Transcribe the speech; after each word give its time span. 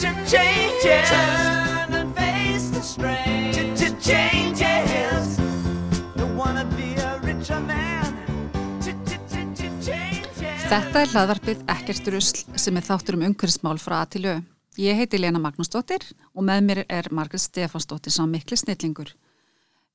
to 0.00 0.08
change 0.26 0.84
it. 0.84 1.04
Turn 1.06 1.94
and 1.94 2.14
face 2.16 2.70
the 2.70 2.82
strain. 2.82 3.76
Changes. 4.00 5.36
Don't 6.16 6.36
wanna 6.36 6.64
be 6.76 6.94
a 6.96 7.20
richer 7.20 7.60
man. 7.60 8.16
Þetta 10.70 11.02
er 11.02 11.10
hlaðvarpið 11.10 11.64
Ekkert 11.68 12.08
rusl 12.14 12.44
sem 12.56 12.76
er 12.78 12.84
þáttur 12.86 13.18
um 13.18 13.24
umhverfismál 13.26 13.80
frá 13.82 14.00
að 14.00 14.12
til 14.14 14.24
au. 14.30 14.36
Ég 14.80 14.96
heiti 14.96 15.18
Lena 15.18 15.40
Magnúsdóttir 15.42 16.06
og 16.32 16.46
með 16.46 16.62
mér 16.64 16.80
er 16.86 17.10
Margret 17.10 17.42
Stefansdóttir 17.42 18.14
sá 18.14 18.22
mikli 18.24 18.56
snillingur. 18.56 19.10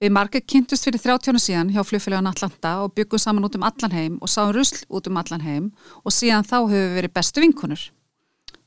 Við 0.04 0.12
Margret 0.12 0.46
kynntust 0.46 0.86
fyrir 0.86 1.00
30 1.00 1.40
síðan 1.40 1.72
hjá 1.72 1.82
flugfélagun 1.88 2.28
Atlanta 2.28 2.74
og 2.84 2.94
byggum 2.94 3.22
saman 3.24 3.48
út 3.48 3.56
um 3.56 3.64
allan 3.66 3.96
heim 3.96 4.18
og 4.22 4.30
sáum 4.30 4.52
rusl 4.54 4.84
út 4.92 5.08
um 5.08 5.18
allan 5.18 5.46
heim 5.48 5.70
og 6.04 6.12
síðan 6.12 6.46
þá 6.46 6.58
höfum 6.68 6.76
við 6.76 6.98
verið 7.00 7.16
bestu 7.16 7.42
vinkunur. 7.42 7.86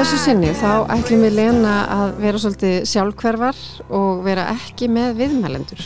Þessu 0.00 0.16
sinni 0.16 0.50
þá 0.56 0.86
ætlum 0.94 1.26
við 1.26 1.34
Lena 1.36 1.72
að 1.92 2.10
vera 2.22 2.38
svolítið 2.40 2.76
sjálfkverfar 2.88 3.58
og 3.92 4.22
vera 4.24 4.46
ekki 4.54 4.86
með 4.88 5.18
viðmælendur. 5.18 5.80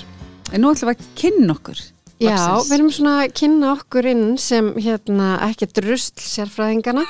En 0.54 0.62
nú 0.62 0.68
ætlum 0.70 0.92
við 0.92 1.00
að 1.00 1.06
kynna 1.18 1.54
okkur. 1.56 1.80
Já, 2.22 2.36
við 2.60 2.74
erum 2.76 2.90
svona 2.94 3.14
að 3.24 3.32
kynna 3.40 3.72
okkur 3.72 4.06
inn 4.12 4.28
sem 4.38 4.68
hérna 4.84 5.32
ekki 5.48 5.66
drusl 5.74 6.22
sérfræðingana 6.22 7.02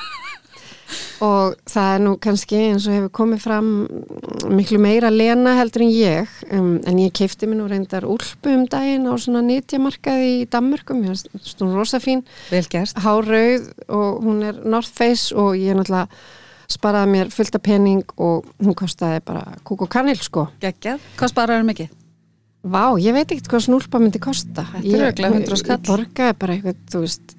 og 1.27 1.53
það 1.69 1.89
er 1.91 2.01
nú 2.07 2.13
kannski 2.23 2.61
eins 2.71 2.87
og 2.89 2.95
hefur 2.97 3.11
komið 3.19 3.43
fram 3.43 3.69
miklu 4.57 4.79
meira 4.81 5.11
lena 5.13 5.53
heldur 5.59 5.83
en 5.85 5.91
ég. 5.93 6.31
Um, 6.49 6.71
en 6.89 7.01
ég 7.03 7.13
keipti 7.19 7.45
mér 7.45 7.59
nú 7.59 7.67
reyndar 7.69 8.07
úlpu 8.09 8.55
um 8.55 8.63
daginn 8.71 9.05
á 9.05 9.13
svona 9.13 9.43
nýtjamarkaði 9.45 10.31
í 10.39 10.47
Danmörkum, 10.49 11.05
ég 11.05 11.13
er 11.13 11.45
svona 11.51 11.77
rosa 11.77 12.01
fín. 12.01 12.25
Hárauð 12.49 13.69
og 13.93 14.25
hún 14.25 14.41
er 14.49 14.63
North 14.65 14.89
Face 14.89 15.37
og 15.37 15.53
ég 15.53 15.75
er 15.75 15.79
náttúrulega 15.83 16.09
sparaði 16.71 17.11
mér 17.11 17.29
fullt 17.33 17.57
af 17.57 17.63
pening 17.65 18.15
og 18.17 18.47
hún 18.63 18.77
kostiði 18.77 19.21
bara 19.25 19.43
kúk 19.67 19.85
og 19.85 19.91
kanil 19.91 20.17
sko 20.21 20.47
Gekkjað, 20.63 21.03
hvað 21.19 21.33
sparaði 21.33 21.67
mikið? 21.69 21.93
Vá, 22.65 22.97
ég 22.97 23.13
veit 23.13 23.29
ekkert 23.29 23.51
hvað 23.51 23.65
snúlpa 23.67 23.99
myndi 24.01 24.17
kosta. 24.21 24.63
Þetta 24.71 24.95
er 24.97 25.03
auðvitað 25.05 25.35
100 25.37 25.59
skall. 25.61 25.75
Ég 25.77 25.85
borgaði 25.85 26.37
bara 26.41 26.55
eitthvað, 26.55 26.79
þú 26.89 27.01
veist, 27.03 27.35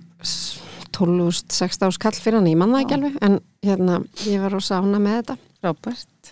12-16 0.94 1.96
skall 1.96 2.14
fyrir 2.14 2.38
hann, 2.38 2.46
ég 2.52 2.60
manna 2.60 2.82
ekki 2.84 2.94
alveg, 2.94 3.16
en 3.26 3.40
hérna, 3.66 3.98
ég 4.30 4.44
var 4.44 4.54
rosa 4.54 4.78
ána 4.78 5.00
með 5.02 5.18
þetta. 5.18 5.36
Rábært. 5.66 6.30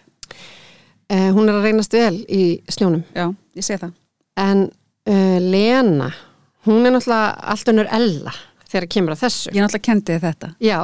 Eh, 1.10 1.28
hún 1.34 1.50
er 1.50 1.58
að 1.58 1.66
reynast 1.66 1.96
vel 1.98 2.22
í 2.30 2.44
snjónum. 2.70 3.02
Já, 3.16 3.26
ég 3.58 3.66
sé 3.66 3.80
það. 3.82 3.96
En 4.40 4.64
uh, 4.70 5.38
Lena, 5.42 6.12
hún 6.68 6.86
er 6.86 6.94
náttúrulega 6.94 7.34
allt 7.50 7.74
önnur 7.74 7.90
ella 7.98 8.34
þegar 8.70 8.90
kemur 8.94 9.16
að 9.16 9.26
þessu. 9.26 9.50
Ég 9.50 9.64
náttúrulega 9.64 9.88
kendið 9.90 10.22
þetta. 10.28 10.54
Já. 10.62 10.78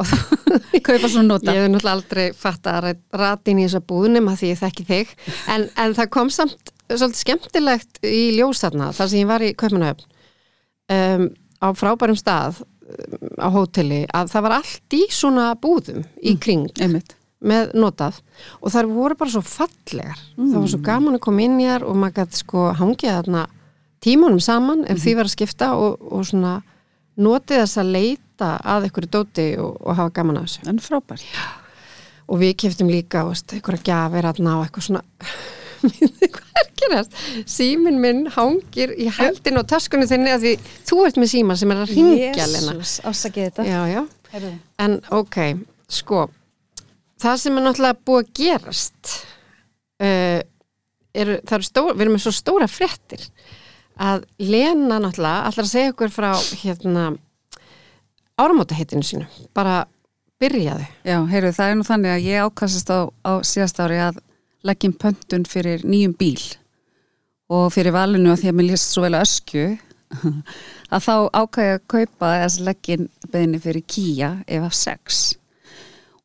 Kaupa 0.86 1.08
svona 1.08 1.28
nota. 1.28 1.54
Ég 1.54 1.64
hef 1.64 1.70
náttúrulega 1.70 1.96
aldrei 1.96 2.26
fatt 2.36 2.68
að 2.70 2.92
ratin 3.16 3.62
í 3.62 3.68
þessa 3.68 3.82
búðnum 3.92 4.30
að 4.32 4.42
því 4.42 4.52
ég 4.52 4.60
þekki 4.60 4.86
þig, 4.90 5.16
en, 5.54 5.66
en 5.80 5.96
það 5.98 6.12
kom 6.16 6.32
samt 6.34 6.74
svolítið 6.98 7.22
skemmtilegt 7.22 8.02
í 8.06 8.24
ljósarna 8.38 8.90
þar 8.96 9.10
sem 9.12 9.22
ég 9.22 9.30
var 9.30 9.44
í 9.44 9.52
Kaupanöfn 9.58 10.06
um, 10.90 11.28
á 11.62 11.68
frábærum 11.76 12.18
stað 12.18 12.62
um, 12.62 13.30
á 13.38 13.48
hóteli 13.52 14.02
að 14.16 14.32
það 14.32 14.46
var 14.46 14.56
allt 14.58 14.96
í 14.96 15.02
svona 15.14 15.46
búðum 15.60 16.04
í 16.18 16.34
mm, 16.34 16.40
kring 16.42 16.66
mm, 16.80 16.98
með 17.50 17.74
notað 17.78 18.20
og 18.60 18.74
þar 18.74 18.90
voru 18.90 19.18
bara 19.20 19.34
svo 19.34 19.44
fallegar 19.46 20.18
mm. 20.36 20.50
það 20.50 20.58
var 20.58 20.72
svo 20.74 20.82
gaman 20.90 21.18
að 21.18 21.24
koma 21.28 21.46
inn 21.46 21.60
í 21.62 21.68
þar 21.70 21.86
og 21.88 22.00
maður 22.00 22.18
gæti 22.20 22.42
sko 22.42 22.66
hangið 22.80 23.16
þarna 23.18 23.46
tímanum 24.04 24.42
saman 24.42 24.84
ef 24.86 24.96
mm. 24.96 25.04
því 25.04 25.16
var 25.18 25.30
að 25.30 25.36
skipta 25.36 25.72
og, 25.78 26.00
og 26.10 26.26
svona 26.28 26.58
notið 27.20 27.64
þess 27.64 27.80
að 27.80 27.94
leita 28.40 28.56
að 28.64 28.88
einhverju 28.88 29.10
dóti 29.12 29.46
og, 29.60 29.76
og 29.84 29.96
hafa 29.96 30.14
gaman 30.16 30.40
að 30.40 30.48
þessu 30.48 30.68
En 30.70 30.80
frábært 30.82 31.24
Já. 31.24 31.46
og 32.28 32.40
við 32.40 32.56
keftum 32.64 32.90
líka 32.90 33.24
einhverja 33.28 33.84
gafir 33.84 34.28
að 34.28 34.42
ná 34.44 34.52
eitthvað 34.64 34.86
svona 34.86 35.04
hvað 35.80 36.60
er 36.60 36.70
gerast? 36.80 37.14
Símin 37.48 38.00
minn 38.00 38.26
hangir 38.34 38.92
í 38.96 39.08
heldin 39.16 39.60
og 39.60 39.68
taskunni 39.68 40.08
þinni 40.08 40.34
að 40.34 40.44
því 40.44 40.54
þú 40.88 40.98
ert 41.06 41.20
með 41.20 41.32
síma 41.32 41.56
sem 41.56 41.72
er 41.72 41.80
að 41.84 41.94
ringja 41.94 42.46
Jésús, 42.46 42.98
ásakið 43.04 43.48
þetta 43.48 43.64
já, 43.68 43.80
já. 43.88 44.50
En 44.80 45.00
ok, 45.10 45.38
sko 45.88 46.26
það 47.20 47.40
sem 47.40 47.56
er 47.56 47.66
náttúrulega 47.66 48.04
búið 48.06 48.20
að 48.20 48.34
gerast 48.40 49.14
uh, 50.04 50.40
er, 51.16 51.32
það 51.40 51.56
eru 51.58 51.70
stóra, 51.70 51.96
við 51.96 52.06
erum 52.06 52.16
með 52.16 52.26
svo 52.26 52.36
stóra 52.36 52.68
frettir 52.70 53.26
að 54.00 54.28
Lena 54.40 55.00
náttúrulega 55.00 55.48
allar 55.48 55.66
að 55.66 55.72
segja 55.72 55.94
okkur 55.94 56.12
frá 56.12 56.30
hérna 56.60 57.08
áramótaheitinu 58.40 59.04
sínu, 59.06 59.28
bara 59.56 59.84
byrjaði. 60.40 60.86
Já, 61.04 61.18
heyrðu, 61.30 61.52
það 61.56 61.72
er 61.72 61.78
nú 61.78 61.86
þannig 61.88 62.14
að 62.14 62.26
ég 62.28 62.48
ákastast 62.48 62.92
á, 62.92 63.00
á 63.24 63.32
síðast 63.46 63.82
ári 63.82 64.00
að 64.00 64.20
leggjum 64.66 64.96
pöntun 65.00 65.46
fyrir 65.48 65.84
nýjum 65.88 66.16
bíl. 66.16 66.42
Og 67.50 67.70
fyrir 67.74 67.94
valinu 67.94 68.32
að 68.32 68.44
því 68.44 68.50
að 68.50 68.58
mér 68.58 68.68
lýst 68.70 68.92
svo 68.94 69.04
vel 69.04 69.16
að 69.16 69.26
öskju 69.26 69.66
að 70.94 71.04
þá 71.06 71.14
ákvæði 71.34 71.74
að 71.74 71.84
kaupa 71.94 72.30
þessi 72.44 72.64
leggin 72.66 73.10
beðinni 73.30 73.60
fyrir 73.62 73.86
Kia 73.86 74.30
ef 74.46 74.66
af 74.66 74.76
6 74.78 75.20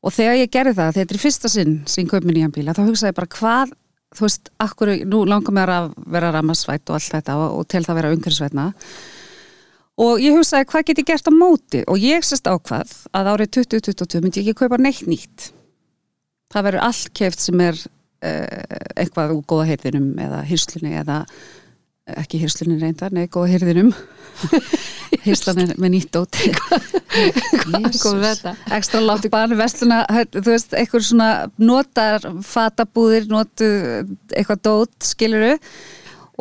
og 0.06 0.14
þegar 0.14 0.38
ég 0.38 0.54
gerði 0.54 0.76
það, 0.78 0.96
þetta 1.00 1.16
er 1.16 1.22
fyrsta 1.22 1.50
sinn 1.50 1.76
sem 1.90 2.08
kaup 2.10 2.26
mér 2.26 2.40
nýjan 2.40 2.54
bíl, 2.54 2.68
þá 2.70 2.86
hugsaði 2.86 3.12
ég 3.12 3.18
bara 3.18 3.32
hvað 3.34 3.74
þú 4.16 4.26
veist, 4.28 4.52
akkur, 4.64 4.92
nú 5.10 5.24
langar 5.28 5.56
mér 5.56 5.74
að 5.74 5.92
vera 6.14 6.32
ramasvætt 6.36 6.90
og 6.90 6.98
allt 7.00 7.16
þetta 7.18 7.38
og, 7.42 7.60
og 7.60 7.70
til 7.72 7.84
það 7.86 8.00
vera 8.00 8.12
umhverfisvætna 8.16 8.68
og 8.70 8.90
ég 10.20 10.36
hugsaði 10.36 10.68
hvað 10.72 10.88
get 10.90 11.02
ég 11.04 11.10
gert 11.12 11.30
á 11.30 11.34
móti? 11.34 11.84
Og 11.88 12.02
ég 12.04 12.26
sérst 12.28 12.50
ákvað 12.52 12.92
að 13.16 13.30
árið 13.32 13.52
2022 13.62 14.24
myndi 14.24 14.42
ég 14.44 14.52
ekki 14.52 14.66
kaupa 14.66 14.80
neitt 14.82 15.06
nýtt. 15.08 15.52
Það 16.52 16.68
verður 16.68 16.88
allt 16.88 17.14
keft 17.16 17.42
sem 17.44 17.62
er 17.64 17.80
Eh, 18.26 18.80
eitthvað 18.96 19.36
úr 19.36 19.46
góða 19.46 19.68
heyrðinum 19.74 20.16
eða 20.24 20.40
hyrslunni 20.48 20.94
eða 20.98 21.18
ekki 22.22 22.40
hyrslunni 22.42 22.78
reyndar, 22.80 23.12
nei, 23.14 23.26
góða 23.30 23.52
heyrðinum 23.52 23.92
hyrslanin 25.26 25.74
með 25.82 25.92
nýtt 25.98 26.18
ótt 26.18 26.40
ekstra 28.78 29.02
látt 29.04 29.28
barn, 29.34 29.58
vestluna 29.60 30.04
þú 30.32 30.46
veist, 30.48 30.74
eitthvað 30.78 31.06
svona 31.10 31.30
notar 31.60 32.26
fatabúðir, 32.46 33.28
notu 33.30 33.70
eitthvað 34.32 34.64
dót, 34.70 34.96
skiluru 35.12 35.56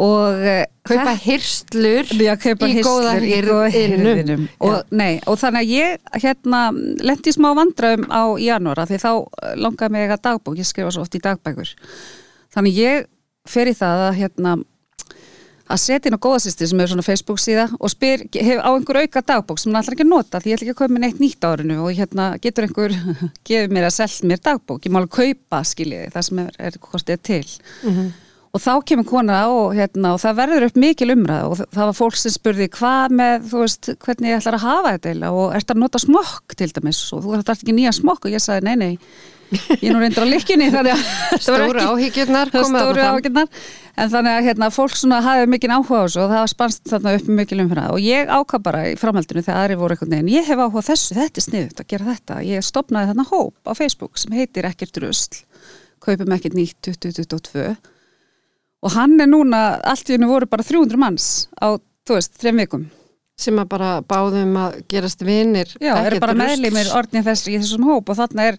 og 0.00 0.42
eh, 0.42 0.64
kaupa 0.88 1.14
hyrslur 1.22 2.10
já, 2.18 2.34
kaupa 2.40 2.66
í 2.68 2.82
góða 2.82 3.14
hyrðinum 3.22 4.48
og, 4.58 4.90
og 4.90 5.38
þannig 5.38 5.60
að 5.60 5.70
ég 5.70 6.20
hérna 6.24 6.62
lendi 6.74 7.34
smá 7.34 7.52
vandraum 7.54 8.06
á 8.10 8.34
janúara 8.42 8.86
því 8.90 9.00
þá 9.04 9.10
langaði 9.60 9.94
mig 9.94 10.04
eitthvað 10.04 10.24
dagbók. 10.26 10.58
Ég 10.58 10.68
skrifa 10.68 10.92
svo 10.94 11.04
oft 11.06 11.14
í 11.14 11.22
dagbækur. 11.22 11.74
Þannig 12.54 12.80
ég 12.80 13.10
fer 13.48 13.70
í 13.70 13.76
það 13.76 14.06
að 14.08 14.16
hérna 14.22 14.56
að 15.64 15.80
setja 15.80 16.10
inn 16.10 16.18
á 16.18 16.24
góðasýsti 16.26 16.66
sem 16.68 16.82
er 16.82 16.90
svona 16.90 17.06
Facebook 17.06 17.40
síða 17.40 17.68
og 17.78 17.88
spyr 17.88 18.26
hef, 18.34 18.58
á 18.60 18.68
einhver 18.74 19.00
auka 19.00 19.22
dagbók 19.24 19.62
sem 19.62 19.72
hann 19.72 19.80
ætlar 19.80 19.96
ekki 19.96 20.04
að 20.04 20.10
nota 20.10 20.40
því 20.42 20.50
ég 20.50 20.58
ætla 20.58 20.66
ekki 20.66 20.74
að 20.74 20.80
kaupa 20.82 20.92
mér 20.92 21.04
neitt 21.06 21.22
nýtt 21.22 21.46
árinu? 21.48 21.78
Og 21.86 21.94
hérna 21.96 22.26
getur 22.42 22.66
einhver 22.66 22.98
gefið 23.48 23.78
mér 23.78 23.88
að 23.88 23.96
selja 24.00 24.28
mér 24.28 24.42
dagbók. 24.44 24.82
Ég 24.84 24.92
má 24.92 25.00
alveg 25.00 25.16
kaupa 25.16 25.62
skiljiði 25.70 26.12
það 26.12 26.28
sem 26.28 26.44
er, 26.44 26.60
er 26.66 26.78
er 27.14 27.24
til. 27.30 27.46
Mm 27.86 27.96
-hmm 27.96 28.12
og 28.54 28.62
þá 28.62 28.70
kemur 28.86 29.06
kona 29.10 29.38
og, 29.50 29.72
hérna, 29.74 30.14
og 30.14 30.20
það 30.22 30.36
verður 30.38 30.66
upp 30.68 30.76
mikil 30.78 31.10
umræð 31.10 31.46
og 31.50 31.60
það 31.74 31.84
var 31.88 31.96
fólk 31.98 32.18
sem 32.20 32.34
spurði 32.34 32.68
hvað 32.76 33.14
með, 33.18 33.46
þú 33.50 33.62
veist, 33.64 33.88
hvernig 34.04 34.30
ég 34.30 34.38
ætlar 34.40 34.58
að 34.60 34.66
hafa 34.68 34.92
þetta 34.94 35.10
eiginlega? 35.10 35.38
Og 35.44 35.54
ert 35.58 35.72
að 35.74 35.80
nota 35.82 36.00
smokk 36.02 36.54
til 36.60 36.68
dæmis? 36.76 37.00
Og 37.16 37.24
þú 37.24 37.38
ætlar 37.40 37.56
ekki 37.58 37.74
nýja 37.74 37.94
smokk? 37.96 38.28
Og 38.28 38.36
ég 38.36 38.44
sagði 38.44 38.68
nei, 38.68 38.76
nei, 38.78 38.92
ég 39.82 39.88
nú 39.90 39.98
reyndur 40.02 40.22
á 40.22 40.28
likkinni 40.30 40.68
þannig 40.74 40.94
að 40.94 41.48
ekki- 41.64 41.86
áhyggjurnar 41.88 42.52
fram. 42.54 42.76
áhyggjurnar. 42.78 43.64
En 43.94 44.10
þannig 44.10 44.36
að 44.38 44.46
hérna, 44.48 44.68
fólk 44.74 44.94
svona 44.98 45.20
hafði 45.22 45.50
mikinn 45.52 45.74
áhuga 45.74 46.00
á 46.02 46.04
þessu 46.06 46.22
og 46.24 46.30
það 46.32 46.40
var 46.44 46.50
spannst 46.50 46.88
þarna 46.90 47.12
upp 47.18 47.28
mikil 47.38 47.60
umfyrna 47.62 47.84
og 47.94 48.00
ég 48.02 48.30
ákvað 48.34 48.64
bara 48.66 48.80
í 48.90 48.96
framhaldinu 48.98 49.42
þegar 49.46 49.60
aðri 49.60 49.76
voru 49.78 49.94
einhvern 49.94 50.14
veginn, 50.16 50.32
ég 50.34 50.48
hef 50.50 50.62
áhuga 50.64 50.82
þessu, 50.88 51.14
þetta 51.14 51.38
er 51.38 51.46
sniðut 51.46 51.82
að 51.84 51.90
gera 51.92 52.08
þetta, 52.10 52.38
ég 52.48 52.66
stopnaði 52.66 53.12
þarna 53.12 53.26
hóp 53.30 53.70
á 53.70 53.72
Facebook 53.78 54.18
sem 54.18 54.34
heitir 54.34 54.66
ekkert 54.66 54.98
rusl. 55.04 55.44
Kaupum 56.02 56.34
ekkert 56.34 56.58
nýtt 56.58 56.80
2022 56.90 57.93
og 58.84 58.92
hann 58.94 59.16
er 59.22 59.30
núna 59.30 59.62
allt 59.80 60.10
í 60.10 60.16
hennu 60.16 60.28
voru 60.28 60.48
bara 60.50 60.66
300 60.66 61.00
manns 61.00 61.28
á, 61.56 61.76
þú 62.04 62.18
veist, 62.18 62.36
þrem 62.40 62.62
vikum 62.64 62.88
sem 63.40 63.56
að 63.58 63.70
bara 63.72 63.92
báðum 64.06 64.52
að 64.60 64.76
gerast 64.92 65.24
vinir 65.26 65.70
Já, 65.82 65.96
eru 66.04 66.20
bara 66.22 66.36
rusls. 66.36 66.44
meðlimir 66.44 66.90
orðnið 66.94 67.30
þess 67.30 67.48
í 67.50 67.56
þessum 67.58 67.88
hóp 67.88 68.12
og 68.12 68.18
þarna 68.20 68.50
er 68.52 68.58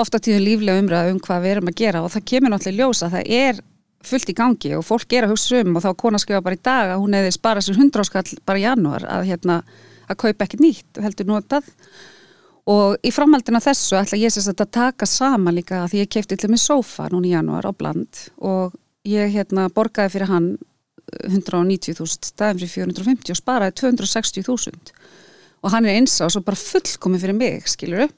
ofta 0.00 0.18
tíðum 0.22 0.46
líflega 0.46 0.82
umræða 0.82 1.12
um 1.12 1.20
hvað 1.22 1.44
við 1.44 1.54
erum 1.54 1.70
að 1.70 1.76
gera 1.78 2.02
og 2.02 2.10
það 2.14 2.26
kemur 2.32 2.52
náttúrulega 2.54 2.74
í 2.74 2.80
ljós 2.80 3.04
að 3.06 3.14
það 3.16 3.30
er 3.38 3.60
fullt 4.10 4.32
í 4.32 4.36
gangi 4.40 4.72
og 4.78 4.86
fólk 4.88 5.14
er 5.14 5.26
að 5.26 5.34
hugsa 5.34 5.60
um 5.60 5.76
og 5.76 5.84
þá 5.84 5.90
kona 6.02 6.20
skrifa 6.22 6.42
bara 6.42 6.56
í 6.56 6.62
dag 6.64 6.94
að 6.94 7.02
hún 7.02 7.16
hefði 7.18 7.34
sparað 7.36 7.66
sér 7.66 7.80
100 7.84 8.04
áskall 8.04 8.38
bara 8.48 8.58
í 8.60 8.64
janúar 8.64 9.06
að, 9.06 9.26
hérna, 9.28 9.60
að 10.08 10.20
kaupa 10.24 10.46
ekkert 10.46 10.64
nýtt 10.64 11.02
heldur 11.04 11.28
notað 11.28 11.68
og 12.70 12.96
í 13.06 13.12
framhaldinu 13.12 13.60
af 13.60 13.66
þessu 13.68 13.98
ætla 14.00 14.18
ég 14.20 14.32
sérst 14.32 14.54
að 14.56 14.72
taka 14.74 15.06
saman 15.08 15.58
líka 15.58 15.84
að 15.84 15.92
því 15.92 16.02
ég 16.02 16.12
keipti 16.16 16.38
til 16.40 16.50
með 16.50 16.64
sofa 16.64 17.10
núna 17.12 17.28
í 17.28 17.34
janúar 17.34 17.68
á 17.68 17.72
bland 17.76 18.24
og 18.40 18.72
ég 19.08 19.32
hérna 19.34 19.68
borgaði 19.74 20.14
fyrir 20.16 20.30
hann 20.30 20.50
190.000 21.26 22.30
staðin 22.30 22.60
fyrir 22.60 22.90
450 22.92 23.34
og 23.34 23.38
sparaði 23.40 23.76
260.000 23.82 24.92
og 25.60 25.72
hann 25.74 25.86
er 25.88 25.98
eins 25.98 26.20
á 26.22 26.28
svo 26.30 26.42
bara 26.44 26.58
fullkomi 26.58 27.20
fyrir 27.20 27.36
mig, 27.36 27.66
skilur 27.68 28.08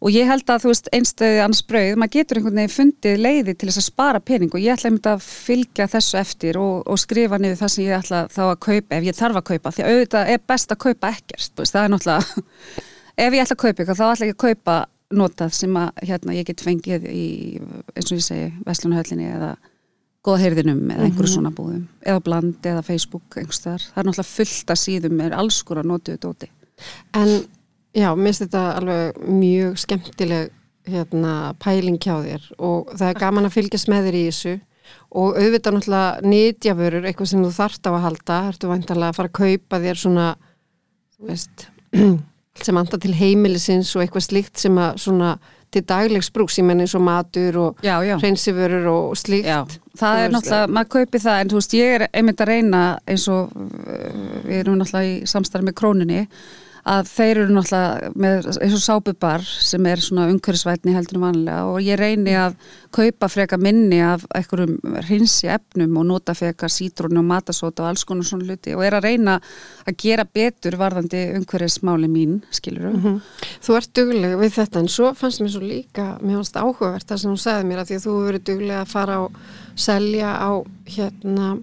og 0.00 0.10
ég 0.12 0.26
held 0.28 0.48
að 0.50 0.64
þú 0.64 0.70
veist 0.72 0.88
einstöði 0.94 1.40
annars 1.42 1.62
brauð, 1.66 1.98
maður 2.00 2.14
getur 2.16 2.40
einhvern 2.40 2.58
veginn 2.60 2.74
fundið 2.74 3.20
leiði 3.22 3.54
til 3.54 3.68
þess 3.68 3.80
að 3.80 3.86
spara 3.86 4.20
pening. 4.20 4.50
Og 4.52 4.60
ég 4.62 4.74
ætla 4.74 4.90
einmitt 4.90 5.06
að 5.10 5.22
fylgja 5.24 5.86
þessu 5.92 6.18
eftir 6.20 6.58
og, 6.60 6.82
og 6.86 6.98
skrifa 7.00 7.38
niður 7.40 7.60
það 7.62 7.72
sem 7.74 7.86
ég 7.86 8.00
ætla 8.00 8.24
þá 8.32 8.42
að 8.46 8.58
kaupa 8.66 8.98
ef 8.98 9.06
ég 9.06 9.16
þarf 9.20 9.40
að 9.40 9.46
kaupa, 9.52 9.72
því 9.72 9.84
að 9.84 9.92
auðvitað 9.92 10.32
er 10.34 10.42
best 10.52 10.74
að 10.74 10.82
kaupa 10.86 11.12
ekkert, 11.14 11.52
veist, 11.60 11.76
það 11.76 11.84
er 11.84 11.94
náttúrulega 11.94 12.44
ef 13.26 13.38
ég 13.38 13.46
ætla 13.46 13.56
að 13.56 13.62
kaupa 13.62 13.82
eitthvað, 13.82 14.02
þá 14.02 14.06
ætla 14.10 14.28
ég 14.28 14.36
að 14.36 14.42
kaupa 14.44 14.76
notað 15.16 15.54
sem 15.54 15.78
að 15.78 16.04
hérna, 16.10 16.36
ég 16.36 16.48
get 16.50 16.66
fengið 16.66 17.08
í, 17.12 17.26
eins 17.94 18.10
og 18.10 18.18
ég 18.18 18.26
segi, 18.26 18.50
Vestlunahöllinni 18.66 19.30
eða 19.30 19.54
góða 20.26 20.42
heyrðinum 20.42 20.82
eða 20.90 21.06
einhverju 21.06 21.32
svona 21.36 21.52
búðum 21.54 21.86
eða 22.02 22.22
bland 22.26 22.66
eða 22.66 22.84
Facebook 22.86 23.38
einhverstaðar, 23.38 23.84
það 23.92 24.02
er 24.02 24.08
náttúrulega 24.08 24.32
fullt 24.32 24.72
að 24.72 24.80
síðum 24.82 25.22
er 25.26 25.36
alls 25.38 25.60
skora 25.62 25.84
notuðu 25.86 26.20
dóti. 26.24 26.50
En 27.16 27.32
já, 27.96 28.08
mér 28.12 28.30
finnst 28.30 28.44
þetta 28.46 28.64
alveg 28.80 29.20
mjög 29.26 29.82
skemmtileg 29.82 30.54
hérna, 30.86 31.34
pæling 31.62 31.98
hjá 32.02 32.14
þér 32.22 32.48
og 32.62 32.92
það 32.94 33.08
er 33.10 33.20
gaman 33.20 33.48
að 33.48 33.56
fylgjast 33.56 33.90
með 33.90 34.08
þér 34.08 34.18
í 34.18 34.24
þessu. 34.28 34.56
Og 35.18 35.34
auðvitað 35.34 35.74
náttúrulega 35.74 36.30
nýtjavörur, 36.30 37.06
eitthvað 37.08 37.30
sem 37.32 37.42
þú 37.42 37.50
þarft 37.56 37.88
á 37.88 37.90
að 37.90 38.04
halda, 38.04 38.36
ertu 38.52 38.68
væntalega 38.70 39.10
að 39.10 39.18
fara 39.18 39.30
að 39.32 39.38
kaupa 39.40 39.80
þér 39.82 39.98
svona, 39.98 40.26
þú 41.16 41.30
veist, 41.30 41.66
sem 42.66 42.78
anda 42.78 43.00
til 43.02 43.14
heimilisins 43.18 43.90
og 43.96 44.04
eitthvað 44.04 44.26
slíkt 44.28 44.62
sem 44.62 44.78
að 44.78 45.00
svona 45.02 45.32
til 45.74 45.82
daglegs 45.86 46.30
brúks, 46.34 46.58
ég 46.60 46.66
menn 46.66 46.82
eins 46.84 46.94
og 46.96 47.02
matur 47.06 47.58
og 47.62 47.82
hreinsivörur 47.82 48.86
og 48.92 49.16
slíkt. 49.18 49.48
Já, 49.48 49.64
það 49.98 50.22
er 50.22 50.34
náttúrulega, 50.34 50.70
maður 50.76 50.92
kaupi 50.94 51.22
það 51.24 51.40
en 51.40 51.50
þú 51.50 51.58
veist, 51.60 51.76
ég 51.76 51.96
er 51.96 52.06
einmitt 52.12 52.44
að 52.44 52.52
reyna 52.52 52.84
eins 53.06 53.26
og 53.32 53.50
uh, 53.56 54.38
við 54.46 54.60
erum 54.62 54.78
náttúrulega 54.80 55.10
í 55.10 55.32
samstarfi 55.32 55.68
með 55.68 55.78
króninni 55.82 56.22
að 56.86 57.08
þeir 57.10 57.40
eru 57.42 57.54
náttúrulega 57.56 58.10
með 58.14 58.46
eins 58.62 58.74
og 58.76 58.82
sápubar 58.84 59.42
sem 59.42 59.86
er 59.90 60.02
svona 60.04 60.28
umhverfisvætni 60.30 60.94
heldur 60.94 61.18
vanlega 61.24 61.64
og 61.66 61.80
ég 61.82 61.98
reyni 61.98 62.36
að 62.38 62.54
kaupa 62.94 63.28
freka 63.32 63.58
minni 63.58 63.98
af 64.06 64.22
einhverjum 64.38 64.76
hrinsi 65.08 65.50
efnum 65.50 65.98
og 65.98 66.06
nota 66.06 66.36
freka 66.38 66.70
sítrónu 66.70 67.18
og 67.24 67.28
matasóta 67.32 67.82
og 67.82 67.90
alls 67.90 68.06
konar 68.06 68.28
svona 68.28 68.46
hluti 68.46 68.76
og 68.76 68.84
er 68.86 68.98
að 69.00 69.08
reyna 69.08 69.36
að 69.86 69.98
gera 70.04 70.24
betur 70.24 70.78
varðandi 70.78 71.24
umhverfismáli 71.40 72.10
mín, 72.10 72.40
skilur 72.54 72.86
Mhm. 72.96 73.20
Þú 73.66 73.76
ert 73.76 73.92
dugleg 73.92 74.38
við 74.38 74.52
þetta 74.60 74.78
en 74.78 74.88
svo 74.88 75.14
fannst 75.14 75.40
mér 75.42 75.50
svo 75.50 75.60
líka, 75.66 76.20
mér 76.22 76.38
fannst 76.38 76.56
áhugavert 76.56 77.06
það 77.06 77.18
sem 77.18 77.30
hún 77.30 77.42
sagði 77.42 77.66
mér 77.66 77.80
að 77.82 77.88
því 77.90 77.96
að 77.96 78.06
þú 78.06 78.14
verið 78.30 78.44
dugleg 78.44 78.76
að 78.80 78.92
fara 78.94 79.20
og 79.24 79.32
selja 79.74 80.30
á 80.38 80.50
hérna 80.86 81.58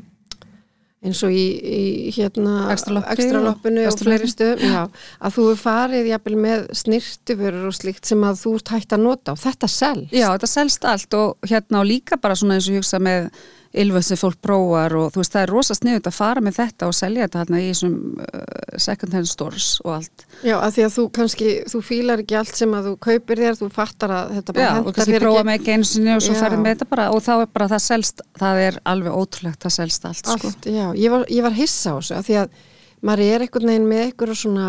eins 1.03 1.21
og 1.25 1.33
í, 1.35 1.45
í 1.63 2.11
hérna 2.15 2.69
ekstraloppinu 2.73 3.87
og 3.89 3.97
fleiri 3.99 4.29
stöðum 4.31 4.71
já, 4.71 4.83
að 5.19 5.35
þú 5.35 5.47
hefur 5.49 5.61
farið 5.63 6.11
jafnvel 6.13 6.37
með 6.45 6.63
snirtiförur 6.79 7.67
og 7.69 7.75
slíkt 7.75 8.07
sem 8.07 8.23
að 8.23 8.39
þú 8.43 8.53
ert 8.59 8.73
hægt 8.75 8.95
að 8.95 9.03
nota 9.07 9.35
og 9.35 9.41
þetta 9.43 9.69
selst. 9.71 10.15
Já, 10.15 10.29
þetta 10.31 10.51
selst 10.53 10.87
allt 10.87 11.19
og 11.19 11.49
hérna 11.49 11.83
og 11.83 11.89
líka 11.89 12.19
bara 12.21 12.37
svona 12.39 12.59
eins 12.59 12.69
og 12.71 12.79
hugsa 12.79 13.01
með 13.03 13.29
ylföð 13.73 14.03
sem 14.05 14.19
fólk 14.19 14.37
prófar 14.43 14.93
og 14.97 15.07
þú 15.13 15.21
veist 15.21 15.33
það 15.33 15.43
er 15.43 15.51
rosa 15.53 15.75
sniðut 15.77 16.09
að 16.09 16.15
fara 16.15 16.41
með 16.45 16.57
þetta 16.59 16.89
og 16.89 16.95
selja 16.97 17.25
þetta 17.25 17.39
hérna 17.41 17.61
í 17.61 17.69
þessum 17.71 17.95
uh, 18.21 18.41
second 18.85 19.15
hand 19.17 19.29
stores 19.29 19.69
og 19.83 19.95
allt. 19.95 20.25
Já, 20.45 20.55
að 20.59 20.75
því 20.75 20.85
að 20.85 20.91
þú 20.97 21.05
kannski, 21.17 21.53
þú 21.73 21.81
fílar 21.87 22.23
ekki 22.23 22.37
allt 22.37 22.59
sem 22.59 22.75
að 22.77 22.89
þú 22.89 22.93
kaupir 23.07 23.41
þér, 23.43 23.57
þú 23.61 23.69
fattar 23.73 24.13
að 24.13 24.35
þetta 24.37 24.55
bara 24.57 24.67
Já, 24.67 24.83
og 24.83 24.91
kannski 24.91 25.15
þér 25.15 25.25
prófa 25.25 25.39
ekki 25.39 25.49
með 25.49 25.59
ekki 25.59 25.73
einu 25.77 25.89
sinni 25.89 26.13
og 26.13 26.25
svo 26.25 26.37
ferði 26.37 26.59
með 26.61 26.75
þetta 26.75 26.89
bara 26.93 27.07
og 27.13 27.23
þá 27.25 27.33
er 27.35 27.49
bara 27.57 27.69
það 27.73 27.85
selst, 27.87 28.25
það 28.43 28.61
er 28.67 28.81
alveg 28.93 29.17
ótrúlegt, 29.23 29.61
það 29.65 29.75
selst 29.79 30.07
allt, 30.09 30.25
sko. 30.27 30.51
allt, 30.51 30.69
já, 30.69 30.85
ég 30.99 31.15
var, 31.15 31.25
ég 31.33 31.47
var 31.47 31.57
hissa 31.57 31.93
á 31.93 31.97
þessu 31.97 32.19
að 32.19 32.29
því 32.29 32.39
að 32.43 32.59
maður 33.03 33.25
er 33.31 33.45
einhvern 33.47 33.73
veginn 33.73 33.89
með 33.89 34.05
einhverju 34.07 34.39
svona 34.43 34.67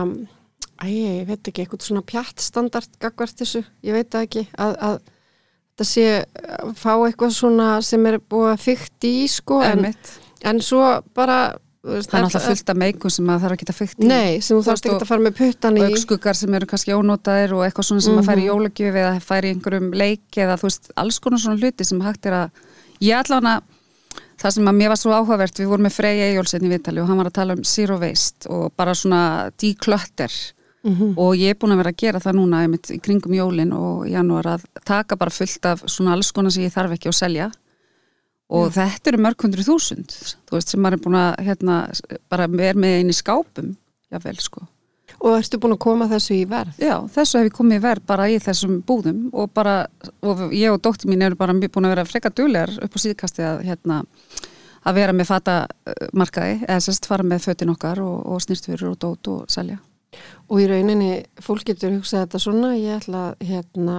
æ, 0.80 0.86
ég 0.88 1.26
veit 1.28 1.50
ekki, 1.50 1.64
einhvern 1.64 1.84
svona 1.84 2.04
pjattstandard 2.08 2.96
gagvart 3.02 3.36
þessu, 3.42 3.64
ég 3.84 3.96
veit 3.96 4.16
ekki 4.18 4.48
að, 4.56 4.78
að 4.88 5.02
þetta 5.74 5.86
sé 5.90 6.06
að 6.22 6.72
fá 6.78 6.92
eitthvað 6.94 7.34
svona 7.34 7.68
sem 7.82 8.06
er 8.06 8.20
búið 8.22 8.52
að 8.52 8.62
fykta 8.62 9.10
í 9.10 9.26
sko, 9.30 9.60
en, 9.66 9.88
en 10.46 10.62
svo 10.62 10.84
bara 11.16 11.38
veist, 11.84 12.10
Það 12.10 12.18
er 12.18 12.24
náttúrulega 12.24 12.48
fullt 12.48 12.72
af 12.72 12.78
meikum 12.80 13.12
sem 13.12 13.26
maður 13.28 13.44
þarf 13.44 13.64
að 13.66 13.78
fykta 13.80 14.04
í. 14.04 14.08
Nei, 14.08 14.40
sem 14.40 14.56
þú 14.56 14.62
þarfst 14.68 14.88
ekki 14.88 15.02
að 15.02 15.10
fara 15.10 15.24
með 15.26 15.36
puttan 15.40 15.78
í. 15.78 15.82
og 15.82 15.92
aukskuggar 15.92 16.38
sem 16.38 16.56
eru 16.58 16.70
kannski 16.70 16.96
ónótaðir 16.96 17.54
og 17.58 17.64
eitthvað 17.66 17.88
svona 17.90 18.06
sem 18.06 18.20
að 18.20 18.30
færi 18.30 18.44
í 18.44 18.48
jólagjöf 18.48 18.98
eða 19.02 19.12
færi 19.24 19.50
í 19.50 19.56
einhverjum 19.56 19.90
leik 20.04 20.40
eða 20.46 20.58
þú 20.60 20.70
veist, 20.70 20.90
alls 21.04 21.20
konar 21.24 21.42
svona 21.42 21.60
hluti 21.60 21.88
sem 21.88 22.02
hægt 22.04 22.30
er 22.30 22.38
að 22.38 22.64
ég 23.04 23.18
allan 23.18 23.50
að 23.56 23.70
það 24.40 24.56
sem 24.56 24.70
að 24.70 24.78
mér 24.80 24.92
var 24.94 25.00
svo 25.00 25.14
áhugavert, 25.14 25.60
við 25.60 25.70
vorum 25.70 25.86
með 25.88 25.96
Freyja 25.98 26.32
Jólsson 26.34 26.66
í 26.66 26.72
Vitali 26.72 27.02
og 27.02 27.10
hann 27.10 27.20
var 27.20 27.30
að 27.30 27.38
tala 27.38 27.56
um 27.58 27.64
zero 27.68 27.98
waste 28.02 28.50
og 28.50 28.70
bara 28.78 28.94
svona 28.98 29.22
declutter 29.60 30.32
og 31.16 31.36
ég 31.40 31.54
er 31.54 31.58
búin 31.58 31.72
að 31.72 31.80
vera 31.82 31.92
að 31.94 32.00
gera 32.02 32.20
það 32.20 32.36
núna 32.38 32.62
einmitt, 32.64 32.90
í 32.92 33.00
kringum 33.00 33.34
jólin 33.34 33.72
og 33.72 34.04
janúar 34.10 34.48
að 34.56 34.66
taka 34.84 35.16
bara 35.16 35.32
fullt 35.32 35.64
af 35.70 35.84
svona 35.86 36.12
alls 36.12 36.32
konar 36.32 36.52
sem 36.52 36.66
ég 36.66 36.74
þarf 36.74 36.96
ekki 36.96 37.08
að 37.08 37.18
selja. 37.20 37.50
Og 38.54 38.68
þetta 38.74 39.10
eru 39.10 39.22
mörg 39.24 39.40
hundru 39.40 39.64
þúsund 39.64 40.12
þú 40.12 40.58
veist 40.58 40.68
sem 40.70 40.82
maður 40.84 40.98
er 40.98 41.04
búin 41.06 41.18
að 41.18 41.34
hérna, 41.46 41.78
bara 42.28 42.44
er 42.44 42.76
með 42.76 43.00
einu 43.00 43.16
skápum 43.16 43.74
jável 44.12 44.36
sko. 44.44 44.66
Og 45.24 45.38
ertu 45.38 45.58
búin 45.62 45.72
að 45.72 45.80
koma 45.80 46.08
þessu 46.10 46.34
í 46.36 46.44
verð? 46.48 46.76
Já, 46.82 46.98
þessu 47.14 47.38
hef 47.38 47.48
ég 47.48 47.56
komið 47.56 47.78
í 47.78 47.84
verð 47.86 48.06
bara 48.06 48.28
í 48.28 48.36
þessum 48.42 48.82
búðum 48.84 49.30
og 49.32 49.52
bara, 49.56 49.86
og 50.20 50.52
ég 50.52 50.74
og 50.74 50.82
dóttir 50.84 51.08
mín 51.08 51.24
eru 51.24 51.38
bara 51.38 51.54
búin 51.54 51.88
að 51.88 51.94
vera 51.94 52.04
freka 52.08 52.32
duglegar 52.34 52.74
upp 52.84 52.98
á 52.98 52.98
síðkasti 53.00 53.46
að 53.46 53.64
hérna 53.70 54.02
að 54.84 54.98
vera 55.00 55.16
með 55.16 55.30
fata 55.30 55.56
uh, 55.64 56.06
markaði 56.12 56.58
eða 56.66 56.80
sérst 56.84 57.08
fara 57.08 57.24
með 57.24 57.46
fötin 57.48 57.72
okkar 57.72 58.02
og, 58.04 58.16
og 58.28 58.44
snirtfyrir 58.44 58.90
og 58.90 58.98
dót 59.00 59.32
og 59.32 59.44
selja. 59.52 59.78
Og 60.48 60.60
í 60.60 60.68
rauninni 60.70 61.24
fólk 61.42 61.64
getur 61.70 61.94
hugsað 61.96 62.26
þetta 62.26 62.42
svona 62.42 62.74
ég 62.76 62.98
ætla 63.00 63.22
að 63.30 63.48
hérna, 63.48 63.96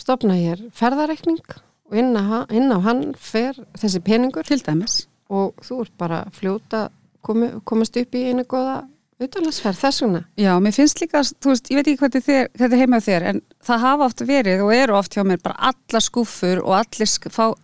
stopna 0.00 0.38
hér 0.38 0.64
ferðareikning 0.76 1.42
og 1.90 1.98
inn 2.00 2.16
á, 2.16 2.44
inn 2.50 2.72
á 2.72 2.78
hann 2.84 3.04
fer 3.18 3.58
þessi 3.78 4.00
peningur 4.04 4.46
Til 4.48 4.62
dæmis. 4.64 5.04
og 5.28 5.54
þú 5.64 5.80
ert 5.84 5.94
bara 6.00 6.24
fljóta 6.32 6.88
komi, 7.24 7.52
komast 7.64 7.96
upp 7.96 8.14
í 8.14 8.26
einu 8.30 8.44
góða 8.48 8.84
utalansferð 9.22 9.78
þess 9.80 10.02
vegna 10.04 10.24
Já, 10.40 10.52
mér 10.60 10.74
finnst 10.74 11.00
líka, 11.02 11.22
veist, 11.22 11.70
ég 11.70 11.78
veit 11.78 11.86
ekki 11.92 12.00
hvað 12.00 12.24
þér, 12.26 12.48
þetta 12.58 12.80
heima 12.80 13.00
þér, 13.04 13.28
en 13.30 13.42
það 13.64 13.84
hafa 13.86 14.08
oft 14.08 14.24
verið 14.26 14.64
og 14.64 14.74
eru 14.74 14.96
oft 14.98 15.14
hjá 15.14 15.22
mér 15.26 15.44
bara 15.44 15.70
allar 15.70 16.04
skúfur 16.04 16.64
og 16.64 16.74
allir 16.80 17.54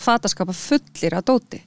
fataskapa 0.00 0.54
fullir 0.54 1.16
að 1.18 1.26
dóti. 1.32 1.60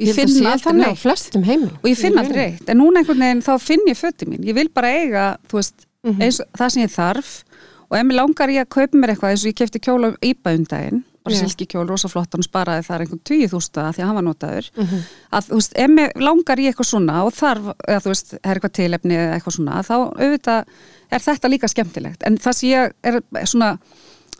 Ég 0.00 0.14
þannig 0.14 0.90
á 0.90 0.94
flestum 0.98 1.44
heimilum 1.46 1.76
og 1.78 1.86
ég 1.86 1.96
finn 2.00 2.18
aldrei 2.18 2.40
rauninni. 2.48 2.58
eitt 2.60 2.68
en 2.72 2.78
núna 2.80 2.98
einhvern 3.02 3.20
veginn 3.22 3.42
þá 3.46 3.52
finn 3.62 3.84
ég 3.86 3.98
föti 3.98 4.26
mín 4.26 4.42
ég 4.44 4.54
vil 4.54 4.68
bara 4.68 4.88
eiga, 4.90 5.36
veist, 5.52 5.86
Mhm. 6.04 6.20
eins, 6.20 6.40
það 6.58 6.70
sem 6.70 6.82
ég 6.82 6.90
þarf 6.92 7.44
og 7.90 7.96
ef 7.98 8.04
mér 8.04 8.16
langar 8.18 8.48
ég 8.50 8.60
að 8.66 8.68
kaupa 8.68 8.98
mér 8.98 9.14
eitthvað 9.14 9.30
eins 9.30 9.44
og 9.46 9.52
ég 9.52 9.56
kefti 9.56 9.80
kjóla 9.80 10.08
um 10.08 10.16
íbæðundaginn 10.20 11.04
bara 11.24 11.34
Já. 11.36 11.40
silki 11.46 11.66
kjól, 11.66 11.88
rosa 11.88 12.08
flottan 12.08 12.40
og 12.40 12.44
sparaði 12.44 12.84
þar 12.84 13.00
einhvern 13.00 13.20
20.000 13.24 13.94
því 13.94 14.02
að 14.02 14.04
hann 14.04 14.14
var 14.14 14.22
notaður 14.26 14.70
Mhm. 14.76 14.98
að 15.32 15.46
þú 15.48 15.54
veist, 15.54 15.72
ef 15.74 15.88
mér 15.90 16.10
langar 16.20 16.58
ég 16.58 16.74
eitthvað 16.74 16.90
svona 16.90 17.24
og 17.24 17.32
þarf, 17.32 17.74
eða 17.88 18.00
þú 18.02 18.08
veist, 18.12 18.34
er 18.34 18.54
eitthvað 18.58 18.72
tilefni 18.72 19.14
eða 19.14 19.34
eitthvað 19.40 19.56
svona, 19.56 19.82
þá 19.82 19.96
auðvitað 20.18 20.64
er 21.12 21.18
þetta 21.20 21.48
líka 21.48 21.68
skemmtilegt, 21.70 22.22
en 22.26 22.36
það 22.36 22.52
sem 22.54 22.68
ég 22.68 22.92
er 23.04 23.22
svona 23.46 23.78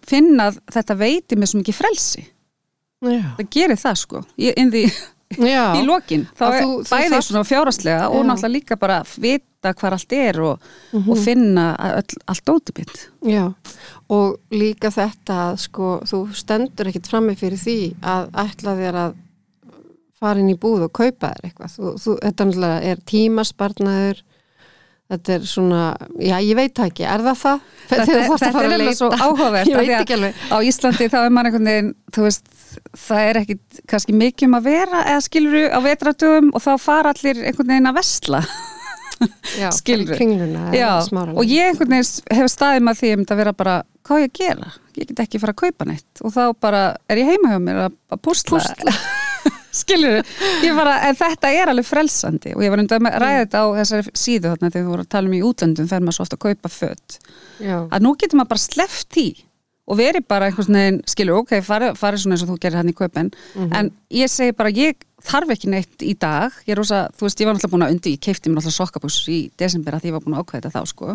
finnað 0.07 0.59
þetta 0.71 0.97
veiti 0.99 1.37
mér 1.39 1.49
svo 1.49 1.63
mikið 1.63 1.75
frelsi 1.81 2.25
Já. 3.05 3.37
það 3.39 3.49
gerir 3.51 3.77
það 3.81 3.97
sko 3.97 4.25
í, 4.39 4.53
in 4.57 4.71
the, 4.71 4.85
Já. 5.39 5.75
í 5.81 5.85
lokin 5.87 6.27
þá 6.37 6.45
er 6.51 6.63
þú- 6.63 6.83
þú 6.85 6.91
bæði 6.93 7.11
þarft- 7.15 7.29
svona 7.31 7.45
fjáraslega 7.49 8.09
og 8.11 8.25
náttúrulega 8.29 8.53
líka 8.55 8.77
bara 8.79 8.99
vita 9.19 9.73
hvar 9.75 9.93
allt 9.97 10.13
er 10.13 10.41
og, 10.45 10.61
Mhm. 10.93 11.11
og 11.11 11.19
finna 11.19 11.65
öll, 11.81 12.17
allt 12.29 12.45
ótipitt 12.53 13.09
Já, 13.25 13.55
og 14.11 14.37
líka 14.53 14.91
þetta 14.93 15.39
að 15.53 15.59
sko, 15.65 16.01
þú 16.05 16.21
stendur 16.35 16.87
ekkit 16.93 17.09
frammi 17.09 17.35
fyrir 17.37 17.59
því 17.59 17.95
að 18.03 18.31
ætla 18.45 18.77
þér 18.77 18.95
að 19.07 19.15
fara 20.21 20.41
inn 20.41 20.53
í 20.53 20.59
búð 20.59 20.85
og 20.87 20.93
kaupa 20.93 21.33
þér 21.35 21.49
eitthvað. 21.51 21.73
Þú, 21.75 21.91
þú, 22.01 22.13
þetta 22.23 22.45
náttúrulega 22.49 22.83
er 22.93 22.97
tímasparnaður, 23.11 24.21
þetta 25.11 25.35
er 25.35 25.41
svona, 25.51 25.81
já, 26.23 26.37
ég 26.41 26.57
veit 26.57 26.79
ekki, 26.81 27.05
er 27.05 27.25
það 27.27 27.41
það? 27.43 27.61
Þetta, 27.91 28.15
þetta 28.39 28.63
er 28.65 28.75
alveg 28.79 28.97
svo 28.97 29.11
áhugavert 29.11 29.69
Ég 29.73 29.77
veit 29.77 29.93
ekki 29.99 30.17
alveg. 30.17 30.39
á 30.49 30.57
Íslandi 30.65 31.09
þá 31.13 31.19
er 31.27 31.35
maður 31.35 31.51
einhvern 31.51 31.69
veginn 31.73 31.91
þú 32.15 32.25
veist, 32.29 32.47
það 33.07 33.29
er 33.29 33.41
ekkit 33.43 33.83
kannski 33.91 34.15
mikið 34.17 34.49
um 34.49 34.57
að 34.59 34.69
vera 34.71 35.03
eða 35.11 35.25
skiluru 35.25 35.65
á 35.71 35.79
vetratugum 35.85 36.53
og 36.55 36.65
þá 36.65 36.71
fara 36.83 37.13
allir 37.15 37.43
einhvern 37.43 37.75
veginn 37.75 37.91
að 37.91 37.99
vesla. 38.01 38.45
Já, 40.75 40.89
smára. 41.07 41.35
og 41.39 41.49
ég 41.49 41.71
einhvern 41.71 41.93
veginn 41.95 42.39
hef 42.39 42.51
staðið 42.51 42.87
með 42.87 43.01
því 43.01 43.11
að 43.11 43.21
þetta 43.23 43.37
vera 43.41 43.53
bara, 43.57 43.77
hvað 44.07 44.25
ég 44.25 44.33
að 44.33 44.41
gera? 44.41 44.73
Ég 44.95 45.11
get 45.11 45.23
ekki 45.25 45.43
fara 45.43 45.55
að 45.55 45.61
kaupa 45.63 45.87
neitt. 45.89 46.23
Og 46.23 46.35
þá 46.35 46.43
bara 46.61 46.83
er 47.11 47.23
ég 47.23 47.31
heima 47.31 47.53
hjá 47.53 47.61
mér 47.63 47.85
að, 47.87 48.01
að 48.15 48.23
púsla, 48.27 48.59
púsla. 48.59 48.97
skilur 49.81 50.21
ég 50.65 50.77
bara, 50.77 50.99
en 51.09 51.19
þetta 51.19 51.51
er 51.55 51.73
alveg 51.73 51.89
frelsandi. 51.89 52.55
Og 52.55 52.63
ég 52.65 52.75
var 52.75 52.83
um 52.85 53.09
að 53.11 53.19
ræða 53.23 53.41
þetta 53.45 53.63
á 53.63 53.67
þessari 53.81 54.15
síðu 54.25 54.53
þarna 54.53 54.71
þegar 54.71 54.85
við 54.85 54.93
vorum 54.93 55.07
að 55.07 55.13
tala 55.17 55.31
um 55.31 55.39
í 55.39 55.43
útlöndum 55.49 55.91
fer 55.91 56.05
maður 56.05 56.19
svo 56.19 56.27
ofta 56.29 56.39
að 56.39 56.47
kaupa 56.47 56.73
fött 56.73 57.19
Já, 57.63 57.77
að 57.83 58.07
nú 58.07 58.15
getur 58.19 58.41
maður 58.41 58.55
bara 58.55 58.65
sleppt 58.67 59.21
í 59.23 59.29
og 59.85 59.99
verið 60.01 60.25
bara 60.29 60.49
einhvers 60.49 60.69
veginn, 60.71 61.03
skilur, 61.11 61.43
ok, 61.43 61.59
farið 61.65 61.99
fari 62.01 62.21
svona 62.21 62.37
eins 62.39 62.45
og 62.47 62.55
þú 62.55 62.61
gerir 62.63 62.81
hann 62.81 62.89
í 62.89 62.95
kaupin. 62.97 63.29
En 63.77 63.91
ég 64.15 64.31
segi 64.33 64.55
bara, 64.57 64.71
ég 64.73 64.97
þarf 65.25 65.51
ekki 65.55 65.69
neitt 65.73 66.03
í 66.05 66.13
dag, 66.21 66.53
ég 66.67 66.73
er 66.75 66.79
rosa, 66.81 67.09
þú 67.17 67.25
veist, 67.27 67.41
ég 67.41 67.47
var 67.49 67.55
náttúrulega 67.57 67.75
búin 67.75 67.85
að 67.87 67.93
undi, 67.95 68.11
ég 68.15 68.21
keipti 68.25 68.49
mér 68.51 68.57
náttúrulega 68.59 68.79
sokkabús 68.79 69.17
í 69.33 69.39
desember 69.61 69.97
að 69.97 70.01
því 70.05 70.09
ég 70.11 70.15
var 70.17 70.25
búin 70.25 70.37
að 70.37 70.43
ákveða 70.45 70.61
þetta 70.61 70.73
þá, 70.75 70.83
sko. 70.91 71.07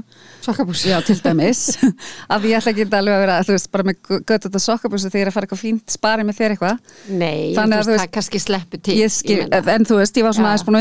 Sokkabús. 0.46 0.82
Já, 0.90 0.98
til 1.06 1.18
dæmis. 1.22 1.62
Að 2.34 2.48
ég 2.50 2.58
ætla 2.58 2.72
ekki 2.74 2.86
alveg 2.90 3.14
að 3.16 3.24
vera, 3.24 3.36
þú 3.46 3.54
veist, 3.54 3.70
bara 3.74 3.86
með 3.86 3.96
gött 4.10 4.44
þetta 4.48 4.62
sokkabúsi 4.66 5.10
þegar 5.10 5.20
ég 5.20 5.26
er 5.28 5.30
að 5.30 5.36
fara 5.38 5.46
eitthvað 5.48 5.64
fínt 5.64 5.88
spari 5.94 6.24
með 6.26 6.36
þér 6.40 6.52
eitthvað. 6.56 6.78
Nei, 7.10 7.42
Þannig 7.58 7.78
þú 7.86 7.92
veist, 7.94 8.04
það 8.04 8.14
kannski 8.18 8.40
sleppu 8.42 8.76
til. 8.82 8.96
skil, 9.14 9.42
en 9.60 9.84
þú 9.90 9.96
veist, 10.02 10.18
ég 10.18 10.26
var 10.26 10.34
svona 10.38 10.50
aðeins 10.54 10.66
búin 10.66 10.80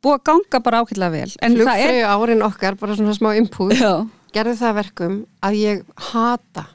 svona, 0.00 0.06
ég 0.06 0.06
búið 0.06 0.16
að 0.16 0.24
ganga 0.30 0.60
bara 0.64 0.80
ákveðlega 0.82 1.10
vel 1.10 1.30
það 1.66 1.82
er, 1.86 2.04
árin 2.08 2.42
okkar, 2.42 2.74
bara 2.80 2.96
svona 2.96 3.14
smá 3.16 3.30
impúð, 3.36 3.74
já, 3.80 3.92
gerði 4.32 4.56
það 4.60 4.68
að 4.70 4.74
verkum 4.80 5.26
að 5.42 5.52
ég 5.60 5.82
hata 6.10 6.66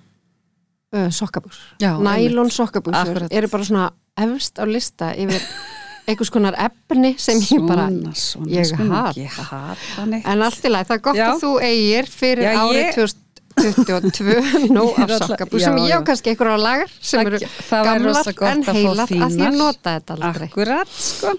uh, 0.96 1.10
sokkabús. 1.10 1.60
Sokkabúsur 2.51 3.01
Akkurat. 3.01 3.32
eru 3.32 3.48
bara 3.48 3.63
svona 3.63 3.91
efst 4.17 4.60
á 4.62 4.65
lista 4.70 5.12
yfir 5.15 5.41
einhvers 6.08 6.29
konar 6.29 6.53
efni 6.62 7.15
sem 7.17 7.39
ég 7.41 7.65
bara, 7.67 7.89
svona, 7.89 8.13
svona, 8.13 8.50
ég 8.53 8.74
nú 8.77 8.94
hata. 8.94 9.10
ekki 9.10 9.27
hata 9.50 10.05
neitt 10.05 10.25
en 10.29 10.41
allt 10.46 10.65
í 10.65 10.70
lagi, 10.70 10.86
það 10.91 10.96
er 10.96 11.05
gott 11.10 11.15
Já. 11.17 11.27
að 11.34 11.39
þú 11.41 11.53
eigir 11.65 12.05
fyrir 12.13 12.46
Já, 12.46 12.60
árið 12.62 12.82
ég- 12.84 12.94
2022 13.55 14.36
nóg 14.75 14.91
Ég 14.91 15.00
er 15.05 15.13
af 15.15 15.27
sokkabús 15.32 15.62
já, 15.63 15.65
sem 15.72 15.77
ég 15.88 15.96
á 15.96 16.00
kannski 16.05 16.29
einhverja 16.34 16.58
lagar 16.62 16.91
sem 17.00 17.25
eru 17.25 17.39
gamlar 17.72 18.32
en 18.51 18.63
heilar 18.67 19.08
að 19.08 19.38
ég 19.39 19.55
nota 19.58 19.96
þetta 19.98 20.17
aldrei. 20.20 20.48
akkurat, 20.51 20.88
sko 20.91 21.34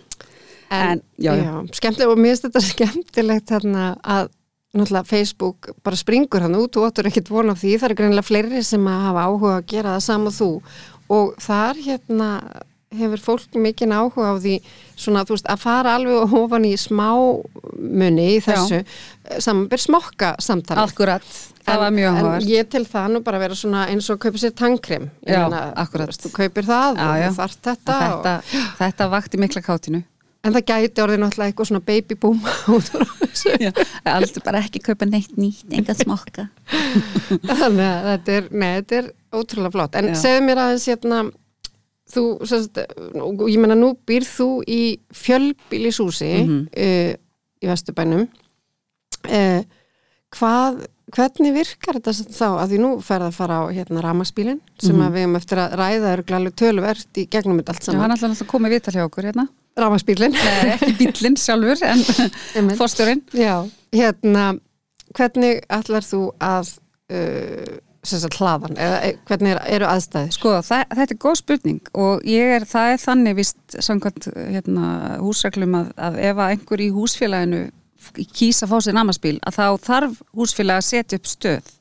En, 0.71 0.91
En, 0.91 1.03
já, 1.23 1.33
já. 1.39 1.53
skemmtilega 1.79 2.11
og 2.13 2.19
mér 2.19 2.33
finnst 2.35 2.47
þetta 2.49 2.63
skemmtilegt 2.67 3.51
þarna 3.53 3.85
að 4.03 4.29
náttúrulega 4.77 5.07
Facebook 5.09 5.71
bara 5.87 5.97
springur 5.97 6.43
hann 6.43 6.57
út 6.59 6.77
og 6.77 6.89
áttur 6.91 7.07
ekkert 7.09 7.31
von 7.33 7.49
á 7.49 7.55
því, 7.57 7.77
það 7.79 7.89
eru 7.91 7.99
greinilega 8.01 8.27
fleiri 8.29 8.63
sem 8.67 8.89
að 8.91 9.05
hafa 9.09 9.27
áhuga 9.31 9.53
að 9.61 9.67
gera 9.73 9.95
það 9.97 10.07
saman 10.09 10.35
þú. 10.37 10.49
Og 11.17 11.31
þar 11.41 11.79
hérna 11.87 12.31
hefur 12.97 13.21
fólk 13.23 13.57
mikinn 13.61 13.93
áhuga 13.95 14.33
á 14.33 14.35
því 14.41 14.57
svona 14.97 15.23
þú 15.27 15.35
veist 15.37 15.49
að 15.53 15.63
fara 15.63 15.95
alveg 15.99 16.35
ofan 16.39 16.65
í 16.69 16.75
smá 16.81 17.09
muni 17.77 18.27
í 18.37 18.41
þessu 18.45 18.83
samanbyr 19.43 19.83
smokka 19.83 20.31
samtali 20.41 20.81
akkurat, 20.85 21.27
það 21.67 21.81
var 21.83 21.91
mjög 21.97 22.09
en 22.11 22.19
áhugavert. 22.21 22.47
ég 22.49 22.69
til 22.73 22.85
það 22.89 23.09
nú 23.17 23.23
bara 23.27 23.41
vera 23.43 23.59
svona 23.59 23.87
eins 23.91 24.09
og 24.15 24.21
kaupa 24.23 24.39
sér 24.41 24.55
tangkrem 24.57 25.09
Ég 25.27 25.35
Já, 25.35 25.73
akkurat. 25.83 26.15
þú 26.15 26.31
kaupir 26.39 26.65
það 26.69 26.97
Já, 27.01 27.07
og 27.11 27.25
þú 27.27 27.41
þarft 27.41 27.63
þetta, 27.71 27.97
og, 27.97 28.05
þetta, 28.07 28.63
þetta 28.79 29.09
vakti 29.17 29.43
mikla 29.43 29.63
kátinu 29.67 30.03
en 30.47 30.55
það 30.55 30.65
gæti 30.71 31.03
orðið 31.05 31.21
náttúrulega 31.25 31.51
eitthvað 31.53 31.69
svona 31.71 31.85
baby 31.91 32.17
boom 32.23 32.39
út 32.77 32.91
úr 32.97 33.05
þessu 33.23 33.57
Já, 33.61 33.73
aldrei 34.13 34.43
bara 34.47 34.63
ekki 34.65 34.81
kaupa 34.87 35.09
neitt 35.11 35.35
nýtt, 35.41 35.67
enga 35.75 35.97
smokka 35.99 36.47
Þannig 36.71 37.85
að 37.87 38.07
þetta 38.13 38.37
er, 38.41 38.49
nei, 38.53 38.71
þetta 38.81 39.01
er 39.03 39.11
ótrúlega 39.37 39.75
flott. 39.75 39.97
En 39.99 40.09
Já. 40.13 40.17
segðu 40.23 40.45
mér 40.47 40.61
aðeins 40.63 40.87
hérna, 40.89 41.19
þú, 42.15 42.23
sérst, 42.49 42.79
ég 43.51 43.59
meina 43.61 43.77
nú 43.77 43.91
býr 44.09 44.25
þú 44.25 44.47
í 44.71 44.81
fjölbýlishúsi 45.13 46.31
Mhm. 46.45 46.61
uh, 46.73 47.13
í 47.63 47.69
Vesturbænum. 47.71 48.27
Uh, 49.27 49.63
hvað, 50.37 50.87
hvernig 51.15 51.53
virkar 51.55 51.99
þetta 52.01 52.13
þá? 52.35 52.47
Að 52.63 52.73
því 52.73 52.79
nú 52.83 52.91
ferð 53.05 53.29
að 53.29 53.37
fara 53.37 53.61
á 53.63 53.65
hérna 53.71 54.03
ramaspílin 54.03 54.61
sem 54.83 54.97
Mhm. 54.97 55.05
að 55.07 55.13
við 55.15 55.23
hefum 55.25 55.37
eftir 55.37 55.59
að 55.63 55.77
ræða 55.79 56.13
eru 56.17 56.23
glælu 56.27 56.51
töluvert 56.51 57.21
í 57.23 57.29
gegnum 57.31 57.61
þetta 57.61 57.75
allt 57.77 57.83
Já, 57.87 57.93
hann 57.93 58.01
saman. 58.01 58.17
ætlaði 58.17 58.31
alltaf 58.31 58.47
að 58.47 58.51
koma 58.51 58.69
í 58.69 58.75
vital 58.75 58.95
hjá 58.95 59.05
okkur 59.07 59.25
hérna 59.31 59.49
Ramaspílin. 59.77 60.33
Nei, 60.33 60.73
ekki 60.73 60.93
bíllinn 60.99 61.37
sjálfur 61.37 61.83
en 61.85 62.01
Einmitt. 62.57 62.79
fórstjórinn 62.81 63.21
Já, 63.37 63.69
hérna, 63.93 64.59
hvernig 65.15 65.61
ætlar 65.69 66.01
þú 66.03 66.21
að 66.41 66.71
uh, 67.13 67.77
sagt 68.07 68.39
hlaðan, 68.39 68.77
eða 68.79 68.99
e- 69.05 69.17
hvernig 69.29 69.53
er, 69.53 69.61
eru 69.77 69.85
aðstæðir? 69.91 70.33
Sko, 70.33 70.55
það, 70.63 70.85
þetta 70.97 71.13
er 71.15 71.21
góð 71.27 71.37
spurning 71.43 71.81
og 71.95 72.23
ég 72.25 72.55
er, 72.57 72.65
það 72.65 72.93
er 72.95 73.01
þannig 73.03 73.35
vist 73.37 73.57
samkvæmt 73.83 74.29
hérna, 74.35 75.19
húsreglum 75.21 75.75
að, 75.75 75.89
að 76.09 76.19
ef 76.25 76.37
að 76.41 76.53
einhver 76.55 76.81
í 76.81 76.91
húsfélaginu 76.95 77.63
kýsa 78.15 78.67
að 78.67 78.73
fá 78.73 78.79
sér 78.85 78.97
namaspíl 78.97 79.37
að 79.41 79.59
þá 79.59 79.67
þarf 79.89 80.23
húsfélag 80.37 80.81
að 80.81 80.89
setja 80.89 81.19
upp 81.21 81.29
stöð. 81.31 81.75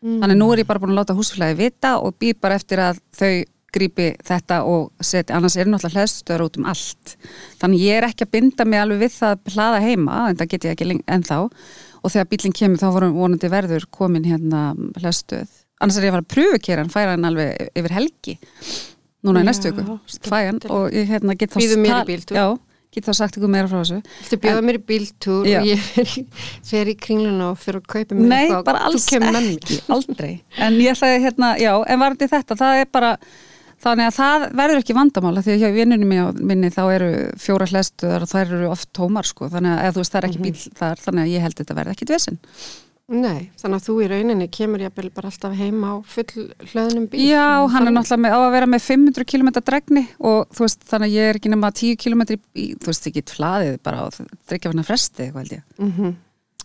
Þannig 0.00 0.38
nú 0.40 0.50
er 0.52 0.62
ég 0.62 0.68
bara 0.68 0.80
búin 0.80 0.94
að 0.94 1.02
láta 1.02 1.16
húsfélagi 1.16 1.58
vita 1.58 1.96
og 2.00 2.16
býr 2.20 2.38
bara 2.40 2.56
eftir 2.56 2.80
að 2.80 3.02
þau 3.16 3.32
grípi 3.70 4.08
þetta 4.26 4.62
og 4.66 5.04
setja, 5.04 5.36
annars 5.36 5.54
er 5.60 5.68
náttúrulega 5.70 6.00
hlæðstöður 6.00 6.46
út 6.48 6.56
um 6.58 6.66
allt. 6.72 7.14
Þannig 7.60 7.84
ég 7.84 8.00
er 8.00 8.08
ekki 8.08 8.26
að 8.26 8.32
binda 8.34 8.66
mig 8.66 8.80
alveg 8.80 9.04
við 9.04 9.14
það 9.14 9.36
að 9.36 9.54
hlaða 9.54 9.82
heima, 9.84 10.16
en 10.26 10.40
það 10.40 10.50
get 10.54 10.66
ég 10.66 10.74
ekki 10.74 10.98
ennþá. 11.04 11.38
Og 12.00 12.14
þegar 12.14 12.30
bílinn 12.32 12.56
kemur 12.56 12.80
þá 12.80 12.88
vorum 12.96 13.14
vonandi 13.14 13.52
verður 13.52 13.86
komin 13.94 14.26
hérna 14.26 14.72
hlæðstöð 14.98 15.60
annars 15.80 15.98
er 15.98 16.06
ég 16.06 16.12
að 16.12 16.18
fara 16.18 16.26
að 16.26 16.32
pröfukera 16.34 16.84
hann 16.84 16.92
færa 16.92 17.14
hann 17.14 17.28
alveg 17.28 17.70
yfir 17.78 17.94
helgi. 17.96 18.36
Núna 19.26 19.42
í 19.42 19.48
næstu 19.48 19.72
skemmtilegt. 19.72 20.28
fæ 20.28 20.36
hann 20.48 20.60
og 20.72 20.96
ég 20.96 21.08
hérna 21.10 21.36
get 21.36 21.52
þá 21.52 21.60
Býður 21.60 21.82
mér 22.90 22.98
í 22.98 22.98
tal- 22.98 22.98
bíltúr. 22.98 22.98
Já, 22.98 22.98
get 22.98 23.04
þá 23.06 23.12
sagt 23.14 23.36
ykkur 23.38 23.50
meira 23.54 23.68
frá 23.70 23.78
þessu. 23.84 24.00
Viltu 24.20 24.38
bjóða 24.42 24.62
mér 24.66 24.78
í 24.78 24.82
bíltúr 24.90 25.46
Já. 25.46 25.60
og 25.60 25.66
ég 25.70 25.78
fer 25.78 26.10
í, 26.18 26.24
fer 26.70 26.86
í 26.90 26.96
kringluna 26.98 27.50
og 27.52 27.58
fyrir 27.62 27.80
að 27.80 27.86
kaupa 27.94 28.14
mér 28.18 28.28
Nei, 28.32 28.40
eitthvað. 28.48 28.64
bara 28.64 28.82
alls 28.88 29.06
þú 29.06 29.20
ekki, 29.40 29.78
aldrei. 29.96 30.32
En 30.58 30.74
ég 30.80 30.92
ætlaði 30.96 31.22
hérna, 31.24 31.52
já, 31.60 31.72
en 31.86 32.02
varandi 32.02 32.28
þetta 32.34 32.56
það 32.58 32.80
er 32.82 32.90
bara, 32.92 33.12
þannig 33.80 34.10
að 34.10 34.16
það 34.18 34.46
verður 34.60 34.82
ekki 34.82 34.96
vandamála 34.98 35.42
því 35.46 35.52
að 35.54 35.62
hjá 35.62 35.70
vinnunum 35.78 36.42
minni, 36.50 36.68
þá 36.74 36.82
eru 36.96 37.10
fjóra 37.40 37.66
hlæstuðar 37.70 38.26
og 38.26 38.32
þær 38.34 38.50
eru 38.58 38.68
oft 38.74 38.90
tómar 38.92 39.24
sko, 39.30 39.48
þannig 39.48 39.78
að 39.86 39.94
þú 39.96 40.02
veist 40.02 40.12
það 40.12 40.20
er 40.20 40.28
ekki 40.28 40.42
bíl 40.44 40.76
þar, 40.82 41.00
þannig 41.06 41.22
að 41.24 41.32
ég 41.36 41.46
held 41.46 41.56
þetta 41.62 41.78
verði 41.78 41.94
ekki 41.96 42.10
dvesin 42.10 42.40
Nei, 43.10 43.48
þannig 43.58 43.80
að 43.80 43.86
þú 43.88 43.94
í 44.04 44.06
rauninni 44.12 44.46
kemur 44.54 44.82
ég 44.84 44.92
bara 44.94 45.26
alltaf 45.32 45.54
heim 45.58 45.80
á 45.82 45.92
full 46.06 46.44
hlöðnum 46.70 47.08
bíl. 47.10 47.24
Já, 47.26 47.66
hann 47.72 47.88
er 47.88 47.94
náttúrulega 47.96 48.22
með, 48.22 48.34
á 48.36 48.40
að 48.44 48.52
vera 48.54 48.68
með 48.70 48.84
500 48.86 49.26
km 49.32 49.50
dregni 49.66 50.02
og 50.30 50.44
þú 50.54 50.62
veist, 50.62 50.84
þannig 50.86 51.08
að 51.10 51.16
ég 51.16 51.30
er 51.32 51.38
ekki 51.40 51.50
nema 51.50 51.70
10 51.74 51.96
km 52.04 52.22
í, 52.54 52.66
þú 52.78 52.86
veist, 52.92 53.08
ekki 53.10 53.24
flaðið 53.32 53.80
bara 53.82 54.04
og 54.06 54.14
þryggja 54.14 54.70
hann 54.70 54.82
að 54.84 54.90
fresti, 54.92 55.26
eitthvað 55.26 55.42
held 55.42 55.56
ég 55.58 55.62
Mhm. 55.80 56.16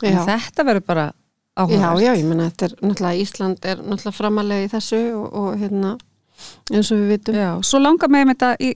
En 0.04 0.12
Já. 0.14 0.26
þetta 0.28 0.64
verður 0.68 0.86
bara 0.86 1.06
já, 1.08 1.64
áhugavert 1.64 2.04
já, 2.04 2.14
ég 2.20 2.26
menna 2.30 2.50
þetta 2.52 2.66
er 2.66 2.74
náttúrulega 2.84 3.22
Ísland 3.26 3.66
er 3.66 3.78
náttúrulega 3.78 4.18
framalega 4.20 4.66
í 4.68 4.72
þessu 4.76 5.00
og, 5.16 5.28
og 5.34 5.56
hérna 5.62 5.98
eins 6.70 6.92
og 6.92 6.98
við 7.00 7.08
vitum. 7.16 7.34
Já, 7.40 7.52
svo 7.64 7.80
langar 7.80 8.10
mig 8.12 8.26
með 8.28 8.36
þetta 8.36 8.50
í, 8.60 8.74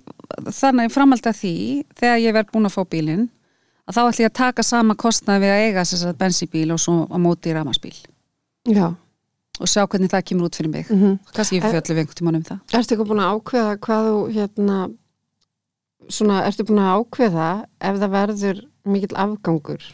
þannig 0.58 0.94
framhald 0.96 1.28
að 1.28 1.36
því 1.42 1.54
þegar 2.00 2.22
ég 2.24 2.34
verð 2.34 2.52
búin 2.56 2.66
að 2.70 2.76
fá 2.78 2.84
bílinn 2.90 3.30
að 3.90 3.98
þá 3.98 4.02
ætlum 4.06 4.24
ég 4.24 4.30
að 4.32 4.38
taka 4.40 4.66
sama 4.66 4.96
kostnað 5.00 5.44
við 5.44 5.54
að 5.54 5.66
eiga 5.66 5.86
þess 5.90 6.08
að 6.08 6.18
bensíbíl 6.22 6.70
og 6.76 6.82
svo 6.82 6.96
á 7.10 7.18
móti 7.22 7.50
í 7.50 7.56
ramaspíl 7.58 7.96
Já. 8.70 8.88
og 9.60 9.72
sjá 9.72 9.84
hvernig 9.90 10.12
það 10.14 10.26
kemur 10.30 10.50
út 10.50 10.60
fyrir 10.60 10.74
mig. 10.74 10.90
Mm 10.94 11.18
kannski 11.34 11.60
ég 11.60 11.66
fjöldlu 11.66 11.96
við 11.96 12.04
einhvern 12.04 12.20
tímann 12.22 12.40
um 12.40 12.48
það. 12.50 12.60
Ertu 12.80 12.96
ekki 12.96 13.08
búin 13.10 13.24
að 13.24 13.32
ákveða 13.36 13.78
hvað 13.88 14.10
þú 14.10 14.20
hérna 14.38 14.80
svona, 16.10 16.44
ertu 16.48 16.68
búin 16.70 16.84
að 16.84 16.92
ákveða 17.00 17.48
ef 17.90 18.04
það 18.04 18.14
verður 18.18 18.62
mikill 18.90 19.18
afgangur? 19.26 19.90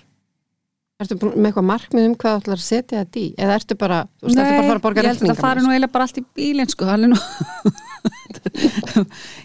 Ertu 1.04 1.18
búin 1.20 1.34
með 1.36 1.50
eitthvað 1.50 1.68
markmið 1.72 2.10
um 2.10 2.14
hvað 2.20 2.36
þú 2.36 2.44
ætlar 2.44 2.62
að 2.62 2.68
setja 2.68 3.02
þetta 3.02 3.20
í? 3.20 3.26
Eða 3.36 3.58
ertu 3.60 3.80
bara, 3.80 4.04
þú 4.20 4.30
veist, 4.30 4.38
ertu 4.40 4.52
bara 4.52 4.62
að 4.62 4.70
fara 4.70 4.80
að 4.80 4.86
borga 4.86 5.04
ég 5.04 5.10
held 5.12 5.26
að 5.26 5.32
það 5.34 5.44
fari 5.44 5.64
nú 5.66 5.74
eiginlega 5.74 5.96
bara 5.96 6.08
allt 6.08 6.20
í 6.22 6.26
bílinn 6.40 6.72
sko, 6.72 6.88
hann 6.88 7.08
er 7.08 7.12
nú 7.12 7.20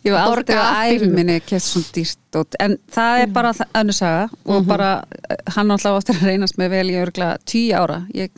ég 0.05 0.13
var 0.15 0.21
aldrei 0.25 0.57
að 0.57 0.81
æfi 0.85 0.99
bílnum. 1.01 1.15
minni 1.19 1.37
keft 1.45 1.67
svona 1.67 1.93
dýrt 1.97 2.39
og, 2.41 2.57
en 2.63 2.77
það 2.95 3.23
er 3.25 3.33
bara 3.35 3.53
önnur 3.81 3.97
saga 3.97 4.27
og 4.45 4.67
bara, 4.69 4.91
eh, 5.31 5.37
hann 5.57 5.71
alltaf 5.75 5.99
áttur 6.01 6.19
að 6.21 6.29
reynast 6.31 6.59
með 6.61 6.71
vel 6.77 6.87
í 6.93 6.99
örgla 7.03 7.31
tíu 7.49 7.75
ára 7.79 8.01
ég 8.15 8.31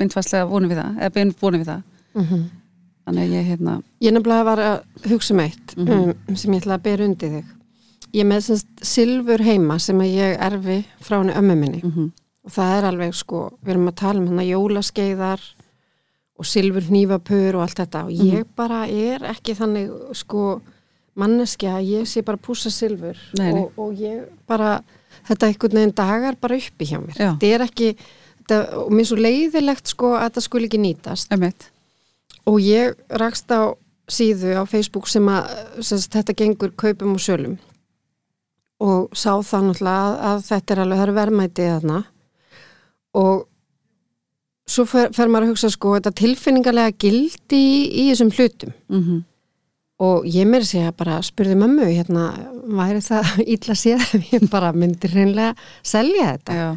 mynd 0.00 0.14
fastlega 0.14 0.48
vonið 0.50 0.72
við 0.74 0.82
það 0.82 1.18
mynd 1.20 1.36
vonið 1.42 1.64
við 1.64 1.72
það 1.72 1.82
Mhm. 2.14 2.42
þannig 3.06 3.24
að 3.24 3.32
ég 3.34 3.46
hérna 3.50 3.72
Ég 4.00 4.12
nefnilega 4.14 4.44
var 4.46 4.60
að 4.62 5.08
hugsa 5.10 5.34
um 5.34 5.40
eitt 5.42 5.72
um, 5.76 6.12
sem 6.36 6.52
ég 6.54 6.60
ætla 6.62 6.76
að 6.78 6.82
bera 6.84 7.04
undir 7.08 7.30
þig. 7.32 7.44
Ég 8.14 8.20
er 8.22 8.28
með 8.30 8.44
semst 8.46 8.84
silfur 8.86 9.42
heima 9.42 9.78
sem 9.82 9.98
að 9.98 10.12
ég 10.14 10.36
erfi 10.38 10.76
frá 11.02 11.16
henni 11.18 11.34
ömmu 11.34 11.56
minni 11.58 11.80
mhm, 11.82 12.06
og 12.46 12.52
það 12.54 12.76
er 12.78 12.86
alveg 12.92 13.14
sko, 13.18 13.40
við 13.64 13.74
erum 13.74 13.88
að 13.90 13.96
tala 13.98 14.20
um 14.22 14.28
hann 14.30 14.46
jólaskeiðar 14.46 15.40
og 16.34 16.48
silfur 16.48 16.88
hnífapur 16.88 17.58
og 17.58 17.64
allt 17.66 17.82
þetta. 17.82 18.06
Og 18.08 18.24
ég 18.32 18.46
bara 18.58 18.84
er 18.90 19.26
ekki 19.30 19.54
þannig 19.58 19.92
sko 20.18 20.58
manneskja 21.20 21.76
að 21.78 21.90
ég 21.92 22.08
sé 22.10 22.24
bara 22.26 22.40
að 22.40 22.46
pússa 22.48 22.72
silfur. 22.74 23.18
Nei, 23.38 23.52
nei. 23.54 23.60
og, 23.62 23.76
og 23.78 24.00
ég 24.02 24.24
bara, 24.50 24.80
þetta 25.28 25.50
einhvern 25.50 25.80
veginn 25.80 25.94
dagar 25.94 26.40
bara 26.40 26.58
uppi 26.58 26.90
hjá 26.90 26.98
mér. 26.98 27.14
Já. 27.14 27.28
Þetta 27.36 27.52
er 27.52 27.66
ekki, 27.68 27.92
þetta, 28.40 28.58
og 28.82 28.90
mér 28.90 29.06
er 29.06 29.10
svo 29.12 29.20
leiðilegt 29.20 29.94
sko 29.94 30.16
að 30.16 30.26
þetta 30.26 30.44
skuli 30.48 30.70
ekki 30.70 30.82
nýtast. 30.82 31.30
Emitt 31.36 31.70
og 32.44 32.60
ég 32.60 32.96
rakst 33.08 33.48
á 33.52 33.72
síðu 34.10 34.56
á 34.60 34.62
Facebook 34.68 35.08
sem 35.08 35.24
að 35.32 35.48
sem 35.84 36.02
þetta 36.12 36.36
gengur 36.36 36.74
kaupum 36.76 37.16
og 37.16 37.22
sölum. 37.24 37.56
Og 38.84 39.14
sá 39.16 39.38
það 39.40 39.70
náttúrulega 39.70 40.04
að, 40.04 40.16
að 40.28 40.44
þetta 40.50 40.74
er 40.74 40.82
alveg, 40.82 40.98
það 40.98 41.06
er 41.06 41.18
verðmætið 41.18 41.70
þarna. 41.72 41.98
Og 43.14 43.44
svo 44.68 44.84
fer, 44.88 45.10
fer 45.14 45.28
maður 45.30 45.48
að 45.48 45.52
hugsa 45.54 45.70
sko 45.74 45.94
þetta 45.98 46.12
tilfinningarlega 46.20 46.94
gildi 47.04 47.60
í, 47.60 47.78
í 48.00 48.04
þessum 48.10 48.32
hlutum? 48.34 48.74
Mhm, 48.92 49.22
og 50.04 50.26
ég 50.26 50.48
mér 50.50 50.64
segja 50.66 50.90
bara 50.96 51.20
spurði 51.22 51.54
mömmu 51.60 51.86
hérna, 51.86 52.24
væri 52.80 53.02
það 53.04 53.32
illa 53.56 53.76
séð 53.78 54.04
ef 54.18 54.32
ég 54.32 54.46
bara 54.52 54.72
myndi 54.74 55.10
hreinlega 55.12 55.54
selja 55.86 56.32
þetta, 56.34 56.56
já, 56.58 56.68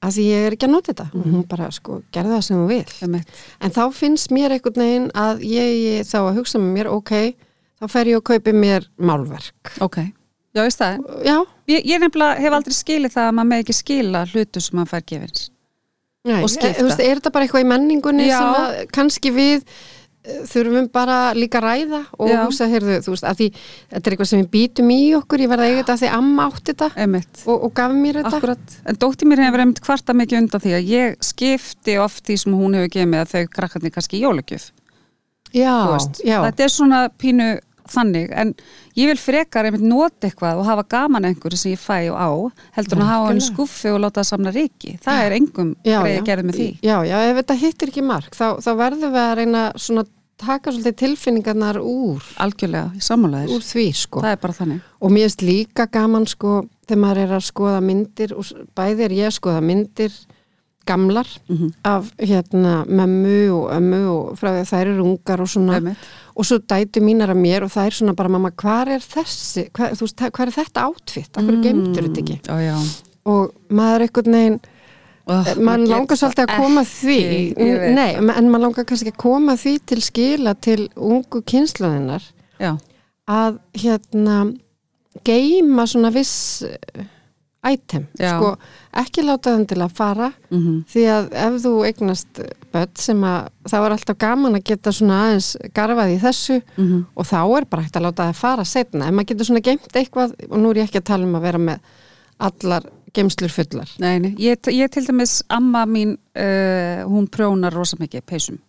af 0.00 0.14
því 0.16 0.24
ég 0.28 0.46
er 0.48 0.56
ekki 0.56 0.68
að 0.68 0.74
nota 0.74 0.92
þetta. 0.92 1.06
Og 1.16 1.26
hún 1.28 1.46
bara 1.48 1.70
sko, 1.76 2.00
gerði 2.12 2.34
það 2.36 2.44
sem 2.46 2.56
hún 2.60 2.68
vil 2.70 2.94
emitt 3.08 3.32
En 3.60 3.74
þá 3.74 3.82
finnst 3.96 4.30
mér 4.32 4.54
einhvern 4.56 4.80
veginn 4.84 5.08
að 5.18 5.42
ég 5.48 6.06
þá 6.08 6.18
að 6.22 6.38
hugsa 6.40 6.60
með 6.62 6.74
mér, 6.78 6.90
ok, 6.92 7.12
þá 7.80 7.86
fer 7.94 8.10
ég 8.12 8.20
að 8.20 8.26
kaupi 8.32 8.54
mér 8.56 8.88
málverk. 8.96 9.74
ok, 9.80 9.98
Já, 11.24 11.36
ég, 11.70 11.84
ég 11.86 12.00
nefnilega 12.02 12.40
hef 12.42 12.56
aldrei 12.58 12.74
skilið 12.74 13.12
það 13.14 13.28
að 13.30 13.34
maður 13.38 13.50
með 13.54 13.60
ekki 13.64 13.76
skila 13.78 14.22
hlutu 14.32 14.60
sem 14.64 14.78
maður 14.80 14.92
fær 14.96 15.04
gefins 15.12 15.44
nei, 16.28 16.42
Og 16.44 16.50
skipta. 16.52 16.76
Þú 16.80 16.90
veist, 16.90 17.00
er 17.06 17.16
þetta 17.20 17.32
bara 17.32 17.46
eitthvað 17.46 17.64
í 17.64 17.70
menningunni 17.70 18.26
Já. 18.28 18.36
sem 18.38 18.58
að 18.60 18.80
kannski 18.96 19.32
við 19.32 19.62
eh, 19.64 20.40
þurfum 20.50 20.88
bara 20.92 21.18
líka 21.36 21.60
að 21.62 21.66
ræða 21.68 22.00
og 22.18 22.28
Já. 22.32 22.40
hugsa, 22.44 22.68
heyrðu, 22.68 22.98
þú 23.06 23.14
veist, 23.14 23.24
að 23.30 23.38
því 23.40 23.48
þetta 23.54 24.02
er 24.02 24.16
eitthvað 24.16 24.30
sem 24.32 24.42
við 24.42 24.50
býtum 24.56 24.90
í 24.92 24.98
okkur, 25.20 25.44
ég 25.46 25.52
verða 25.54 25.68
eiga 25.70 25.78
þetta 25.84 25.96
því 26.02 26.10
amma 26.18 26.48
átti 26.50 26.74
þetta 26.74 26.90
og, 27.46 27.56
og 27.56 27.72
gaf 27.80 27.94
mér 27.96 28.20
þetta. 28.20 28.34
Akkurat, 28.36 28.76
en 28.84 29.00
dóttir 29.00 29.30
mér 29.32 29.44
hefur 29.46 29.64
einmitt 29.64 29.80
kvarta 29.86 30.16
mikið 30.20 30.42
undan 30.42 30.64
því 30.66 30.74
að 30.76 30.92
ég 30.92 31.16
skipti 31.24 31.96
oft 32.04 32.26
því 32.28 32.36
sem 32.44 32.58
hún 32.60 32.76
hefur 32.76 32.92
gefið 32.98 33.10
mig 33.14 33.24
að 33.24 33.32
þau 33.32 33.54
krakkarnir 33.56 33.96
kannski 33.96 34.20
í 34.20 34.24
jólagjöf 34.26 34.68
Já, 35.50 35.72
veist. 35.90 36.20
já, 36.22 36.36
þetta 36.46 36.62
er 36.62 36.70
svona 36.70 36.98
pínu 37.18 37.46
þannig 37.90 38.30
en 38.42 38.54
ég 38.96 39.10
vil 39.10 39.16
frekar 39.20 39.64
einmitt 39.68 39.82
nota 39.86 40.28
eitthvað 40.28 40.60
og 40.62 40.68
hafa 40.70 40.84
gaman 40.96 41.24
að 41.24 41.34
einhverju 41.34 41.58
sem 41.60 41.72
ég 41.74 41.82
fæ 41.82 41.98
og 42.12 42.18
á 42.20 42.30
heldur 42.78 42.96
en 42.98 43.04
að 43.04 43.10
hafa 43.12 43.26
hann 43.26 43.36
Nákvæmlega. 43.40 43.50
skuffi 43.54 43.90
og 43.94 44.00
láta 44.04 44.20
það 44.22 44.30
samna 44.30 44.54
ríki 44.54 44.94
það 45.04 45.24
er 45.26 45.36
engum 45.40 45.74
greið 45.84 46.16
já. 46.16 46.24
gerð 46.30 46.44
með 46.50 46.58
því 46.60 46.68
Já, 46.82 46.96
já, 47.10 47.16
ef 47.30 47.36
þetta 47.42 47.58
hittir 47.64 47.88
ekki 47.94 48.02
mark, 48.06 48.32
þá, 48.36 48.46
þá 48.64 48.70
verðum 48.80 49.12
við 49.14 49.22
að 49.26 49.36
reyna 49.42 49.66
svona 49.76 50.06
taka 50.40 50.72
svolítið 50.72 50.94
tilfinningarnar 51.02 51.76
úr, 51.84 52.22
algjörlega, 52.40 52.94
sammálaðir, 53.04 53.50
úr 53.52 53.60
því, 53.60 53.82
sko. 53.92 54.22
það 54.24 54.32
er 54.32 54.38
bara 54.40 54.56
þannig 54.56 54.80
Og 55.04 55.10
mér 55.12 55.26
finnst 55.28 55.42
líka 55.44 55.84
gaman 55.92 56.24
sko 56.26 56.62
þegar 56.88 57.00
maður 57.02 57.18
er 57.26 57.34
að 57.36 57.44
skoða 57.50 57.80
myndir 57.84 58.32
og 58.32 58.48
bæði 58.74 59.04
er 59.04 59.10
ég 59.18 59.28
að 59.28 59.36
skoða 59.36 59.60
myndir 59.60 60.14
gamlar 60.88 61.28
Mhm. 61.48 61.72
af 61.84 62.08
hérna 62.18 62.84
mömmu 62.88 63.50
og 63.52 63.70
ömmu 63.76 64.00
og 64.08 64.38
frá 64.40 64.48
því 64.50 64.60
að 64.64 64.70
þær 64.72 64.86
eru 64.94 65.04
ungar 65.04 65.40
og 65.40 65.46
svona 65.48 65.74
Einmitt. 65.76 65.96
Og 66.34 66.46
svo 66.46 66.58
dætu 66.72 67.02
mínar 67.04 67.32
að 67.34 67.40
mér 67.42 67.66
og 67.66 67.72
það 67.74 67.86
er 67.90 67.96
svona 68.00 68.16
bara 68.18 68.32
mamma 68.32 68.50
hvar 68.62 68.90
er 68.96 69.04
þessi, 69.04 69.68
hvar, 69.76 69.94
þú 69.98 70.06
veist, 70.06 70.26
hvar 70.36 70.46
er 70.50 70.56
þetta 70.56 70.88
átfitt, 70.88 71.32
af 71.36 71.46
hverju 71.46 71.62
geymdur 71.64 72.06
þetta 72.08 72.22
ekki? 72.24 72.38
Já, 72.46 72.60
já. 72.64 72.76
og 73.30 73.56
maður 73.70 74.06
einhvern 74.08 74.38
veginn 74.40 74.60
Oh, 75.30 75.46
mann 75.62 75.84
getur 75.84 75.92
langar 75.92 76.18
svolítið 76.18 76.42
að 76.48 76.56
koma 76.58 76.82
því. 76.88 77.16
nei, 77.94 78.08
en 78.18 78.48
maður 78.50 78.62
langar 78.64 78.86
kannski 78.88 79.12
að 79.12 79.18
koma 79.20 79.54
því 79.60 79.74
til 79.86 79.98
skila 80.02 80.54
til 80.58 80.88
ungu 80.96 81.42
kynsluðinnar 81.46 82.24
já, 82.58 82.72
að 83.30 83.60
hérna 83.78 84.38
geima 85.26 85.86
svona 85.86 86.10
viss 86.14 86.64
eh, 86.66 87.04
item, 87.68 88.06
Já. 88.16 88.38
sko 88.38 88.54
ekki 89.02 89.24
láta 89.26 89.52
þeim 89.52 89.66
til 89.68 89.80
að 89.84 89.96
fara 89.98 90.30
mhm, 90.48 90.76
því 90.88 91.02
að 91.12 91.26
ef 91.42 91.56
þú 91.64 91.72
eignast 91.90 92.40
börn 92.72 92.94
sem 92.96 93.26
að 93.28 93.50
það 93.68 93.84
var 93.84 93.94
alltaf 93.96 94.20
gaman 94.24 94.56
að 94.56 94.64
geta 94.70 94.92
svona 94.96 95.18
aðeins 95.26 95.50
garfað 95.76 96.14
í 96.14 96.20
þessu 96.22 96.56
mhm, 96.60 97.02
og 97.12 97.28
þá 97.28 97.40
er 97.42 97.66
bara 97.72 97.84
hægt 97.84 97.98
að 98.00 98.06
láta 98.08 98.30
það 98.30 98.40
fara 98.40 98.64
setna, 98.68 99.10
ef 99.10 99.16
maður 99.16 99.32
getur 99.32 99.50
svona 99.50 99.64
geimt 99.66 100.00
eitthvað 100.00 100.32
og 100.48 100.56
nú 100.62 100.72
er 100.72 100.80
ég 100.80 100.88
ekki 100.88 101.02
að 101.02 101.10
tala 101.12 101.28
um 101.28 101.36
að 101.36 101.46
vera 101.50 101.62
með 101.66 101.92
allar 102.40 102.88
geimslur 103.14 103.52
fullar. 103.52 103.90
Nei, 104.00 104.16
nei. 104.22 104.32
Ég, 104.40 104.70
ég 104.72 104.90
til 104.92 105.04
dæmis 105.06 105.40
amma 105.52 105.84
mín 105.88 106.14
uh, 106.38 107.04
hún 107.10 107.28
prjónar 107.32 107.74
rosa 107.74 107.98
mikið 108.00 108.24
peysum. 108.26 108.60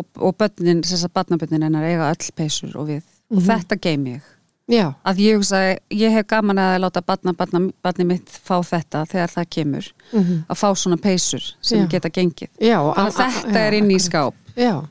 Og, 0.00 0.06
og 0.16 0.36
bönnin, 0.40 0.84
þess 0.86 1.08
að 1.08 1.16
barnabönnin 1.18 1.66
hennar 1.66 1.84
eiga 1.88 2.10
öll 2.12 2.34
peysur 2.36 2.76
og 2.80 2.88
við. 2.92 3.02
Og 3.34 3.42
þetta 3.44 3.78
geim 3.82 4.06
ég 4.14 4.28
já, 4.70 4.86
að 5.04 5.22
ég 5.24 5.38
hugsa, 5.40 5.60
ég 5.92 6.14
hef 6.14 6.26
gaman 6.30 6.60
að 6.62 6.74
láta 6.84 7.02
barna, 7.04 7.34
barna, 7.36 7.62
barni 7.84 8.06
mitt 8.08 8.30
fá 8.30 8.56
þetta 8.66 9.04
þegar 9.10 9.32
það 9.34 9.48
kemur, 9.56 9.88
mhm, 10.12 10.42
að 10.48 10.60
fá 10.62 10.68
svona 10.78 11.00
peysur 11.02 11.46
sem 11.60 11.82
Já. 11.84 11.88
geta 11.96 12.12
gengið. 12.14 12.50
Já 12.62 12.78
þetta 12.94 13.64
er 13.64 13.78
inn 13.80 13.90
í 13.90 13.98
skáp. 14.02 14.36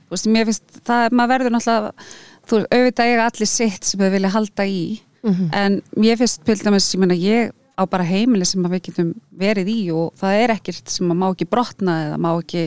Veist, 0.09 0.27
mér 0.31 0.49
finnst, 0.49 0.81
það, 0.87 1.13
maður 1.13 1.33
verður 1.35 1.55
náttúrulega 1.55 2.09
þú 2.49 2.63
auðvitað 2.65 3.13
eiga 3.13 3.29
allir 3.29 3.49
sitt 3.51 3.85
sem 3.85 4.01
þau 4.01 4.11
vilja 4.15 4.33
halda 4.33 4.65
í. 4.65 4.83
Mhm, 5.23 5.49
en 5.53 5.81
mér 5.99 6.19
finnst, 6.21 6.43
til 6.47 6.59
dæmis, 6.61 6.93
ég 6.95 6.99
meina 6.99 7.17
ég 7.17 7.51
á 7.79 7.83
bara 7.87 8.03
heimili 8.03 8.45
sem 8.47 8.63
við 8.67 8.81
getum 8.89 9.13
verið 9.39 9.69
í 9.71 9.79
og 9.95 10.11
það 10.19 10.39
er 10.43 10.53
ekkert 10.57 10.91
sem 10.91 11.11
að 11.13 11.19
má 11.21 11.27
ekki 11.29 11.47
brotna 11.47 11.93
eða 12.09 12.17
má 12.19 12.29
ekki 12.33 12.63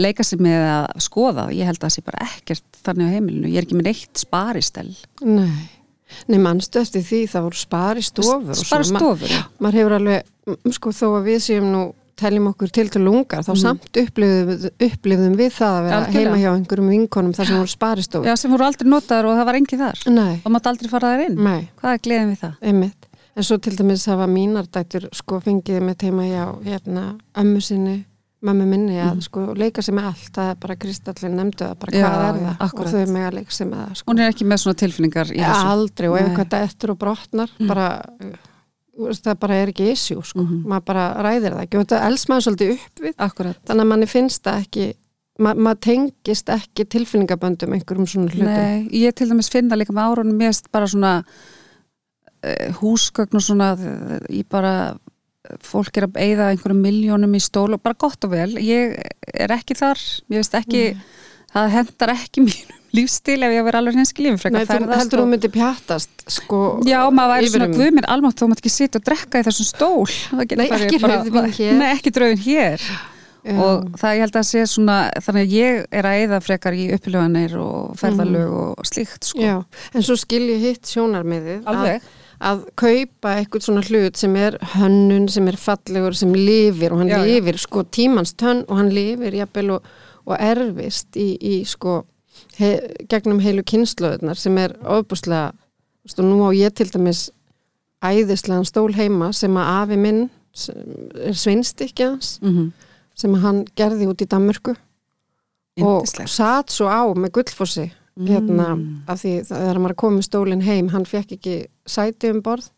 leika 0.00 0.24
sig 0.24 0.40
með 0.40 0.64
að 0.64 0.86
skoða, 1.04 1.48
ég 1.52 1.68
held 1.68 1.76
að 1.76 1.84
það 1.84 1.94
sé 1.96 2.04
bara 2.06 2.24
ekkert 2.24 2.80
þannig 2.86 3.04
á 3.04 3.14
heimilinu, 3.16 3.50
ég 3.52 3.60
er 3.60 3.66
ekki 3.66 3.76
með 3.76 3.90
neitt 3.90 4.22
sparistel 4.22 4.88
nei 5.20 5.68
Nei, 6.30 6.38
mannstu 6.42 6.80
eftir 6.80 7.02
því 7.02 7.20
það 7.32 7.46
voru 7.48 7.60
spari 7.60 8.02
stofur 8.06 8.54
svona. 8.58 8.84
stofur, 8.90 9.28
já. 9.30 9.42
Ma, 9.44 9.66
maður 9.66 9.78
hefur 9.80 9.94
alveg, 10.00 10.34
sko 10.76 10.92
þó 10.94 11.06
að 11.18 11.24
við 11.30 11.40
séum 11.46 11.70
nú 11.72 11.84
teljum 12.16 12.46
okkur 12.48 12.70
til 12.72 12.86
til 12.88 13.02
lungar, 13.04 13.42
þá 13.44 13.52
samt 13.60 13.98
upplifðum, 14.00 14.70
upplifðum 14.86 15.34
við 15.36 15.50
það 15.52 15.74
að 15.74 15.82
vera. 15.84 15.96
Algjörlega. 15.98 16.22
heima 16.30 16.38
hjá 16.40 16.50
einhverjum 16.56 16.88
vinkonum 16.94 17.34
þar 17.36 17.46
sem 17.50 17.58
voru 17.60 17.72
sparistofur. 17.74 18.28
já, 18.30 18.36
sem 18.40 18.50
voru 18.54 18.64
aldrei 18.64 18.88
notaður 18.88 19.28
og 19.28 19.36
það 19.36 19.48
var 19.50 19.58
engi 19.60 19.78
þar 19.82 20.00
Nei, 20.14 20.40
og 20.40 20.54
mátt 20.54 20.70
aldrei 20.70 20.88
fara 20.94 21.10
þær 21.12 21.24
inn 21.26 21.36
nei, 21.44 21.68
hvað 21.82 21.92
er 21.92 22.00
gleðin 22.06 22.30
við 22.32 22.40
það? 22.46 22.54
einmitt. 22.62 23.10
En 23.36 23.44
svo 23.44 23.58
til 23.60 23.74
dæmis 23.76 24.06
hafa 24.08 24.24
mínar 24.32 24.64
dættur 24.72 25.10
sko 25.12 25.42
fengið 25.44 25.82
með 25.84 25.98
teima 26.06 26.24
hjá 26.24 26.44
hérna 26.64 27.02
ömmu 27.36 27.60
sinni, 27.60 27.98
mömmu 28.46 28.66
minni 28.70 28.96
að 29.02 29.20
sko 29.26 29.44
leika 29.58 29.82
sig 29.84 29.94
með 29.96 30.08
allt, 30.10 30.30
það 30.36 30.50
er 30.52 30.58
bara 30.64 30.76
kristallin 30.82 31.36
nefndu 31.40 31.64
það, 31.64 31.76
bara. 31.82 31.96
Já, 31.96 32.08
hvað 32.08 32.26
er 32.26 32.42
það 32.46 32.66
akkúrat. 32.66 32.86
og 32.86 32.92
þau 32.96 33.14
með 33.16 33.26
að 33.28 33.36
leika 33.38 33.56
með 33.70 33.78
það 33.84 33.94
sko. 34.00 34.10
hún 34.12 34.20
er 34.24 34.32
ekki 34.34 34.46
með 34.50 34.60
svona 34.64 34.80
tilfinningar 34.82 35.32
í 35.32 35.40
þessu 35.44 35.70
Aldrei 35.76 36.08
og 36.10 36.16
ef. 36.16 36.26
Mm. 36.26 36.28
eitthvað 36.30 36.52
dettur 36.56 36.90
og 36.94 36.98
brotnar 37.04 37.50
bara, 37.68 37.88
þú 38.96 39.08
veist, 39.10 39.24
það 39.26 39.40
bara 39.46 39.54
er 39.62 39.72
ekki 39.74 39.90
issue 39.92 40.22
sko, 40.24 40.44
Mhm. 40.46 40.62
maður 40.66 40.84
bara 40.92 41.06
ræðir 41.26 41.52
það 41.56 41.64
ekki 41.66 41.78
og 41.80 41.84
þetta 41.86 42.06
els 42.06 42.26
maður 42.30 42.46
svolítið 42.46 42.72
upp 42.76 43.02
við 43.06 43.14
akkurat 43.18 43.58
þannig 43.66 43.82
að 43.84 43.90
manni 43.92 44.06
finnst 44.06 44.42
það 44.42 44.62
ekki 44.66 44.86
ma 45.38 45.52
maður 45.52 45.80
tengist 45.84 46.48
ekki 46.48 46.84
tilfinningaböndum 46.88 47.74
einhverjum 47.76 48.06
svona 48.08 48.30
hlutum 48.32 48.46
Nei, 48.48 48.88
ég 49.04 49.12
til 49.14 49.28
dæmis 49.28 49.50
finna 49.52 49.76
líka 49.76 49.92
með 49.92 50.08
árunum 50.16 50.38
mest 50.40 50.70
bara 50.72 50.86
svona 50.88 51.24
uh, 52.44 52.72
húsgögn 52.80 53.36
og 53.36 53.44
svona 53.44 53.72
uh, 53.76 54.18
ég 54.32 54.46
bara 54.48 54.96
fólk 55.66 55.96
er 56.00 56.08
að 56.08 56.18
eyða 56.22 56.48
einhverjum 56.52 56.80
miljónum 56.86 57.36
í 57.38 57.42
stól 57.44 57.70
og 57.76 57.82
bara 57.84 57.98
gott 57.98 58.24
og 58.26 58.32
vel 58.34 58.50
ég 58.62 58.96
er 59.34 59.54
ekki 59.56 59.76
þar, 59.78 60.00
ég 60.32 60.40
veist 60.42 60.54
ekki 60.58 60.82
það 61.54 61.70
hendar 61.76 62.12
ekki 62.16 62.42
mínum 62.46 62.82
lífstil 62.96 63.42
ef 63.44 63.52
ég 63.52 63.60
að 63.60 63.66
vera 63.68 63.80
alveg 63.82 63.96
lífi 63.98 64.30
Nei, 64.30 64.38
frekar 64.40 64.62
þú 64.62 64.70
ferðast 64.70 65.00
heldur 65.02 65.20
þú 65.20 65.24
og- 65.24 65.32
myndi 65.34 65.50
pjatast 65.52 66.24
sko 66.32 66.60
Já, 66.86 67.00
maður 67.12 67.32
væri 67.34 67.50
svona 67.52 67.66
um- 67.68 67.74
guðminn 67.76 68.08
almátt 68.14 68.38
þá 68.40 68.46
maður 68.46 68.62
ekki 68.62 68.72
sitja 68.72 69.00
og 69.00 69.04
drekka 69.10 69.42
í 69.42 69.46
þessum 69.50 69.68
stól 69.68 70.06
Nei, 70.56 70.70
ekki 70.70 71.00
rauðvín 71.02 71.52
hér. 71.58 71.76
Nei, 71.80 71.90
ekki 71.96 72.12
rauðin 72.16 72.42
hér 72.46 72.86
Já. 73.46 73.58
og 73.62 73.84
það 74.00 74.16
ég 74.16 74.22
held 74.24 74.36
að 74.40 74.46
sé 74.48 74.62
svona 74.66 74.94
þannig 75.22 75.44
að 75.44 75.52
ég 75.54 75.84
er 75.94 76.08
að 76.08 76.20
eyða 76.22 76.38
frekar 76.42 76.74
í 76.74 76.86
upplöfanir 76.96 77.52
og 77.62 77.92
ferðalög 78.00 78.54
og 78.58 78.88
slíkt 78.90 79.28
sko. 79.28 79.38
Já, 79.44 79.60
en 79.94 80.02
svo 80.08 80.16
skil 80.18 80.40
ég 80.50 80.64
hitt 80.64 80.90
sjónarmiðið 80.90 81.60
að, 81.62 81.68
Alveg. 81.70 82.08
að 82.08 82.25
kaupa 82.76 83.36
eitthvað 83.38 83.64
svona 83.64 83.84
hlut 83.86 84.16
sem 84.20 84.34
er 84.36 84.58
hönnun, 84.74 85.28
sem 85.32 85.46
er 85.48 85.56
fallegur, 85.56 86.14
sem 86.14 86.34
lifir 86.34 86.92
og 86.92 87.00
hann 87.00 87.08
Já, 87.08 87.18
já. 87.18 87.24
lifir 87.24 87.58
sko 87.58 87.84
tímans 87.84 88.34
tönn 88.36 88.64
og 88.68 88.76
hann 88.76 88.90
lifir 88.92 89.34
jafnvel 89.34 89.70
og, 89.78 89.82
og 90.26 90.36
erfist 90.38 91.16
í, 91.16 91.36
í 91.40 91.64
sko 91.64 92.02
he, 92.58 92.74
gegnum 93.08 93.40
heilu 93.40 93.64
kynnslöðunar 93.64 94.36
sem 94.36 94.58
er 94.58 94.76
ofbúslega 94.84 95.52
og 96.06 96.24
nú 96.24 96.42
á 96.46 96.50
ég 96.54 96.74
til 96.76 96.90
dæmis 96.92 97.30
æðislegan 98.04 98.66
stól 98.68 98.92
heima 98.94 99.32
sem 99.32 99.56
að 99.56 99.70
afi 99.82 99.96
minn 99.96 100.26
sem 100.56 100.76
er 101.26 101.34
svinstikki 101.36 102.04
hans 102.04 102.36
mm 102.42 102.72
sem 103.16 103.32
að 103.32 103.40
hann 103.46 103.60
gerði 103.72 104.06
út 104.10 104.20
í 104.20 104.26
Danmörku 104.28 104.74
og 105.80 106.04
satt 106.28 106.68
svo 106.72 106.84
á 106.88 107.00
með 107.16 107.30
gullfossi 107.38 107.86
hérna, 108.16 108.68
Mm. 108.76 109.02
af 109.08 109.20
því 109.22 109.32
þegar 109.50 109.78
maður 109.84 109.96
kom 109.96 110.16
með 110.18 110.22
stólinn 110.30 110.62
heim, 110.64 110.88
hann 110.88 111.04
fekk 111.04 111.32
ekki 111.36 111.66
sæti 111.86 112.30
um 112.32 112.40
borð, 112.42 112.70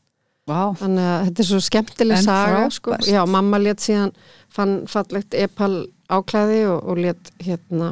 Vá, 0.49 0.73
þannig 0.81 1.05
að 1.05 1.25
þetta 1.29 1.41
er 1.45 1.45
svo 1.51 1.59
skemmtileg 1.61 2.17
En 2.17 2.25
saga, 2.25 2.71
sko, 2.71 2.97
já, 3.05 3.21
mamma 3.29 3.59
let 3.61 3.79
síðan 3.85 4.13
fann 4.49 4.87
fallegt 4.89 5.35
epal 5.35 5.87
áklæði 6.09 6.63
og, 6.73 6.89
og 6.89 6.99
let 7.05 7.31
hérna 7.45 7.91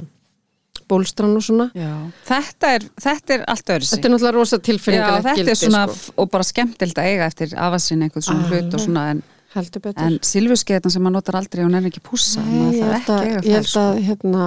bólstrann 0.89 1.37
og 1.37 1.43
svona 1.45 1.67
já. 1.75 1.91
Þetta 2.29 2.71
er, 2.77 2.85
þetta 3.03 3.35
er 3.35 3.45
allt 3.51 3.73
öðru 3.75 3.85
sig 3.89 3.97
þetta 3.99 4.09
er 4.09 4.13
náttúrulega 4.15 4.35
rosa 4.39 4.59
tilfinningar 4.59 5.23
þetta 5.27 5.51
er 5.53 5.59
svona, 5.61 5.87
sko, 5.93 6.13
og 6.23 6.31
bara 6.31 6.47
skemmtild 6.47 6.99
að 7.03 7.09
eiga 7.11 7.27
eftir 7.27 7.55
afasinn 7.59 8.03
einhvern 8.07 8.23
svona 8.23 8.47
hlut 8.49 8.61
Alveg. 8.61 8.75
og 8.75 8.85
svona 8.87 9.07
en, 9.11 9.23
en 10.07 10.19
silfurskeiðan 10.23 10.93
sem 10.95 11.03
maður 11.03 11.17
notar 11.19 11.39
aldrei 11.41 11.65
og 11.67 11.75
er 11.75 11.89
ekki 11.91 12.03
pússa, 12.07 12.41
Nei, 12.45 12.79
ég 12.79 12.85
held 12.87 13.11
að 13.11 13.27
að, 13.43 13.67
sko. 13.69 13.81
að 13.81 14.01
hérna 14.07 14.47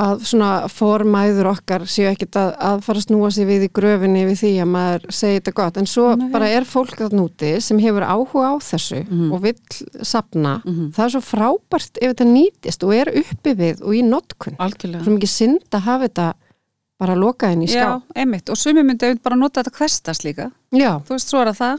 að 0.00 0.24
svona 0.26 0.48
formæður 0.74 1.46
okkar 1.52 1.84
séu 1.86 2.08
ekkit 2.10 2.34
að, 2.40 2.48
að 2.58 2.80
fara 2.82 2.98
að 2.98 3.04
snúa 3.06 3.28
sig 3.30 3.46
við 3.46 3.66
í 3.68 3.70
gröfinni 3.78 4.24
við 4.26 4.40
því 4.40 4.50
að 4.64 4.70
maður 4.72 5.04
segi 5.14 5.36
þetta 5.38 5.52
gott. 5.60 5.76
En 5.78 5.86
svo 5.86 6.06
Nei. 6.18 6.24
bara 6.34 6.48
er 6.50 6.66
fólk 6.66 6.98
að 7.06 7.14
núti 7.14 7.52
sem 7.62 7.78
hefur 7.78 8.02
áhuga 8.02 8.48
á 8.50 8.54
þessu 8.58 9.04
Mhm. 9.06 9.32
og 9.32 9.42
vill 9.42 9.54
sapna 10.02 10.56
Mhm. 10.64 10.90
það 10.96 11.04
er 11.04 11.10
svo 11.14 11.22
frábært 11.22 11.98
ef 12.02 12.10
þetta 12.14 12.26
nýtist 12.26 12.82
og 12.82 12.94
er 12.94 13.12
uppi 13.22 13.54
við 13.54 13.82
og 13.82 13.94
í 13.94 14.02
notkun. 14.02 14.56
Svo 14.58 15.14
mikið 15.14 15.30
synd 15.30 15.70
að 15.70 15.80
hafa 15.86 16.08
þetta 16.08 16.32
bara 16.98 17.14
lokað 17.14 17.52
inn 17.52 17.62
í 17.62 17.66
Já, 17.70 17.84
ská 17.86 18.02
einmitt, 18.16 18.50
og 18.50 18.56
sumi 18.56 18.82
myndi 18.82 19.14
bara 19.22 19.36
nota 19.36 19.62
þetta 19.62 19.78
hverstast 19.78 20.24
líka. 20.24 20.50
Já, 20.72 20.98
Þú 21.06 21.14
veist, 21.14 21.28
svo 21.30 21.40
er 21.40 21.52
það 21.52 21.58
það 21.62 21.78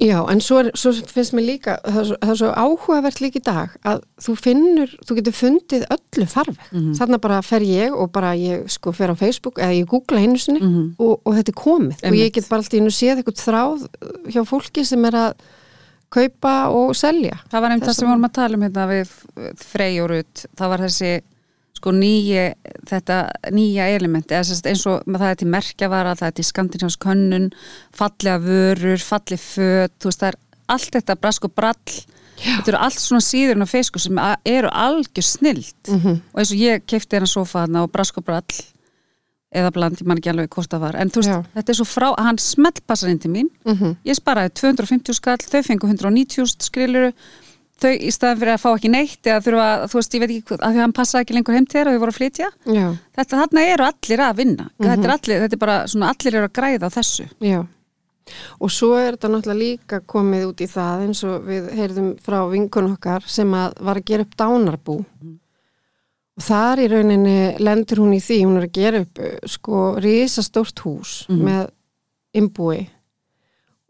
Já, 0.00 0.18
en 0.28 0.40
svo, 0.44 0.58
er, 0.60 0.70
svo 0.76 0.90
finnst 0.92 1.32
mér 1.32 1.46
líka, 1.46 1.78
það 1.80 1.96
er, 2.02 2.04
svo, 2.10 2.16
það 2.20 2.30
er 2.34 2.38
svo 2.42 2.48
áhugavert 2.52 3.20
líka 3.24 3.38
í 3.40 3.44
dag 3.46 3.76
að 3.88 4.02
þú 4.26 4.34
finnur, 4.44 4.90
þú 5.08 5.14
getur 5.16 5.32
fundið 5.38 5.86
öllu 5.96 6.26
farveg. 6.28 6.66
Mhm. 6.72 6.90
Þannig 6.98 7.20
bara 7.24 7.38
fer 7.42 7.60
ég 7.64 7.94
og 7.96 8.10
bara 8.12 8.34
ég 8.36 8.66
sko 8.68 8.92
fer 8.92 9.08
á 9.08 9.16
Facebook 9.16 9.56
eða 9.56 9.72
ég 9.78 9.86
googla 9.88 10.20
einu 10.20 10.36
sinni 10.38 10.60
Mhm. 10.60 10.94
og, 10.98 11.20
og 11.24 11.34
þetta 11.34 11.48
er 11.48 11.60
komið 11.62 11.96
og 11.96 12.04
Einmitt. 12.10 12.20
ég 12.26 12.32
get 12.34 12.48
bara 12.50 12.60
alltaf 12.60 12.74
inn 12.76 12.90
og 12.90 12.96
séð 12.98 13.22
eitthvað 13.22 13.40
þráð 13.46 13.86
hjá 14.34 14.42
fólki 14.44 14.84
sem 14.84 15.04
er 15.04 15.12
að 15.12 15.32
kaupa 16.10 16.52
og 16.70 16.92
selja. 16.94 17.38
Það 17.50 17.60
var 17.64 17.70
einmitt 17.70 17.88
það 17.88 17.94
sem 17.96 18.06
við 18.06 18.12
vorum 18.12 18.28
að 18.28 18.32
tala 18.36 18.54
um 18.56 18.62
hérna 18.62 18.84
við 18.92 19.08
Frey 19.56 19.98
og 20.00 20.10
Rut, 20.10 20.44
það 20.56 20.68
var 20.68 20.78
þessi 20.86 21.10
sko 21.76 21.92
nýja, 21.94 22.50
þetta 22.88 23.20
nýja 23.54 23.88
elementi, 23.94 24.36
eins 24.36 24.86
og 24.88 25.06
það 25.06 25.28
er 25.28 25.40
til 25.40 25.50
merkjavara, 25.52 26.16
það 26.18 26.30
er 26.30 26.36
til 26.38 26.48
skandinávsk 26.50 27.06
könnun 27.06 27.48
fallega 27.96 28.38
vörur, 28.42 29.00
falleg 29.02 29.42
föt, 29.42 29.96
þú 30.00 30.10
veist 30.10 30.22
það 30.22 30.32
er 30.32 30.38
allt 30.76 30.96
þetta 30.98 31.18
brask 31.20 31.48
og 31.48 31.54
brall, 31.56 31.98
þetta 32.36 32.72
eru 32.72 32.80
allt 32.86 33.00
svona 33.00 33.24
síður 33.24 33.62
á 33.62 33.66
feisku 33.68 34.02
sem 34.02 34.18
eru 34.44 34.72
algjör 34.72 35.26
snild. 35.26 35.76
Mm 35.88 36.16
og 36.32 36.40
eins 36.40 36.52
og 36.52 36.58
ég 36.58 36.86
kefti 36.86 37.16
hérna 37.16 37.28
sofa 37.30 37.64
þarna 37.64 37.84
og 37.86 37.92
brask 37.92 38.18
og 38.18 38.24
brall 38.24 38.64
eða 39.56 39.70
bland, 39.72 40.00
ég 40.00 40.08
man 40.08 40.18
ekki 40.20 40.32
alveg 40.32 40.50
hvort 40.52 40.70
það 40.70 40.82
var. 40.84 40.96
En 41.00 41.10
þú 41.10 41.22
veist, 41.22 41.32
Já. 41.32 41.44
þetta 41.54 41.72
er 41.72 41.78
svo 41.78 41.86
frá, 41.88 42.08
hann 42.18 42.38
smellpassar 42.38 43.10
inn 43.10 43.18
til 43.18 43.30
mín. 43.30 43.48
-hmm. 43.64 43.96
ég 44.04 44.16
sparaði 44.18 44.50
250 44.50 45.14
skall, 45.14 45.38
þau 45.38 45.62
fengu 45.62 45.86
190 45.86 46.46
skriluru, 46.60 47.12
þau 47.82 47.90
í 47.92 48.10
staðan 48.14 48.38
fyrir 48.40 48.52
að 48.54 48.60
fá 48.62 48.68
ekki 48.72 48.90
neitt 48.92 49.28
eða 49.28 49.42
þurfa, 49.44 49.66
þú 49.92 49.98
veist, 50.00 50.14
ég 50.16 50.22
veit 50.22 50.30
ekki 50.36 50.54
að 50.56 50.60
því 50.62 50.78
að 50.78 50.82
hann 50.84 50.94
passaði 50.96 51.24
ekki 51.26 51.34
lengur 51.36 51.56
heim 51.58 51.66
til 51.68 51.78
þér 51.80 51.88
og 51.90 51.96
þau 51.96 52.02
voru 52.06 52.14
að 52.14 52.18
flytja. 52.20 52.50
Já, 52.72 52.86
þetta, 53.18 53.40
þarna 53.42 53.64
eru 53.72 53.84
allir 53.90 54.22
að 54.26 54.36
vinna. 54.40 54.68
Þetta, 54.80 55.04
er 55.08 55.14
allir, 55.16 55.40
þetta 55.44 55.56
er 55.58 55.62
bara 55.66 55.76
svona, 55.92 56.12
allir 56.14 56.38
eru 56.40 56.48
að 56.48 56.54
græða 56.60 56.88
á 56.88 56.96
þessu. 56.96 57.26
Já. 57.44 57.60
Og 58.58 58.72
svo 58.74 58.88
er 58.98 59.12
þetta 59.14 59.28
náttúrulega 59.30 59.60
líka 59.60 60.00
komið 60.10 60.46
út 60.48 60.62
í 60.64 60.66
það 60.72 61.02
eins 61.04 61.20
og 61.28 61.44
við 61.46 61.68
heyrðum 61.78 62.08
frá 62.24 62.38
vinkun 62.50 62.88
okkar 62.96 63.22
sem 63.30 63.52
að 63.54 63.76
var 63.86 64.00
að 64.00 64.08
gera 64.08 64.24
upp 64.26 64.34
dánarbú. 64.40 64.96
Og 66.36 66.44
þar 66.44 66.82
í 66.82 66.88
rauninni 66.92 67.36
lendur 67.62 68.02
hún 68.02 68.16
í 68.16 68.20
því, 68.20 68.40
hún 68.44 68.58
er 68.58 68.66
að 68.66 68.74
gera 68.76 69.04
upp 69.04 69.20
uh, 69.22 69.36
sko 69.48 69.84
risastórt 70.02 70.82
hús 70.84 71.12
Mhm. 71.30 71.44
með 71.46 71.70
imbúi 72.36 72.82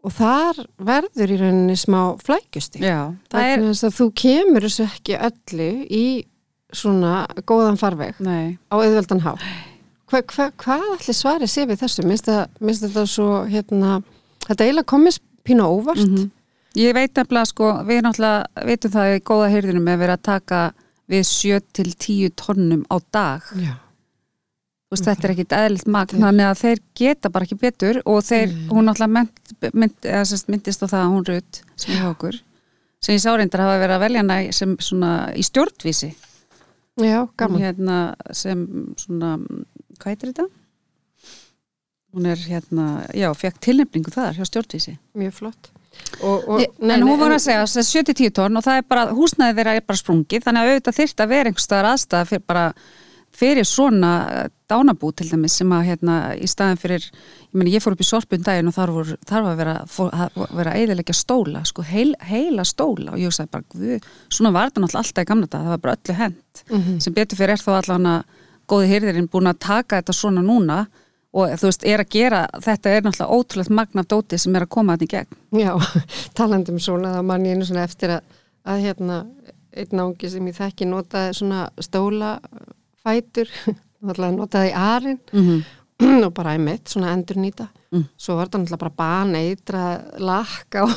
og 0.07 0.13
þar 0.15 0.61
verður 0.87 1.33
í 1.33 1.37
rauninni 1.41 1.77
smá 1.79 2.01
flækjusti. 2.23 2.81
er, 3.43 3.63
þess 3.65 3.87
að 3.89 3.97
þú 3.97 4.07
kemur 4.23 4.67
þessu 4.67 4.85
ekki 4.87 5.17
öllu 5.27 5.69
í 5.91 6.05
svona 6.75 7.25
góðan 7.47 7.79
farveg 7.79 8.19
nei 8.23 8.57
á 8.71 8.75
auðveldan 8.79 9.23
há. 9.25 9.33
Hva, 10.07 10.21
hva, 10.31 10.49
hvað 10.55 10.85
allir 10.93 11.15
svarið 11.17 11.51
sé 11.51 11.65
við 11.67 11.81
þessu? 11.83 12.05
Minnst 12.07 12.83
þetta 12.85 13.03
svo, 13.11 13.41
hérna, 13.51 13.99
þetta 14.45 14.67
eiginlega 14.67 14.87
komist 14.87 15.23
pínu 15.47 15.67
óvart? 15.67 16.03
Mhm. 16.03 16.29
Ég 16.77 16.93
veit 16.93 17.15
nefnilega 17.17 17.49
sko, 17.49 17.71
við 17.87 18.03
náttúrulega 18.05 18.65
veitum 18.67 18.93
það 18.93 19.13
í 19.15 19.21
góða 19.25 19.49
heyrðinum 19.49 19.87
að 19.89 20.01
vera 20.03 20.15
að 20.17 20.25
taka 20.27 20.59
við 21.09 21.23
7 21.25 21.59
til 21.73 21.91
10 21.95 22.35
tonnum 22.37 22.83
á 22.91 22.95
dag 23.11 23.41
Já. 23.57 23.73
Veist, 24.87 25.03
þetta 25.03 25.27
er 25.27 25.31
ekkit 25.33 25.53
eðlilt 25.57 25.89
magn 25.91 26.21
þannig 26.23 26.47
að 26.47 26.59
þeir 26.61 26.79
geta 26.95 27.29
bara 27.33 27.43
ekki 27.47 27.57
betur 27.59 27.97
og 28.07 28.21
þeir, 28.23 28.47
Mm. 28.53 28.67
hún 28.71 28.85
náttúrulega 28.87 29.13
mynd, 29.17 29.73
mynd, 29.73 30.05
myndist 30.47 30.83
á 30.83 30.87
það 30.87 31.01
að 31.01 31.11
hún 31.11 31.25
Rut 31.27 31.61
sem 31.75 32.05
okkur, 32.07 32.37
sem 33.03 33.15
ég 33.17 33.19
sá 33.25 33.33
reyndar 33.35 33.59
hafa 33.65 33.81
verið 33.83 33.95
að 33.97 34.03
velja 34.05 34.21
hana 34.23 34.37
sem 34.53 34.77
svona 34.77 35.11
í 35.35 35.43
stjórnvísi 35.43 36.13
Já, 37.03 37.27
gaman. 37.37 37.59
hérna 37.61 38.15
sem 38.31 38.63
svona 38.95 39.37
hvað 39.99 40.07
heitir 40.13 40.31
þetta? 40.31 40.47
Hún 42.15 42.25
er 42.31 42.37
hérna, 42.47 42.85
já, 43.13 43.27
fekk 43.35 43.59
tilnefningu 43.59 44.09
þar 44.15 44.33
hjá 44.39 44.45
stjórnvísi 44.47 44.97
Mjög 45.17 45.33
flott. 45.33 45.69
Og, 46.23 46.47
og, 46.47 46.59
Ég- 46.61 46.91
en 46.91 47.01
hún 47.03 47.17
voru 47.19 47.35
að 47.35 47.43
segja 47.43 47.63
að 47.65 47.83
70-10 47.83 48.31
tonn 48.31 48.55
og 48.57 48.63
það 48.63 48.77
er 48.77 48.85
bara, 48.87 49.05
húsnæði 49.11 49.55
þeirra 49.59 49.75
er 49.75 49.81
bara 49.81 49.97
sprungið 49.99 50.43
þannig 50.47 50.63
að 50.63 50.71
auðvitað 50.71 50.97
þyrft 51.01 51.19
að 51.25 51.27
vera 51.35 51.49
einhver 51.51 51.65
staðar 51.67 51.91
aðstæða 51.91 52.27
fyrir 52.31 52.45
bara 52.47 52.73
fyrir 53.37 53.67
svona 53.67 54.11
eh, 54.31 54.49
dánabú 54.69 55.11
til 55.15 55.29
dæmis 55.29 55.57
sem 55.59 55.71
að 55.75 55.85
hérna 55.91 56.17
í 56.35 56.47
staðin 56.49 56.79
fyrir, 56.81 57.05
ég 57.47 57.59
meni 57.59 57.73
ég 57.75 57.83
fór 57.83 57.95
upp 57.95 58.03
í 58.03 58.07
sorpun 58.07 58.43
daginn 58.45 58.69
og 58.71 58.75
þar 58.75 58.93
voru, 58.95 59.17
þar 59.29 59.45
var 59.45 59.57
vera, 59.59 59.75
fór, 59.91 60.11
að 60.11 60.39
vera 60.57 60.75
eðilegja 60.79 61.15
stóla, 61.17 61.63
sko 61.67 61.85
heil, 61.87 62.11
heila 62.27 62.65
stóla. 62.67 63.13
Og 63.13 63.21
ég 63.21 63.35
sagði 63.35 63.53
bara, 63.53 63.67
guð, 63.73 64.07
svona 64.33 64.53
var 64.55 64.71
þetta 64.71 64.83
náttúrulega 64.83 65.03
alltaf 65.05 65.27
í 65.27 65.31
gamla 65.31 65.49
dag, 65.49 65.65
það 65.67 65.75
var 65.75 65.83
bara 65.85 65.97
öllu 65.99 66.17
hent. 66.21 66.63
Mhm. 66.71 67.01
sem 67.01 67.13
betur 67.13 67.37
fyrir 67.37 67.53
er 67.53 67.61
þá 67.61 67.71
allan 67.77 68.09
að 68.13 68.23
góði 68.67 68.87
hyrðirinn 68.91 69.29
búin 69.31 69.51
að 69.51 69.59
taka 69.59 70.01
þetta 70.01 70.17
svona 70.17 70.41
núna. 70.41 70.87
Og 71.37 71.51
þú 71.59 71.67
veist, 71.67 71.83
er 71.85 72.01
að 72.01 72.09
gera, 72.09 72.47
þetta 72.63 72.89
er 72.89 73.03
náttúrulega 73.03 73.35
ótrúlegt 73.35 73.69
magna 73.69 74.03
dóti 74.03 74.39
sem 74.39 74.55
er 74.55 74.63
að 74.65 74.71
koma 74.73 74.95
þetta 74.95 75.05
í 75.05 75.11
gegn. 75.11 75.35
Já, 75.59 75.73
talandi 76.39 76.73
um 76.73 76.79
svona, 76.81 77.11
þá 77.13 77.21
mann 77.27 77.45
ég 77.45 77.53
einu 77.53 77.67
svona 77.67 77.83
eftir 77.85 78.15
að, 78.15 78.39
að 78.65 78.85
hérna, 78.87 79.19
einn 79.77 80.01
ángi 80.01 80.31
sem 80.31 80.47
ég 80.49 80.57
þekki 80.57 80.87
notaði 80.89 81.35
svona 81.37 81.67
stóla 81.83 82.31
fætur, 83.07 83.49
náttúrulega 84.03 84.35
notaði 84.37 84.75
arinn 84.75 85.19
mm 85.33 85.65
og 85.97 86.29
bara 86.37 86.51
einmitt, 86.53 86.83
svona 86.91 87.09
endur 87.09 87.39
nýta. 87.41 87.65
Mm. 87.89 88.03
Svo 88.21 88.35
var 88.37 88.45
þetta 88.51 88.59
náttúrulega 88.61 88.81
bara 88.83 88.91
baneitra 88.99 89.85
lakka 90.21 90.83
og 90.85 90.91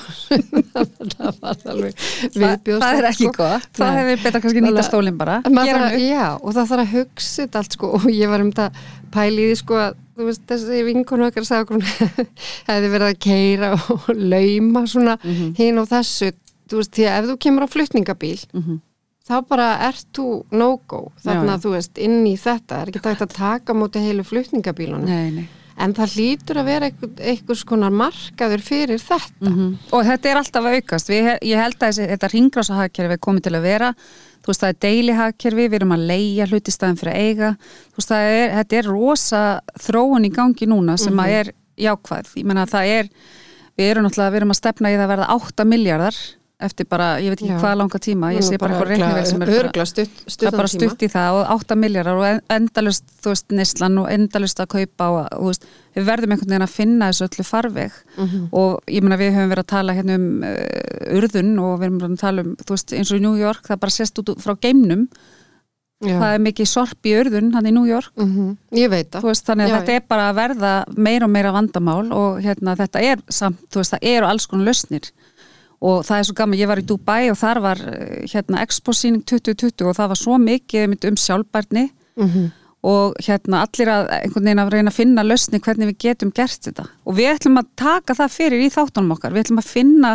það 0.74 1.38
var 1.40 1.62
alveg 1.72 2.02
viðbjóðst. 2.34 2.82
það 2.84 2.98
er 2.98 3.08
ekki 3.08 3.30
gott, 3.38 3.70
það 3.78 3.96
hefur 3.96 4.20
betra 4.26 4.42
kannski 4.44 4.62
nýta 4.66 4.84
stólinn 4.84 5.16
bara 5.16 5.38
Maður 5.46 5.70
Gera 5.70 5.78
þarf 5.78 5.86
hann 5.86 5.86
að, 5.86 5.96
upp. 5.96 6.04
já, 6.10 6.26
og 6.36 6.56
það 6.58 6.68
þarf 6.72 6.84
að 6.84 6.92
hugsa 6.98 7.42
þetta 7.46 7.62
allt 7.62 7.78
sko 7.78 7.90
og 7.96 8.06
ég 8.12 8.32
var 8.34 8.44
um 8.44 8.52
þetta 8.52 8.84
pæli 9.16 9.40
í 9.40 9.48
því 9.48 9.56
sko 9.62 9.80
að 9.86 9.96
þú 10.20 10.28
veist 10.28 10.44
þessi 10.52 10.82
vinkonu 10.90 11.28
okkar 11.30 11.48
sagði 11.48 11.64
okkur 11.64 12.28
hefði 12.68 12.92
verið 12.98 13.08
að 13.08 13.18
keira 13.24 13.72
og 13.78 14.06
lauma 14.20 14.84
svona 14.90 15.16
Mhm. 15.24 15.50
hinn 15.56 15.80
og 15.80 15.88
þessu 15.94 16.32
þú 16.68 16.82
veist 16.82 16.92
því 16.98 17.08
að 17.08 17.18
ef 17.22 17.30
þú 17.32 17.38
kemur 17.46 17.64
á 17.64 17.68
flutningabíl 17.72 18.38
Mhm. 18.52 18.80
Þá 19.30 19.38
bara 19.48 19.70
ert 19.86 20.08
þú 20.16 20.26
no-go. 20.52 21.06
Þannig 21.22 21.54
að 21.54 21.64
þú 21.64 21.72
veist 21.76 22.02
inn 22.02 22.20
í 22.28 22.34
þetta. 22.40 22.82
Er 22.82 22.92
ekki 22.92 23.02
tægt 23.04 23.24
að 23.26 23.38
taka 23.38 23.76
móti 23.76 24.02
heilu 24.02 24.26
flutningabílunum? 24.26 25.08
Nei, 25.08 25.30
nei. 25.38 25.48
en 25.80 25.94
það 25.96 26.16
hlýtur 26.16 26.58
að 26.60 26.66
vera 26.68 26.88
einhver, 26.90 27.12
einhvers 27.32 27.62
konar 27.64 27.94
markaður 27.94 28.64
fyrir 28.66 29.00
þetta. 29.00 29.48
Mm 29.48 29.78
og 29.96 30.02
þetta 30.10 30.30
er 30.30 30.40
alltaf 30.42 30.66
aukast. 30.74 31.12
Við, 31.12 31.30
ég 31.48 31.62
held 31.62 31.86
að 31.86 32.02
þetta 32.02 32.32
ringrása 32.34 32.88
er 32.90 33.16
komið 33.16 33.46
til 33.46 33.54
að 33.56 33.68
vera. 33.68 33.94
Þú 34.40 34.52
veist 34.52 34.60
það 34.60 34.74
er 34.74 34.80
deili 34.84 35.14
hagkerfi 35.16 35.68
við 35.68 35.78
erum 35.80 35.96
að 35.96 36.06
leia 36.10 36.46
hluti 36.48 36.72
í 36.72 36.74
staðin 36.74 37.00
fyrir 37.00 37.16
eiga. 37.16 37.54
Þú 37.92 38.00
veist 38.00 38.12
það 38.12 38.28
er, 38.34 38.50
þetta 38.58 38.76
er 38.76 38.90
rosa 38.92 39.42
þróun 39.86 40.24
í 40.28 40.32
gangi 40.32 40.68
núna 40.68 40.96
sem 40.96 41.18
að 41.20 41.36
er 41.40 41.52
jákvæð, 41.80 42.34
ég 42.36 42.48
menna 42.48 42.66
það 42.68 42.92
er 42.98 43.08
við 43.78 43.90
erum 43.90 44.06
náttúrulega, 44.06 44.34
við 44.34 44.40
erum 44.42 44.54
að 44.54 44.60
stefna 44.60 44.92
í 44.92 44.96
það 44.96 45.04
að 45.04 45.12
verða 45.14 45.28
8 45.36 45.66
miljardar 45.68 46.20
eftir 46.60 46.86
bara, 46.88 47.06
ég 47.22 47.32
veit 47.32 47.40
ekki 47.40 47.50
Já. 47.54 47.58
hvað 47.62 47.76
langa 47.80 47.98
tíma 48.04 48.30
ég 48.36 48.42
sé 48.44 48.58
bara 48.60 48.74
eitthvað 48.74 48.90
reiknivel 48.92 49.26
sem 49.26 49.42
er 49.42 49.50
bara 49.72 49.86
stutt, 49.86 50.20
það 50.36 50.56
bara 50.58 50.68
stutt 50.68 51.02
í 51.06 51.08
það 51.08 51.38
og 51.40 51.52
8 51.56 51.76
miljardar 51.80 52.20
og 52.20 52.26
en- 52.28 52.42
endalust, 52.56 53.04
þú 53.22 53.32
veist, 53.32 53.48
neyslan 53.56 53.98
og 54.02 54.08
endalust 54.12 54.60
að 54.60 54.70
kaupa 54.76 55.08
og, 55.10 55.28
þú 55.40 55.48
veist, 55.50 55.66
við 55.96 56.06
verðum 56.10 56.34
einhvern 56.36 56.52
veginn 56.54 56.66
að 56.68 56.74
finna 56.76 57.08
þessu 57.10 57.28
öllu 57.28 57.44
farveg 57.48 57.92
Mhm. 58.16 58.48
og 58.52 58.80
ég 58.86 59.02
meina 59.02 59.16
við 59.16 59.34
höfum 59.34 59.50
verið 59.54 59.64
að 59.64 59.72
tala 59.76 59.92
hérna 59.98 60.14
um 60.20 60.42
uh, 60.44 61.18
urðun 61.18 61.52
og 61.58 61.78
við 61.80 61.84
erum 61.90 62.00
að 62.06 62.18
tala 62.20 62.40
um, 62.46 62.56
þú 62.56 62.76
veist, 62.76 62.92
eins 62.92 63.10
og 63.12 63.18
í 63.18 63.22
New 63.22 63.36
York 63.36 63.62
það 63.66 63.80
bara 63.80 63.90
sést 63.98 64.18
út 64.18 64.36
frá 64.40 64.54
geimnum 64.60 65.08
Já. 66.00 66.16
það 66.16 66.30
er 66.34 66.38
mikið 66.40 66.64
sorp 66.70 67.04
í 67.04 67.10
urðun 67.12 67.50
hann 67.52 67.66
í 67.68 67.72
New 67.76 67.84
York 67.84 68.12
Mhm. 68.16 68.56
Ég 68.72 68.88
veit 68.88 69.10
það. 69.10 69.22
veist, 69.22 69.44
þannig 69.44 69.66
að 69.66 69.68
Já, 69.68 69.80
þetta 69.80 69.96
er 69.96 70.04
bara 70.08 70.30
að 70.32 70.36
verða 70.38 70.84
meira 70.96 71.24
og 71.26 71.30
meira 71.30 71.52
vandamál 71.52 72.12
og 72.12 72.38
hérna 72.40 72.74
þetta 72.76 73.02
er 73.04 73.18
samt, 73.28 73.68
veist, 73.76 73.92
það 73.92 73.98
eru 74.08 74.26
alls 74.26 74.46
konar 74.46 74.64
lausnir 74.70 75.10
og 75.80 76.04
það 76.04 76.18
er 76.18 76.28
svo 76.28 76.36
gaman, 76.36 76.60
ég 76.60 76.68
var 76.68 76.80
í 76.80 76.86
Dubai 76.86 77.30
og 77.32 77.38
þar 77.40 77.62
var 77.64 77.82
eh, 77.88 78.24
hérna 78.28 78.62
expo-sýning 78.64 79.24
2020 79.24 79.88
og 79.88 79.96
það 79.96 80.10
var 80.12 80.20
svo 80.20 80.38
mikið 80.40 80.96
um 81.10 81.20
sjálfbærni. 81.26 81.90
Mhm. 82.20 82.50
og 82.80 83.18
hérna 83.20 83.58
allir 83.60 83.90
að 83.92 84.06
einhvern 84.08 84.46
veginn 84.46 84.60
að 84.62 84.70
reyna 84.72 84.88
að 84.90 84.96
finna 84.96 85.22
lausni 85.22 85.58
hvernig 85.60 85.90
við 85.90 85.98
getum 86.00 86.30
gert 86.32 86.64
þetta. 86.64 86.86
Og 87.04 87.16
við 87.18 87.34
ætlum 87.34 87.58
að 87.60 87.66
taka 87.76 88.14
það 88.16 88.32
fyrir 88.32 88.62
í 88.64 88.70
þáttunum 88.72 89.12
okkar, 89.12 89.34
við 89.36 89.44
ætlum 89.44 89.60
að 89.60 89.68
finna 89.68 90.12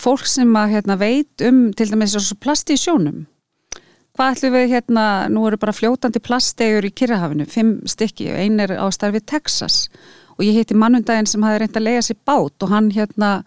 fólk 0.00 0.24
sem 0.24 0.56
að 0.56 0.72
hérna, 0.72 0.96
veit 0.96 1.44
um 1.44 1.58
til 1.76 1.88
dæmis 1.90 2.14
eins 2.16 2.30
og 2.32 2.40
plasti 2.40 2.78
í 2.78 2.80
sjónum. 2.80 3.26
Hvað 4.16 4.34
ætlum 4.34 4.56
við 4.56 4.72
hérna, 4.72 5.04
nú 5.28 5.44
eru 5.46 5.60
bara 5.60 5.76
fljótandi 5.76 6.22
plastegur 6.24 6.88
í 6.88 6.94
Kyrrahafinu, 6.96 7.44
fimm 7.46 7.74
stykki. 7.84 8.32
Ein 8.34 8.56
er 8.64 8.72
á 8.80 8.88
starfi 8.88 9.20
Texas. 9.20 9.90
Og 10.38 10.46
ég 10.46 10.56
hitti 10.56 10.74
mannundaginn 10.78 11.28
sem 11.28 11.44
hafi 11.44 11.60
reynd 11.60 11.76
að 11.76 11.86
lega 11.86 12.06
sér 12.08 12.18
bát 12.24 12.64
og 12.64 12.72
hann 12.72 12.88
hérna 12.94 13.42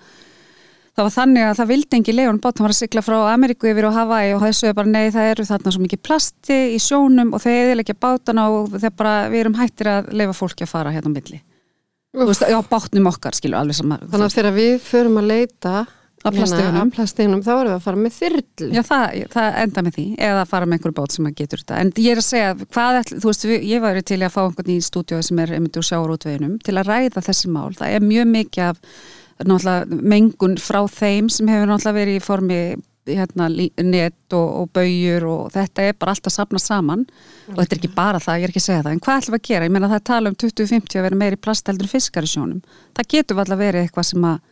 það 0.96 1.06
var 1.08 1.14
þannig 1.16 1.46
að 1.48 1.54
það 1.62 1.70
vildi 1.72 1.98
engi 2.00 2.16
leiðan 2.18 2.42
bát 2.44 2.58
hann 2.60 2.68
var 2.68 2.74
að 2.76 2.80
sigla 2.82 3.04
frá 3.06 3.18
Ameríku 3.32 3.70
yfir 3.72 3.88
á 3.88 3.92
Hawaii 3.96 4.34
og 4.36 4.42
það 4.44 4.58
sögðu 4.60 4.78
bara 4.82 4.92
nei 4.92 5.06
það 5.16 5.30
eru 5.36 5.46
þarna 5.52 5.72
svo 5.76 5.84
mikið 5.86 6.02
plasti 6.08 6.58
í 6.76 6.82
sjónum 6.84 7.32
og 7.38 7.44
þeir 7.46 7.84
ekki 7.86 7.96
bátana 8.02 8.50
og 8.52 8.76
þeir 8.76 8.94
bara, 9.00 9.16
við 9.32 9.44
erum 9.46 9.56
hættir 9.62 9.92
að 9.94 10.12
leifa 10.20 10.36
fólki 10.42 10.68
að 10.68 10.74
fara 10.76 10.92
hérna 10.92 11.14
á 11.14 11.16
milli 11.16 11.40
þú 12.12 12.28
veist, 12.28 12.44
já, 12.52 12.60
bátnum 12.68 13.08
okkar 13.14 13.38
skilur 13.40 13.62
alveg 13.62 13.80
sama 13.80 14.02
Þannig 14.04 14.28
að 14.28 14.36
þegar 14.38 14.56
við 14.60 14.78
förum 14.84 15.20
að 15.22 15.30
leita 15.32 15.76
Að 16.22 16.36
plastigunum. 16.38 16.76
hérna, 16.76 16.82
að 17.42 17.46
þá 17.48 17.52
erum 17.56 17.66
við 17.66 17.74
að 17.74 17.86
fara 17.88 17.98
með 17.98 18.12
þyrlu. 18.14 18.66
Já, 18.76 18.82
það, 18.86 19.06
það 19.34 19.56
enda 19.64 19.82
með 19.88 19.96
því, 19.96 20.04
eða 20.28 20.44
fara 20.52 20.68
með 20.68 20.76
einhverju 20.78 20.96
bát 21.00 21.16
sem 21.16 21.26
að 21.26 21.34
getur 21.40 21.62
þetta. 21.64 21.80
En 21.82 21.90
ég 21.98 22.12
er 22.14 22.22
að 22.22 22.28
segja, 22.28 22.52
hvað, 22.76 22.98
ætl- 23.00 23.22
þú 23.24 23.32
veist, 23.32 23.46
ég 23.72 23.82
væri 23.82 24.04
til 24.06 24.20
að 24.22 24.36
fá 24.36 24.42
einhvern 24.44 24.70
í 24.70 24.76
stúdíói 24.86 25.24
sem 25.26 25.42
er 25.42 25.56
að 29.42 29.52
náttúrulega 29.52 30.00
mengun 30.14 30.56
frá 30.62 30.80
þeim 30.90 31.30
sem 31.34 31.52
hefur 31.52 31.70
náttúrulega 31.70 32.00
verið 32.00 32.18
í 32.20 32.24
formi 32.24 32.62
hérna, 33.10 33.48
net 33.50 34.36
og, 34.38 34.48
og 34.62 34.72
baujur 34.76 35.26
og 35.26 35.52
þetta 35.56 35.86
er 35.90 35.96
bara 36.00 36.14
allt 36.14 36.28
að 36.30 36.36
sapna 36.36 36.62
saman. 36.62 37.06
Og 37.50 37.60
þetta 37.60 37.76
er 37.76 37.80
ekki 37.80 37.94
bara 37.96 38.22
það, 38.22 38.42
ég 38.42 38.48
er 38.48 38.54
ekki 38.54 38.62
að 38.62 38.68
segja 38.68 38.84
það. 38.86 38.96
En 38.96 39.06
hvað 39.06 39.22
ætlum 39.22 39.36
við 39.36 39.42
að 39.42 39.48
gera? 39.50 39.68
Ég 39.68 39.76
meina 39.76 39.92
það 39.92 40.00
er 40.00 40.08
tala 40.12 40.32
um 40.32 40.42
2050 40.44 41.00
að 41.00 41.08
vera 41.08 41.22
meiri 41.24 41.40
plastheldur 41.42 41.88
en 41.88 41.94
fiskar 41.96 42.28
í 42.28 42.32
sjónum. 42.32 42.60
Það 42.98 43.10
getur 43.16 43.42
allavega 43.42 43.72
verið 43.72 43.88
eitthvað 43.88 44.10
sem 44.12 44.28
að 44.32 44.44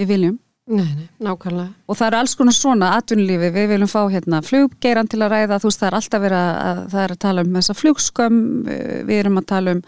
við 0.00 0.10
viljum. 0.16 0.40
Nei, 0.72 0.86
nei, 0.94 1.06
nákvæmlega. 1.18 1.72
og 1.90 1.96
það 1.98 2.06
eru 2.06 2.16
alls 2.20 2.34
konar 2.38 2.54
svona 2.54 2.92
atvinnulífi, 2.94 3.48
við 3.50 3.64
viljum 3.72 3.88
fá 3.90 3.98
hérna 4.12 4.38
fluggeiran 4.46 5.08
til 5.10 5.18
að 5.18 5.32
ræða, 5.34 5.58
þú 5.58 5.66
veist 5.68 5.80
það 5.80 5.88
er 5.88 5.96
alltaf 5.98 6.22
verið 6.22 6.42
að 6.42 6.82
það 6.92 7.02
er 7.02 7.14
að 7.14 7.20
tala 7.24 7.42
um 7.42 7.56
þessa 7.56 7.74
flugskömm 7.80 8.36
við 9.08 9.16
erum 9.16 9.40
að 9.40 9.48
tala 9.50 9.74
um 9.74 9.80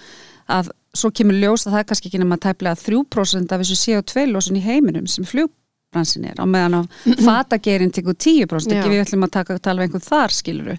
að 0.50 0.72
svo 0.94 1.10
kemur 1.10 1.34
ljós 1.40 1.66
að 1.66 1.72
það 1.74 1.80
er 1.82 1.88
kannski 1.90 2.10
ekki 2.10 2.20
nema 2.22 2.38
tæplega 2.42 2.76
3% 2.80 3.54
af 3.56 3.62
þessu 3.64 3.78
CO2-lósun 3.84 4.58
í 4.60 4.62
heiminum 4.64 5.06
sem 5.10 5.24
flugbransin 5.26 6.28
er, 6.30 6.38
á 6.38 6.46
meðan 6.46 6.78
að 6.82 7.24
fatagerin 7.26 7.90
tekur 7.94 8.14
10% 8.14 8.70
Já. 8.72 8.78
ekki 8.80 8.92
við 8.94 9.02
ætlum 9.06 9.26
að 9.26 9.34
taka, 9.40 9.58
tala 9.58 9.82
um 9.82 9.88
einhvern 9.88 10.06
þar 10.06 10.34
skiluru 10.38 10.78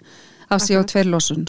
af 0.50 0.64
CO2-lósun 0.66 1.46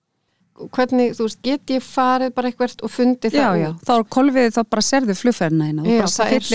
Hvernig, 0.73 1.11
þú 1.19 1.27
veist, 1.27 1.39
get 1.45 1.69
ég 1.69 1.83
farið 1.85 2.31
bara 2.33 2.49
eitthvað 2.49 2.79
og 2.87 2.89
fundið 2.89 3.35
já, 3.37 3.43
það 3.45 3.59
já, 3.61 3.67
út? 3.75 3.83
þá 3.85 3.91
er 3.99 4.05
kolviðið 4.17 4.55
þá 4.57 4.61
bara 4.73 4.85
serðu 4.87 5.17
flugferðina 5.19 5.67
eina, 5.69 5.83
þú 5.85 5.91
Já, 5.91 5.97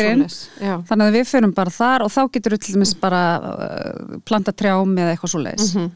inn. 0.09 0.23
Já. 0.57 0.71
þannig 0.89 1.05
að 1.11 1.17
við 1.19 1.27
förum 1.29 1.53
bara 1.59 1.73
þar 1.75 2.05
og 2.07 2.09
þá 2.15 2.21
getur 2.33 2.55
við 2.55 2.63
til 2.65 2.73
dæmis 2.79 2.93
bara 3.03 3.19
uh, 3.37 4.15
planta 4.25 4.55
trjám 4.57 4.95
eða 4.97 5.13
eitthvað 5.13 5.33
svo 5.35 5.43
leiðis 5.45 5.75
Mhm. 5.77 5.91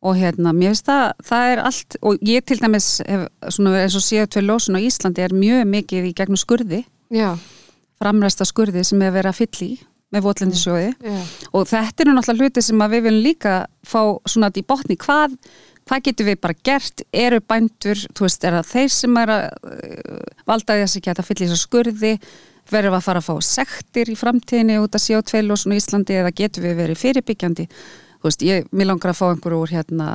Og 0.00 0.16
hérna, 0.16 0.54
mér 0.56 0.72
finnst 0.72 0.88
það, 0.88 1.04
það 1.28 1.52
er 1.52 1.62
allt 1.68 1.96
og 2.00 2.24
ég 2.24 2.46
til 2.48 2.58
dæmis 2.62 2.88
hef, 3.04 3.26
svona 3.52 3.76
eins 3.82 3.98
og 3.98 4.06
CO2 4.06 4.44
lósun 4.46 4.78
á 4.78 4.80
Íslandi 4.80 5.24
er 5.26 5.36
mjög 5.36 5.66
mikið 5.74 6.10
í 6.10 6.16
gegnum 6.16 6.40
skurði, 6.40 6.84
Já, 7.12 7.34
framræsta 8.00 8.46
skurði 8.48 8.84
sem 8.86 9.02
er 9.02 9.14
verið 9.14 9.32
að 9.34 9.40
fylla 9.42 9.66
í 9.68 9.72
með 10.10 10.24
votlendisjóði 10.26 10.86
já, 10.90 11.18
og 11.54 11.68
þetta 11.70 12.02
eru 12.02 12.14
náttúrulega 12.16 12.46
hluti 12.48 12.62
sem 12.66 12.80
við 12.82 13.04
viljum 13.04 13.26
líka 13.28 13.52
fá 13.86 14.00
svona 14.26 14.50
í 14.58 14.64
botni, 14.66 14.96
hvað 14.98 15.36
hvað 15.90 16.04
getur 16.06 16.28
við 16.28 16.38
bara 16.44 16.56
gert, 16.66 17.02
eru 17.10 17.40
bændur 17.42 17.98
þú 18.14 18.26
veist, 18.26 18.44
er 18.44 18.56
það 18.58 18.70
þeir 18.70 18.92
sem 18.94 19.18
er 19.20 19.32
að 19.34 19.44
uh, 19.48 20.20
valda 20.46 20.78
þess 20.82 21.00
ekki 21.00 21.10
að 21.10 21.20
það 21.20 21.28
fylla 21.30 21.46
í 21.46 21.50
þessu 21.50 21.66
skurði? 21.66 22.12
Verðum 22.70 22.92
við 22.94 23.00
að 23.00 23.06
fara 23.08 23.22
að 23.22 23.26
fá 23.26 23.46
sektir 23.48 24.10
í 24.12 24.14
framtíðinni 24.14 24.76
út 24.78 24.94
að 24.94 25.02
CO2 25.08 25.40
lósun 25.42 25.74
á 25.74 25.80
Íslandi 25.80 26.18
eða 26.20 26.30
getur 26.38 26.66
við 26.68 26.76
verið 26.78 27.00
fyrirbyggjandi 27.00 27.66
veist, 28.28 28.42
ég, 28.42 28.66
mér 28.72 28.86
langar 28.90 29.12
að 29.12 29.18
fá 29.20 29.26
einhverju 29.30 29.62
úr 29.64 29.72
hérna 29.74 30.08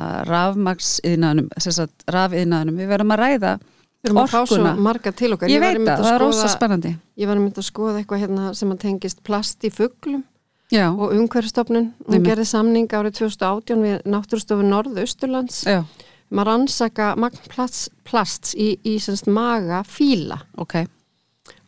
við 2.76 2.88
verðum 2.92 3.14
að 3.16 3.22
ræða 3.22 3.52
við 3.58 4.10
erum 4.10 4.20
að 4.22 4.30
fá 4.30 4.38
svo 4.38 4.56
orkuna. 4.60 4.74
marga 4.86 5.12
til 5.12 5.32
okkar. 5.34 5.50
ég 5.50 5.60
veit 5.60 5.76
það, 5.80 5.92
að 5.96 6.04
það 6.04 6.14
er 6.14 6.22
rosa 6.22 6.48
spennandi 6.52 6.92
Ég 7.16 7.26
var 7.28 7.36
að 7.36 7.42
mynda 7.46 7.62
að 7.62 7.68
skoða 7.70 8.00
eitthvað 8.00 8.22
hérna 8.22 8.54
sem 8.54 8.72
að 8.74 8.82
tengist 8.84 9.22
plast 9.26 9.64
í 9.64 9.70
fugglum 9.72 10.24
já, 10.70 10.90
og 10.90 11.14
umhverfstofnun. 11.14 11.92
Hún 12.06 12.14
Einmitt. 12.14 12.28
gerði 12.30 12.44
samning 12.50 12.88
árið 12.92 13.16
2018 13.22 13.82
við 13.86 13.96
Náttúrustofu 14.06 14.66
Norðausturlands 14.66 15.62
já, 15.66 15.80
um 16.30 16.42
að 16.42 16.48
rannsaka 16.50 17.14
magn 17.16 17.38
plasts, 17.50 17.88
plasts 18.04 18.54
í, 18.54 18.76
í 18.84 18.98
semst 19.02 19.26
maga 19.30 19.82
fíla 19.86 20.40
ok 20.58 20.84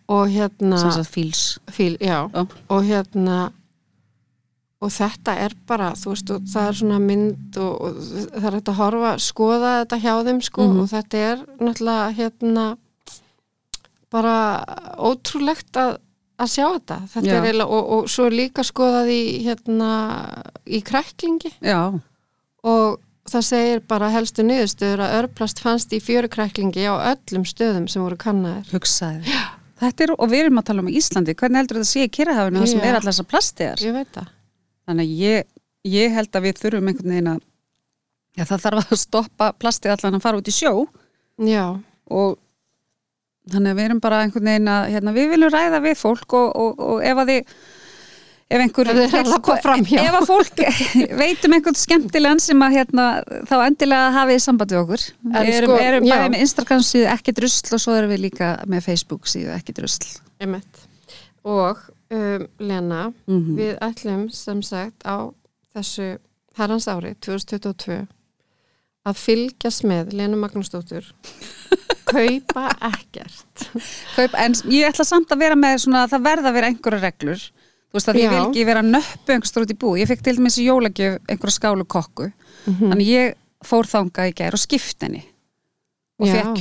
og 0.09 0.31
hérna 0.33 0.79
sem 0.81 0.91
sagt 0.97 1.11
fíls 1.13 1.43
fíl, 1.71 1.97
já, 2.01 2.29
Já. 2.33 2.47
og 2.69 2.85
hérna 2.87 3.51
og 4.81 4.91
þetta 4.95 5.33
er 5.45 5.55
bara 5.67 5.89
þú 5.99 6.13
veist, 6.13 6.29
það 6.53 6.69
er 6.69 6.77
svona 6.81 6.99
mynd 7.03 7.57
og, 7.59 7.81
og 7.83 7.97
það 8.37 8.45
er 8.51 8.57
hægt 8.59 8.69
að 8.73 8.79
horfa, 8.79 9.15
skoða 9.19 9.73
þetta 9.81 9.99
hjá 10.05 10.13
þeim 10.29 10.43
sko, 10.47 10.67
Mhm. 10.69 10.81
og 10.85 10.89
þetta 10.93 11.23
er 11.33 11.43
náttúrulega 11.59 12.15
hérna 12.21 12.67
bara 14.13 14.37
ótrúlegt 14.99 15.77
að 15.77 15.99
að 16.39 16.51
sjá 16.53 16.65
þetta, 16.71 16.97
þetta 17.11 17.27
Já. 17.27 17.35
er 17.35 17.47
eiginlega 17.49 17.75
og, 17.75 17.89
og 17.97 18.05
svo 18.15 18.29
líka 18.31 18.63
skoðað 18.63 19.09
í 19.11 19.23
hérna 19.43 19.89
í 20.71 20.79
kræklingi. 20.87 21.51
Já, 21.67 21.81
og 22.63 23.01
það 23.29 23.43
segir 23.49 23.81
bara 23.91 24.09
helstu 24.15 24.45
niðurstöður 24.47 25.03
að 25.03 25.17
örplast 25.19 25.59
fannst 25.65 25.91
í 25.93 25.99
fjörukræklingi 25.99 26.87
á 26.87 26.95
öllum 27.11 27.43
stöðum 27.45 27.89
sem 27.91 28.05
voru 28.07 28.17
kannaðir. 28.23 28.71
Hugsaði 28.71 29.35
þetta 29.83 30.07
er, 30.07 30.13
og 30.15 30.31
við 30.31 30.45
erum 30.45 30.63
að 30.63 30.69
tala 30.71 30.83
um 30.87 30.89
Íslandi 30.95 31.35
hvernig 31.35 31.61
heldur 31.65 31.81
þetta 31.83 31.91
sé 31.91 32.07
í 32.07 32.15
Kirrahafinu 32.15 32.63
það 32.63 32.71
sem 32.71 32.81
Já. 32.81 32.87
er 32.87 32.97
allar 33.01 33.13
þessar 33.13 33.29
plastiðar 33.35 33.83
ég 33.89 33.93
veit 33.99 34.15
það 34.15 34.31
þannig 34.89 35.07
að 35.07 35.23
ég, 35.23 35.49
ég 35.89 36.17
held 36.17 36.35
að 36.35 36.49
við 36.49 36.61
þurfum 36.63 36.91
einhvern 36.91 37.15
veginn 37.15 37.33
að 37.35 37.41
já, 38.39 38.45
það 38.45 38.65
þarf 38.67 38.85
að 38.85 39.03
stoppa 39.03 39.51
plastið 39.59 39.95
allan 39.95 40.19
að 40.19 40.25
fara 40.27 40.41
út 40.41 40.51
í 40.51 40.55
sjó. 40.55 40.73
Já, 41.45 41.65
og 42.11 42.39
þannig 43.53 43.73
að 43.73 43.79
við 43.79 43.89
erum 43.89 44.01
bara 44.05 44.23
einhvern 44.25 44.51
veginn 44.51 44.73
að 44.73 44.89
hérna, 44.95 45.15
við 45.17 45.29
viljum 45.35 45.53
ræða 45.55 45.83
við 45.85 46.01
fólk 46.01 46.39
og, 46.39 46.49
og, 46.57 46.81
og 46.89 47.05
ef 47.05 47.23
að 47.23 47.35
þið 47.35 47.53
ef 48.49 48.63
einhver 48.65 48.89
Ef 48.89 50.17
að 50.17 50.27
fólk 50.29 50.63
veit 51.21 51.45
um 51.45 51.57
einhvern 51.57 51.77
skemmtilegan 51.77 52.41
sem 52.43 52.65
að 52.65 52.79
hérna, 52.79 53.07
þá 53.49 53.55
endilega 53.67 54.09
hafið 54.17 54.41
samband 54.45 54.73
við 54.73 54.81
okkur. 54.83 55.05
Við 55.35 55.53
erum, 55.59 55.73
sko, 55.75 55.79
erum 55.91 56.09
já. 56.09 56.15
bæði 56.15 56.33
með 56.33 56.45
Instagram 56.47 56.85
síðu 56.89 57.11
ekki 57.13 57.37
drusl 57.37 57.77
og 57.77 57.85
svo 57.85 57.97
erum 57.99 58.15
við 58.15 58.25
líka 58.25 58.51
með 58.71 58.89
Facebook 58.89 59.29
síðu 59.29 59.53
ekki 59.57 59.77
drusl. 59.77 60.17
Og 61.49 61.85
um, 62.11 62.47
Lena, 62.59 63.13
Mhm. 63.27 63.57
við 63.59 63.79
ætlum 63.85 64.29
sem 64.33 64.63
sagt 64.63 65.03
á 65.05 65.29
þessu 65.75 66.19
herrans 66.57 66.87
ári 66.89 67.15
2022 67.21 68.07
að 69.07 69.15
fylgjast 69.17 69.85
með 69.85 70.13
Lena 70.13 70.37
Magnúsdóttur 70.37 71.05
kaupa 72.09 72.69
ekkert. 72.89 73.69
Kaup, 74.17 74.35
en 74.35 74.53
ég 74.73 74.89
ætla 74.89 75.05
samt 75.05 75.31
að 75.33 75.39
vera 75.45 75.55
með 75.59 75.79
svona, 75.85 76.07
það 76.09 76.25
verða 76.25 76.51
að 76.51 76.57
vera 76.59 76.71
einhverja 76.73 77.01
reglur 77.05 77.39
þú 77.89 77.97
veist 77.97 78.09
að 78.13 78.19
ég 78.21 78.27
Já. 78.27 78.31
vil 78.35 78.41
ekki 78.51 78.65
vera 78.69 78.83
nöppu 78.85 79.33
einhver 79.33 79.63
út 79.65 79.71
í 79.73 79.79
bú, 79.81 79.95
ég 79.97 80.09
fekk 80.11 80.23
til 80.27 80.37
dæmis 80.37 80.59
í 80.61 80.67
jólagjöf 80.69 81.19
einhverja 81.29 81.57
skálu 81.57 81.87
kokku, 81.89 82.33
Mhm. 82.67 82.91
þannig 82.93 83.07
ég 83.09 83.35
fór 83.65 83.85
þangað 83.89 84.29
í 84.31 84.35
gær 84.35 84.53
og 84.53 84.61
skipt 84.61 85.01
henni 85.03 85.25
og 86.19 86.27
fekk 86.33 86.61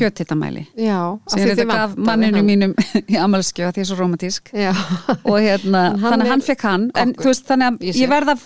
af 1.26 1.34
sem 1.34 1.42
því 1.42 1.50
þetta 1.50 1.66
gaf 1.74 1.98
manninu 1.98 2.44
mínum 2.46 2.76
í 3.14 3.18
amalskjöf 3.18 3.74
því 3.74 3.82
ég 3.82 3.86
er 3.86 3.90
svo 3.90 3.98
romantísk 4.00 4.54
og 4.54 5.38
hérna, 5.42 5.84
þannig 6.04 6.26
að 6.28 6.32
hann 6.34 6.46
fekk 6.46 6.66
hann. 6.68 6.88
En 6.94 7.14
þú 7.18 7.32
veist, 7.32 7.48
þannig 7.50 7.72
að 7.72 7.88
Ég 7.90 8.02
ég 8.04 8.12
verða 8.12 8.38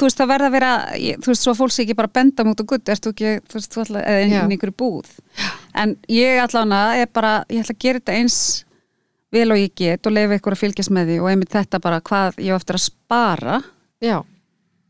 þú 0.00 0.08
veist, 0.08 0.20
það 0.20 0.30
verða 0.32 0.48
að 0.48 0.54
vera, 0.56 0.70
ég, 0.96 1.20
þú 1.20 1.32
veist, 1.32 1.44
svo 1.44 1.52
að 1.52 1.60
fólk 1.60 1.74
sé 1.74 1.84
ekki 1.84 1.96
bara 1.98 2.08
að 2.08 2.16
benda 2.16 2.46
mút 2.48 2.62
og 2.62 2.70
gutt, 2.70 2.88
ertu 2.92 3.12
ekki, 3.12 3.34
þú 3.50 3.58
veist, 3.58 3.74
þú 3.74 3.82
ætla, 3.84 4.04
eða 4.08 4.42
einhverju 4.46 4.76
búð. 4.80 5.10
En 5.82 5.94
ég 6.08 6.40
ætla 6.40 6.64
hana, 6.64 6.80
er 6.96 7.10
bara 7.12 7.32
ég 7.52 7.64
ætla 7.64 7.76
að 7.76 7.82
gera 7.84 8.00
þetta 8.00 8.16
eins 8.16 8.38
vel 9.34 9.52
og 9.54 9.60
ég 9.60 9.74
get 9.78 10.08
og 10.08 10.14
leifa 10.16 10.38
ykkur 10.40 10.56
að 10.56 10.62
fylgjast 10.64 10.94
með 10.94 11.12
því 11.12 11.18
og 11.22 11.28
einmitt 11.30 11.52
þetta 11.54 11.82
bara 11.82 12.00
hvað 12.02 12.40
ég 12.42 12.56
eftir 12.56 12.78
að 12.78 12.86
spara. 12.86 13.60
Já. 14.02 14.16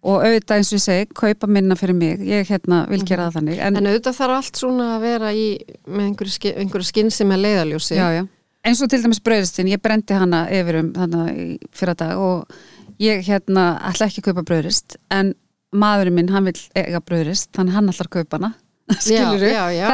Og 0.01 0.23
auðvitað 0.25 0.61
eins 0.61 0.71
og 0.73 0.79
ég 0.79 0.85
segi, 0.85 1.07
kaupa 1.19 1.49
minna 1.51 1.77
fyrir 1.77 1.97
mig. 1.97 2.23
Ég 2.25 2.49
hérna 2.49 2.83
vil 2.89 3.03
gera 3.05 3.27
það 3.29 3.37
þannig. 3.41 3.59
En, 3.67 3.77
En 3.77 3.89
auðvitað 3.91 4.17
þarf 4.17 4.37
allt 4.39 4.61
svona 4.63 4.87
að 4.97 5.05
vera 5.05 5.33
í 5.37 5.47
með 5.87 6.07
einhverju, 6.07 6.53
einhverju 6.63 6.89
skinn 6.89 7.13
sem 7.15 7.35
er 7.35 7.43
leiðaljósi. 7.45 7.99
já, 7.99 8.07
já. 8.17 8.23
eins 8.65 8.83
og 8.85 8.91
til 8.93 9.03
dæmis 9.05 9.23
brauðistinn, 9.25 9.71
ég 9.73 9.83
brendi 9.85 10.17
hana 10.17 10.47
yfir 10.49 10.81
um 10.81 10.91
þannig 10.97 11.45
í 11.45 11.47
fyrra 11.77 11.95
dag 12.01 12.19
og 12.21 12.57
ég 13.01 13.23
hérna 13.29 13.69
ætla 13.91 14.09
ekki 14.09 14.25
að 14.25 14.31
kaupa 14.31 14.47
brauðrist 14.51 14.97
en 15.11 15.35
maðurinn 15.71 16.17
minn, 16.17 16.33
hann 16.33 16.49
vil 16.49 16.57
eiga 16.75 17.01
brauðrist 17.05 17.53
þannig 17.57 17.77
hann 17.77 17.93
ætlar 17.93 18.11
að 18.11 18.17
kaupa 18.19 18.41
hana. 18.41 18.53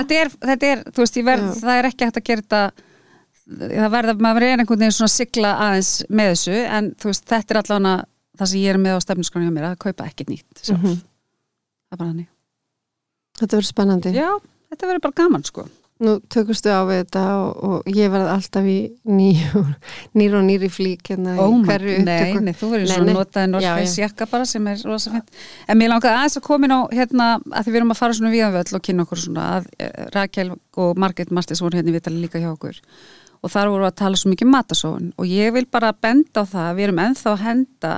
Þetta, 0.00 0.14
er, 0.22 0.30
þetta 0.40 0.68
er, 0.72 0.82
þú 0.88 1.02
veist, 1.02 1.16
ég 1.20 1.26
verð, 1.26 1.48
það 1.60 1.78
er 1.78 1.88
ekki 1.90 2.06
hægt 2.06 2.20
að 2.22 2.28
gera 2.30 2.44
þetta 2.46 2.62
það 3.46 3.90
verða, 3.92 4.14
maður 4.24 4.46
er 4.46 4.62
einhvern 4.62 4.80
veginn 4.80 4.94
svona 4.96 5.10
að 5.10 5.16
sigla 5.16 5.50
aðeins 5.66 5.90
með 6.08 6.30
þessu 6.32 6.54
en 6.78 6.88
þú 6.98 7.10
veist, 7.10 7.26
þetta 7.30 7.54
er 7.54 7.60
allavega 7.60 7.98
það 8.38 8.52
sem 8.52 8.60
ég 8.62 8.74
er 8.74 8.78
með 8.82 8.98
á 8.98 9.04
stefnuskronu 9.06 9.48
hjá 9.48 9.54
mér 9.56 9.68
að 9.72 9.78
kaupa 9.86 10.06
ekkert 10.10 10.28
nýtt 10.32 10.62
sjálf, 10.62 10.82
Mhm. 10.82 11.00
það 11.00 11.92
er 11.92 11.96
bara 12.02 12.10
hannig 12.12 12.28
Þetta 13.36 13.56
verður 13.58 13.68
spennandi. 13.68 14.10
Já, 14.16 14.30
þetta 14.72 14.86
verður 14.88 15.02
bara 15.04 15.12
gaman 15.18 15.42
sko. 15.44 15.66
Nú 16.00 16.14
tökustu 16.28 16.68
á 16.72 16.84
við 16.88 17.02
þetta 17.04 17.20
og, 17.40 17.64
og 17.64 17.84
ég 17.92 18.10
verð 18.12 18.28
alltaf 18.32 18.64
í 18.68 18.76
nýr, 19.08 19.76
nýr 20.16 20.34
og 20.36 20.42
nýri 20.44 20.68
flík 20.72 21.08
hérna 21.08 21.36
hverju 21.64 21.98
Nei, 22.04 22.32
nei, 22.40 22.52
þú 22.52 22.68
verður 22.72 22.90
svona 22.92 23.14
notaði 23.14 23.60
já. 23.64 24.04
jakka 24.04 24.26
bara 24.28 24.44
sem 24.44 24.66
er 24.68 24.76
rosa 24.84 25.10
fint 25.14 25.30
En 25.68 25.78
mér 25.80 25.88
langaði 25.92 26.16
aðeins 26.18 26.36
að 26.36 26.44
komin 26.48 26.72
á 26.76 26.80
hérna, 26.92 27.28
að 27.48 27.64
því 27.64 27.72
við 27.72 27.76
erum 27.80 27.92
að 27.94 28.00
fara 28.02 28.12
svona 28.18 28.32
viðan 28.34 28.52
völl 28.58 28.74
og 28.76 28.82
kynna 28.88 29.04
okkur 29.06 29.22
svona 29.24 29.46
að 29.56 29.68
eh, 29.78 30.06
Rakel 30.16 30.50
og 30.76 30.96
Margret 31.00 31.30
Martins 31.32 31.60
voru 31.64 31.76
hérna 31.80 31.88
í 31.92 31.96
vitali 31.96 32.20
líka 32.20 32.40
hjá 32.40 32.52
okkur. 32.52 32.76
Og 33.44 33.52
þar 33.52 33.68
voru 33.72 33.84
að 33.88 33.96
tala 34.00 34.16
svo 34.20 34.32
mikið 34.32 34.48
um 34.48 34.52
matasóun 34.52 35.12
og 35.16 35.24
ég 35.28 35.52
vil 35.56 35.64
bara 35.64 35.92
benda 35.96 36.40
á 36.40 36.44
það 36.44 36.68
að 36.72 36.76
við 36.76 36.88
erum 36.90 37.02
ennþá 37.08 37.32
að 37.32 37.44
henda 37.48 37.94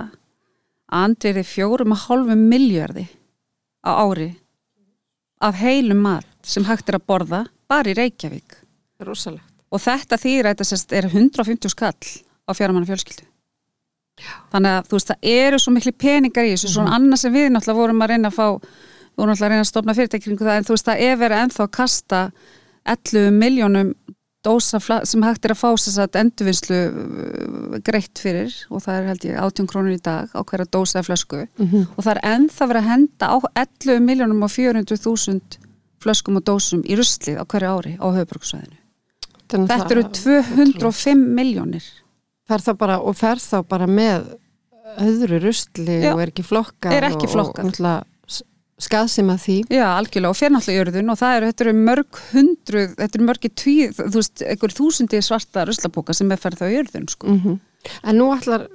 andverði 0.89 1.45
fjórum 1.47 1.95
og 1.95 2.05
hálfum 2.07 2.45
miljardi 2.51 3.07
á 3.85 3.91
ári 4.01 4.33
af 5.45 5.61
heilum 5.61 6.01
mat 6.03 6.27
sem 6.43 6.65
hægt 6.67 6.89
er 6.89 6.99
að 6.99 7.07
borða 7.07 7.45
bara 7.69 7.93
í 7.93 7.95
Reykjavík. 7.95 8.57
Rosalegt. 9.05 9.45
og 9.71 9.83
þetta 9.85 10.17
þýr 10.19 10.49
að 10.49 10.63
þetta 10.63 10.97
er 10.97 11.07
150 11.13 11.71
skall 11.71 12.09
á 12.49 12.51
fjármanna 12.57 12.89
fjölskyldu 12.89 13.27
þannig 14.53 14.75
að 14.75 14.89
þú 14.89 14.97
veist 14.97 15.11
það 15.13 15.29
eru 15.31 15.59
svo 15.63 15.73
miklu 15.75 15.93
peningar 15.95 16.49
í 16.49 16.55
þessu, 16.55 16.73
svona 16.73 16.97
annað 16.97 17.23
sem 17.23 17.35
við 17.35 17.51
náttúrulega 17.53 17.79
vorum 17.79 18.03
að 18.03 18.11
reyna 18.13 18.33
að 18.33 18.39
fá 18.39 18.47
vorum 19.19 19.35
að 19.35 19.45
reyna 19.45 19.63
að 19.63 19.71
stopna 19.71 19.95
fyrirtækringu 19.95 20.47
það 20.47 20.59
en 20.59 20.67
þú 20.67 20.75
veist 20.75 20.89
það 20.89 21.05
er 21.07 21.21
verið 21.21 21.43
ennþá 21.45 21.65
að 21.65 21.75
kasta 21.79 22.23
11 22.89 23.39
miljónum 23.39 23.93
dósa 24.49 24.81
sem 25.07 25.23
hægt 25.27 25.45
er 25.47 25.55
að 25.55 25.61
fá 25.61 25.69
sér 25.79 25.95
satt 25.99 26.19
endurvinnslu 26.19 26.81
uh, 26.89 27.79
greitt 27.87 28.19
fyrir 28.25 28.55
og 28.73 28.83
það 28.85 28.99
er 29.03 29.09
held 29.13 29.29
ég 29.29 29.39
18 29.45 29.71
krónur 29.71 29.95
í 29.95 30.01
dag 30.03 30.33
á 30.35 30.41
hverja 30.43 30.69
dósa 30.75 31.05
flösku 31.07 31.45
og 31.45 32.03
það 32.03 32.13
er 32.17 32.23
ennþá 32.35 32.69
verið 32.73 32.83
að 32.83 32.91
henda 32.95 33.31
á 33.31 33.37
11 33.63 34.05
miljónum 34.09 34.43
og 34.49 34.53
400.000 34.57 35.63
flöskum 36.03 36.39
og 36.41 36.45
dósum 36.47 36.83
í 36.87 36.97
ruslið 36.99 37.41
á 37.41 37.45
hverju 37.45 37.73
ári 37.79 37.97
á 37.99 38.07
höfuborgsvæðinu 38.19 38.79
Þetta 39.49 39.95
eru 39.95 40.03
205 40.13 41.23
miljónir. 41.33 41.85
bara, 42.77 42.99
og 43.01 43.17
fer 43.17 43.41
þá 43.41 43.63
bara 43.69 43.87
með 43.89 44.27
öðru 45.01 45.39
rustli 45.47 46.03
Já. 46.03 46.13
og 46.13 46.21
er 46.23 46.33
ekki 46.33 46.45
flokkað 46.45 46.97
Er 46.97 47.07
ekki 47.09 47.29
flokkað. 47.29 47.65
og, 47.65 47.73
og 47.73 48.18
skaðsima 48.83 49.39
því 49.41 49.57
Já, 49.75 49.87
algjörlega, 49.91 50.31
og 50.31 50.39
í 50.71 50.77
jörðun 50.77 51.15
og 51.15 51.21
það 51.21 51.39
eru, 51.39 51.53
þetta 51.53 51.65
eru 51.67 51.77
mörg 51.79 52.21
hundruð, 52.33 52.93
þetta 52.99 53.19
eru 53.19 53.29
mörgi 53.31 53.53
tví, 53.63 53.79
þú 53.99 54.13
veist, 54.19 54.45
einhver 54.45 54.77
þúsundi 54.77 55.23
svarta 55.25 55.65
ruslapóka 55.69 56.17
sem 56.17 56.31
er 56.35 56.43
ferð 56.43 56.67
í 56.69 56.77
jörðun, 56.77 57.09
sko. 57.15 57.33
mm 57.35 57.59
en 58.03 58.19
nú 58.19 58.27
ætlar 58.35 58.67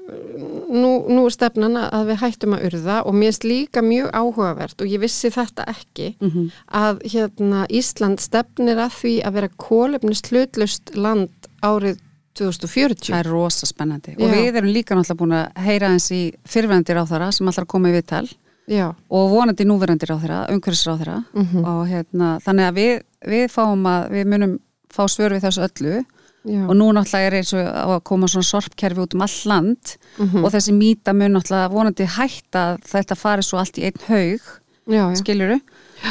nú, 0.71 0.91
nú 1.11 1.25
er 1.27 1.33
stefnan 1.35 1.77
að 1.81 2.11
við 2.11 2.21
hættum 2.21 2.55
að 2.55 2.67
urða 2.69 2.99
og 3.07 3.17
mér 3.17 3.33
er 3.33 3.47
líka 3.49 3.83
mjög 3.85 4.09
áhugavert 4.15 4.83
og 4.83 4.89
ég 4.89 5.03
vissi 5.03 5.31
þetta 5.33 5.67
ekki 5.73 6.13
Mm 6.23 6.49
að 6.73 7.03
hérna 7.11 7.65
Ísland 7.69 8.21
stefnir 8.23 8.79
að 8.81 8.95
því 8.97 9.13
að 9.27 9.35
vera 9.37 9.49
kólefnist 9.61 10.29
hlutlaust 10.31 10.95
land 10.95 11.47
árið 11.61 11.99
2040 12.33 13.11
Það 13.11 13.19
er 13.19 13.29
rosa 13.29 13.67
spennandi. 13.69 14.15
Já. 14.17 14.23
Og 14.25 14.31
við 14.33 14.57
erum 14.57 14.71
líka 14.73 14.95
náttúrulega 14.97 15.19
búin 15.19 15.35
að 15.37 15.61
heyra 15.67 15.91
eins 15.93 16.07
í 16.11 16.21
fyrrvendir 16.49 16.97
á 16.97 17.03
þeirra 17.05 17.29
sem 17.35 17.51
allar 17.51 17.67
komið 17.69 17.97
við 17.99 18.05
tal 18.09 18.25
Já, 18.67 18.93
og 19.12 19.30
vonandi 19.34 19.65
núverandir 19.67 20.13
á 20.13 20.17
þeirra, 20.21 20.41
umhverfisra 20.54 20.93
á 20.95 20.99
þeirra 21.02 21.17
Mhm. 21.34 21.65
og 21.65 21.88
hérna, 21.89 22.28
þannig 22.39 22.67
að 22.69 22.76
við, 22.80 23.02
við 23.28 23.45
fáum 23.52 23.84
að, 23.86 24.10
við 24.12 24.26
munum 24.32 24.60
fá 24.93 25.04
svör 25.08 25.32
við 25.36 25.41
þessu 25.43 25.65
öllu. 25.67 26.06
Já, 26.45 26.60
og 26.67 26.76
nú 26.76 26.91
náttúrulega 26.91 27.28
er 27.28 27.34
eins 27.39 27.54
og 27.56 27.67
að 27.73 28.04
koma 28.04 28.28
svona 28.28 28.43
sorpkerfi 28.43 28.99
út 28.99 29.13
um 29.15 29.21
all 29.21 29.39
land. 29.45 29.97
Mhm. 30.19 30.43
og 30.45 30.52
þessi 30.52 30.73
mýta 30.76 31.13
mun 31.15 31.32
náttúrulega 31.34 31.71
vonandi 31.71 32.06
hætta 32.06 32.63
að 32.76 32.82
þetta 32.84 33.15
fari 33.17 33.41
svo 33.43 33.60
allt 33.60 33.78
í 33.80 33.84
einn 33.84 34.02
haug. 34.08 34.41
Já, 34.88 35.13
skiljuru 35.15 35.60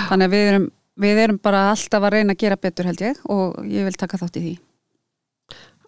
þannig 0.08 0.24
að 0.24 0.32
við 0.32 0.48
erum, 0.52 0.70
við 0.98 1.16
erum 1.24 1.38
bara 1.42 1.70
alltaf 1.72 2.02
að 2.02 2.10
reyna 2.12 2.32
að 2.32 2.38
gera 2.38 2.56
betur 2.56 2.84
held 2.86 2.98
ég. 3.00 3.16
Og 3.28 3.56
ég 3.64 3.84
vil 3.84 3.92
taka 3.92 4.16
þátt 4.16 4.36
í 4.36 4.40
því. 4.40 4.58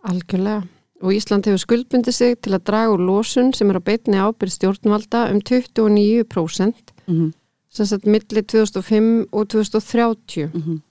Algjörlega 0.05 0.63
og 1.03 1.13
Ísland 1.13 1.47
hefur 1.47 1.63
skuldbundið 1.63 2.15
sig 2.15 2.39
til 2.39 2.55
að 2.55 2.65
draga 2.71 2.93
úr 2.95 3.03
losun 3.03 3.53
sem 3.53 3.71
er 3.71 3.79
á 3.79 3.83
beinni 3.83 4.21
ábyrð 4.21 4.53
stjórnvalda 4.55 5.31
um 5.33 5.41
29% 5.41 6.93
mm 7.07 7.15
-hmm. 7.15 7.33
sem 7.71 7.87
sagt 7.87 8.07
milli 8.07 8.43
2005 8.43 9.27
og 9.33 9.49
2030 9.49 10.51
Mhm. 10.55 10.83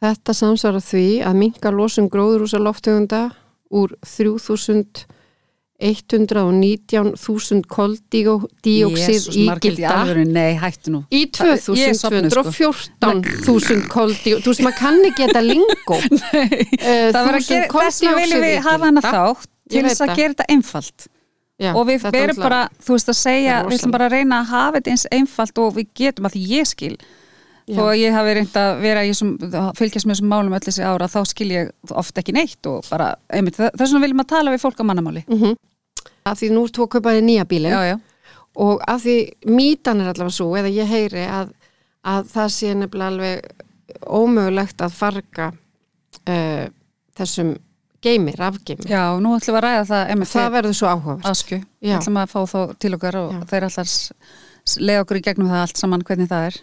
Þetta 0.00 0.32
samsvarar 0.32 0.80
því 0.80 1.22
að 1.22 1.34
minka 1.36 1.70
losun 1.70 2.08
gróðurúsa 2.08 2.58
loftegunda 2.58 3.30
úr 3.70 3.92
3.119.000 5.80 7.62
koldíoxid 7.70 9.28
í 9.36 9.44
gilda 9.64 9.94
Nei, 10.28 10.54
hættu 10.60 10.92
nú. 10.94 11.00
Í 11.10 11.22
Ég 11.30 11.92
er 11.92 11.96
sofnuð, 11.98 12.30
sko. 12.34 12.72
2214.000 13.00 13.86
koldíoxid 13.90 14.44
þú 14.44 14.52
veist, 14.52 14.64
maður 14.66 14.78
kann 14.80 15.00
ekki 15.08 15.28
þetta 15.28 15.42
lingó 15.46 16.00
Eh, 16.80 17.08
Það 17.12 17.24
var 17.26 17.38
að 17.38 17.46
gera, 17.46 17.70
þess 17.76 18.02
vegna 18.02 18.18
viljum 18.20 18.44
við 18.44 18.60
hafa 18.66 18.90
hana 18.90 19.04
þátt 19.04 19.48
til 19.70 19.82
þess 19.86 20.02
að 20.04 20.14
gera 20.18 20.34
þetta 20.34 20.46
einfalt. 20.54 21.08
Já, 21.60 21.70
og 21.76 21.82
við 21.90 22.04
verum 22.14 22.38
bara, 22.40 22.60
þú 22.80 22.94
veist 22.96 23.10
að 23.12 23.18
segja 23.20 23.56
við 23.68 23.76
ætlum 23.76 23.92
bara 23.94 24.06
að 24.08 24.14
reyna 24.16 24.38
að 24.40 24.52
hafa 24.54 24.78
þetta 24.78 24.92
eins 24.94 25.06
einfalt 25.12 25.58
og 25.60 25.74
við 25.76 25.90
getum 26.00 26.28
að 26.30 26.36
því 26.36 26.44
ég 26.56 26.70
skil. 26.70 26.94
Já. 27.70 27.76
þó 27.76 27.82
að 27.92 27.98
ég 28.00 28.14
hafi 28.16 28.30
reynd 28.34 28.56
að 28.58 28.70
vera 28.82 29.02
þessum, 29.06 29.28
fylgjast 29.78 30.06
með 30.08 30.14
þessum 30.16 30.30
málum 30.32 30.54
öll 30.56 30.64
þessi 30.64 30.82
ára 30.82 31.06
þá 31.12 31.20
skil 31.30 31.50
ég 31.52 31.68
oft 32.00 32.16
ekki 32.18 32.32
neitt 32.34 32.66
og 32.66 32.88
bara, 32.90 33.12
einmitt, 33.30 33.60
þess 33.60 33.76
vegna 33.92 34.00
viljum 34.02 34.22
að 34.24 34.30
tala 34.32 34.54
við 34.56 34.64
fólk 34.64 34.80
á 34.82 34.84
mannamáli. 34.88 35.22
Mhm. 35.28 35.52
Að 36.30 36.42
því 36.42 36.50
nú 36.54 36.64
ert 36.66 36.76
þú 36.76 36.86
að 36.86 36.92
kaupa 36.96 37.14
þér 37.16 37.26
nýja 37.26 37.46
bílinn. 37.50 37.74
Já, 37.74 37.94
já, 37.94 37.96
og 38.66 38.84
að 38.90 39.06
því 39.06 39.16
mítan 39.56 40.02
er 40.02 40.12
allavega 40.12 40.36
svo 40.36 40.50
eða 40.58 40.74
ég 40.74 40.90
heyri 40.90 41.24
að, 41.26 41.54
að 42.02 42.30
það 42.34 42.52
sé 42.56 42.76
nefnilega 42.76 43.10
alveg 43.14 43.66
ómögulegt 44.20 44.84
að 44.84 44.94
farga 44.96 45.50
uh, 45.50 46.64
þessum 47.18 47.56
geimi, 48.00 48.32
rafgeimi 48.38 48.88
já, 48.88 49.02
nú 49.20 49.34
ætlum 49.36 49.56
við 49.56 49.60
að 49.60 49.66
ræða 49.66 49.84
það 49.90 50.24
það 50.30 50.54
verður 50.56 50.78
svo 50.78 50.88
áhugavert. 50.88 51.28
Asku, 51.28 51.60
Já. 51.84 51.96
ætlum 51.98 52.20
að 52.22 52.32
fá 52.32 52.40
þá 52.48 52.60
til 52.80 52.94
okkar 52.96 53.20
og 53.20 53.34
Já. 53.34 53.42
þeir 53.52 53.68
allar 53.68 53.92
lega 54.80 55.04
okkur 55.04 55.20
í 55.20 55.24
gegnum 55.26 55.50
það 55.50 55.64
allt 55.66 55.82
saman 55.82 56.06
hvernig 56.06 56.30
það 56.30 56.48
er. 56.48 56.58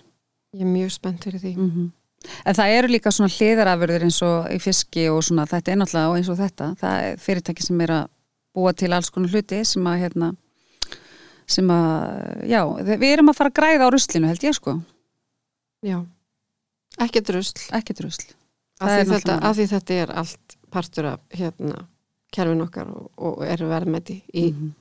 Ég 0.57 0.65
er 0.65 0.71
mjög 0.71 0.91
spennt 0.95 1.27
fyrir 1.27 1.43
því. 1.43 1.53
Mm 1.57 1.69
En 2.45 2.55
það 2.57 2.71
eru 2.73 2.87
líka 2.91 3.11
svona 3.13 3.29
hliðarafurðir 3.29 4.03
eins 4.07 4.17
og 4.25 4.47
í 4.51 4.57
fiski 4.59 5.03
og 5.13 5.21
svona, 5.23 5.45
þetta 5.47 5.71
er 5.71 5.77
náttúrulega 5.77 6.09
og 6.09 6.15
eins 6.17 6.29
og 6.33 6.39
þetta, 6.39 6.69
það 6.81 7.03
er 7.05 7.19
fyrirtæki 7.21 7.63
sem 7.63 7.83
er 7.85 7.93
að 7.93 8.07
búa 8.57 8.73
til 8.77 8.91
alls 8.97 9.11
konar 9.13 9.33
hluti 9.33 9.61
sem 9.69 9.87
að 9.89 9.99
hérna, 10.03 10.31
sem 11.47 11.69
að 11.71 12.47
já, 12.49 12.61
við 12.89 13.09
erum 13.13 13.31
að 13.31 13.37
fara 13.39 13.53
að 13.53 13.59
græða 13.61 13.87
á 13.87 13.93
ruslinu 13.93 14.31
held 14.31 14.43
ég 14.47 14.57
sko, 14.57 14.79
já, 15.85 15.99
ekki 17.05 17.21
drusl 17.29 17.67
ekki 17.77 17.95
drusl 18.01 18.33
að 18.77 18.91
Það 18.91 18.97
því, 18.97 19.13
þetta, 19.13 19.35
að 19.41 19.55
því 19.57 19.67
þetta 19.71 19.95
er 20.01 20.11
allt 20.21 20.57
partur 20.73 21.07
af 21.13 21.21
hérna, 21.33 21.85
kerfin 22.35 22.65
okkar 22.65 22.91
og, 22.93 23.07
og 23.17 23.39
eru 23.47 23.69
verðmæti 23.71 24.19
í, 24.33 24.43
Mhm. 24.51 24.73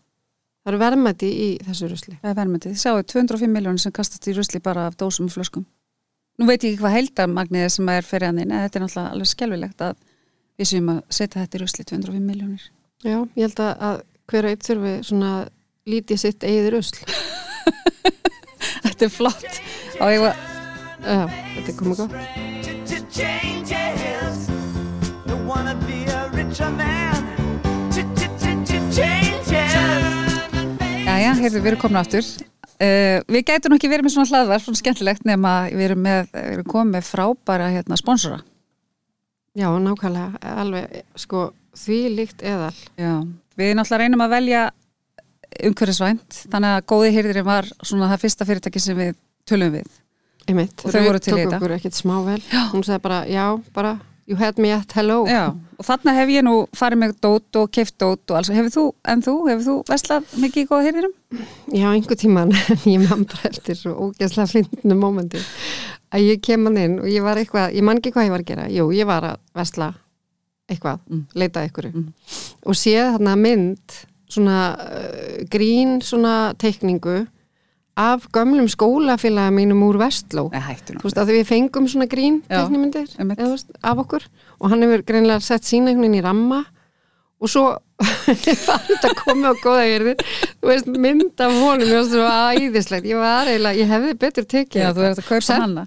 það 0.67 0.73
eru 0.73 0.81
verðmæti 0.83 1.31
í 1.31 1.47
þessu 1.65 1.89
rusli. 1.93 2.19
Það 2.21 2.31
er 2.33 2.39
verðmætið, 2.41 2.75
þið 2.75 2.83
sjáu 2.83 3.05
205 3.15 3.55
miljónir 3.55 3.81
sem 3.81 3.95
kastast 3.97 4.27
í 4.29 4.35
rusli 4.37 4.61
bara 4.61 4.87
af 4.91 4.97
dósum 5.01 5.31
og 5.31 5.33
flöskum. 5.33 5.65
Nú 6.37 6.47
veit 6.51 6.61
ég 6.67 6.75
ekki 6.75 6.83
hvað 6.83 6.97
heildarmagnið 6.99 7.65
er 7.65 7.73
sem 7.73 7.89
er 7.89 8.05
en 8.27 8.37
þetta 8.37 8.77
er 8.77 8.83
náttúrulega 8.85 9.13
alveg 9.15 9.31
skelfilegt 9.31 9.81
að 9.81 9.95
við 10.59 10.69
séum 10.69 10.91
að 10.93 11.03
setja 11.09 11.41
þetta 11.47 11.57
í 11.57 11.63
rusli 11.63 11.85
205 11.85 12.27
miljónir 12.27 12.67
já, 13.05 13.19
ég 13.37 13.43
held 13.45 13.63
að, 13.67 13.73
að 13.91 14.01
hver 14.31 14.49
og 14.49 14.55
eitt 14.55 14.67
þurfi 14.67 14.95
svona 15.07 15.33
lítið 15.87 16.23
sitt 16.25 16.47
eigið 16.47 16.73
rusl 16.77 17.03
Þetta 18.87 19.09
er 19.09 19.13
flott 19.13 19.63
og 20.01 20.13
ég 20.13 20.21
var 20.25 20.45
já, 21.05 21.23
þetta 21.57 21.69
er 21.71 21.77
komið 21.81 22.55
changes. 28.97 29.57
Jæja, 31.07 31.33
heyrðu, 31.39 31.61
við 31.63 31.71
erum 31.71 31.81
komin 31.81 32.01
aftur. 32.01 32.27
Uh, 32.77 33.23
við 33.33 33.47
gætum 33.49 33.77
ekki 33.77 33.89
verið 33.89 34.07
með 34.07 34.15
svona 34.17 34.29
hlaðvar, 34.31 34.63
svona 34.65 34.81
skemmtilegt, 34.81 35.25
nema 35.29 35.53
við 35.71 35.85
erum, 35.89 36.03
með, 36.05 36.27
við 36.35 36.51
erum 36.59 36.69
komið 36.69 37.07
frábæra 37.09 37.71
hérna, 37.73 37.97
sponsora. 38.01 38.43
já, 39.57 39.71
nákvæmlega, 39.81 40.41
alveg 40.61 40.99
sko, 41.17 41.47
því 41.79 41.99
líkt 42.17 42.43
eðal 42.47 42.75
Já. 42.99 43.13
Við 43.57 43.71
náttúrulega 43.79 44.03
reynum 44.05 44.25
að 44.27 44.35
velja 44.37 44.65
umhverfisvænt, 45.67 46.41
þannig 46.53 46.75
að 46.75 46.83
góði 46.91 47.13
hýrðirinn 47.15 47.47
var 47.47 47.69
svona 47.87 48.11
það 48.11 48.25
fyrsta 48.27 48.47
fyrirtæki 48.49 48.83
sem 48.83 48.99
við 48.99 49.15
tölum 49.49 49.73
við. 49.79 49.87
einmitt, 50.47 50.85
Og 50.85 50.93
þau 50.93 51.01
voru 51.07 51.19
til 51.23 51.33
í 51.33 51.47
tók 51.47 51.57
okkur 51.57 51.75
ekkert 51.79 51.97
smá 51.97 52.17
vel 52.27 52.43
hún 52.73 52.85
sagði 52.87 53.03
bara, 53.03 53.23
já, 53.27 53.47
bara 53.75 53.95
you 54.27 54.37
had 54.39 54.59
me 54.59 54.71
at 54.75 54.93
hello 54.99 55.25
Já, 55.31 55.55
og 55.79 55.87
þarna 55.87 56.15
hef 56.19 56.31
ég 56.35 56.45
nú 56.47 56.55
farið 56.77 57.01
með 57.03 57.15
dót 57.23 57.59
og 57.61 57.71
keift 57.75 57.97
dót 58.03 58.31
og 58.31 58.39
alls. 58.41 58.51
Hefur 58.51 58.73
þú, 58.75 58.85
en 59.07 59.23
þú, 59.23 59.35
hefur 59.51 59.65
þú 59.67 59.77
veslað 59.91 60.33
mikið 60.43 60.63
í 60.65 60.69
góða 60.71 60.87
hýrðirum? 60.89 61.15
Já, 61.73 61.87
einhver 61.93 62.19
tíman, 62.21 62.55
ég 62.95 63.05
man 63.09 63.27
bara 63.31 63.51
eftir 63.53 63.79
svo 63.79 63.95
ógeðslega 64.09 64.51
fyndinu 64.51 64.99
mómenti 64.99 65.43
að 66.15 66.27
ég 66.27 66.43
kem 66.43 66.67
hann 66.69 66.79
inn 66.83 66.99
og 67.03 67.09
ég 67.11 67.23
var 67.27 67.39
eitthvað, 67.41 67.73
ég 67.75 67.87
man 67.87 67.99
ekki 68.03 68.13
hvað 68.15 68.29
ég 68.29 68.35
var 68.35 68.45
að 68.45 68.51
gera 68.51 68.67
jú, 68.71 68.91
ég 68.95 69.09
var 69.09 69.25
að 69.33 69.41
vesla 69.59 69.95
eitthvað, 70.69 70.99
Mm. 71.11 71.25
leita 71.35 71.61
að 71.63 71.69
ykkur 71.71 71.87
Mm. 71.95 72.13
og 72.67 72.75
séð 72.75 73.13
þarna 73.17 73.37
mynd 73.39 73.97
svona 74.29 74.59
uh, 74.75 75.45
grín 75.51 76.01
svona 76.03 76.55
teikningu 76.59 77.27
af 77.97 78.27
gömlum 78.35 78.67
skólafélaga 78.69 79.53
mínum 79.55 79.81
úr 79.87 79.97
Vestló 80.03 80.51
þú 80.99 81.07
veist 81.07 81.17
að 81.23 81.31
við 81.33 81.45
fengum 81.49 81.87
svona 81.89 82.07
grín 82.11 82.43
teiknimyndir 82.67 83.07
eða, 83.39 83.49
veist, 83.55 83.71
af 83.83 83.97
okkur 84.03 84.27
og 84.61 84.71
hann 84.71 84.83
hefur 84.83 85.03
greinlega 85.07 85.41
sett 85.41 85.63
sína 85.65 85.89
einhvern 85.95 86.11
veginn 86.11 86.19
í 86.21 86.25
ramma 86.27 86.65
og 87.41 87.49
svo 87.49 87.63
var 88.67 88.83
þetta 88.85 89.11
komið 89.23 89.47
á 89.49 89.55
góða 89.63 89.85
gerðir 89.89 90.19
þú 90.61 90.69
veist, 90.69 90.87
mynd 90.91 91.41
af 91.41 91.53
honum 91.63 91.87
ég 91.89 91.97
var 91.97 92.11
svo 92.11 92.27
æðislegt, 92.59 93.07
ég 93.09 93.17
var 93.23 93.47
eiginlega 93.49 93.81
ég 93.81 93.89
hefði 93.95 94.15
betur 94.21 94.45
tekið 94.45 94.83
Já, 94.83 94.91
hana. 95.63 95.87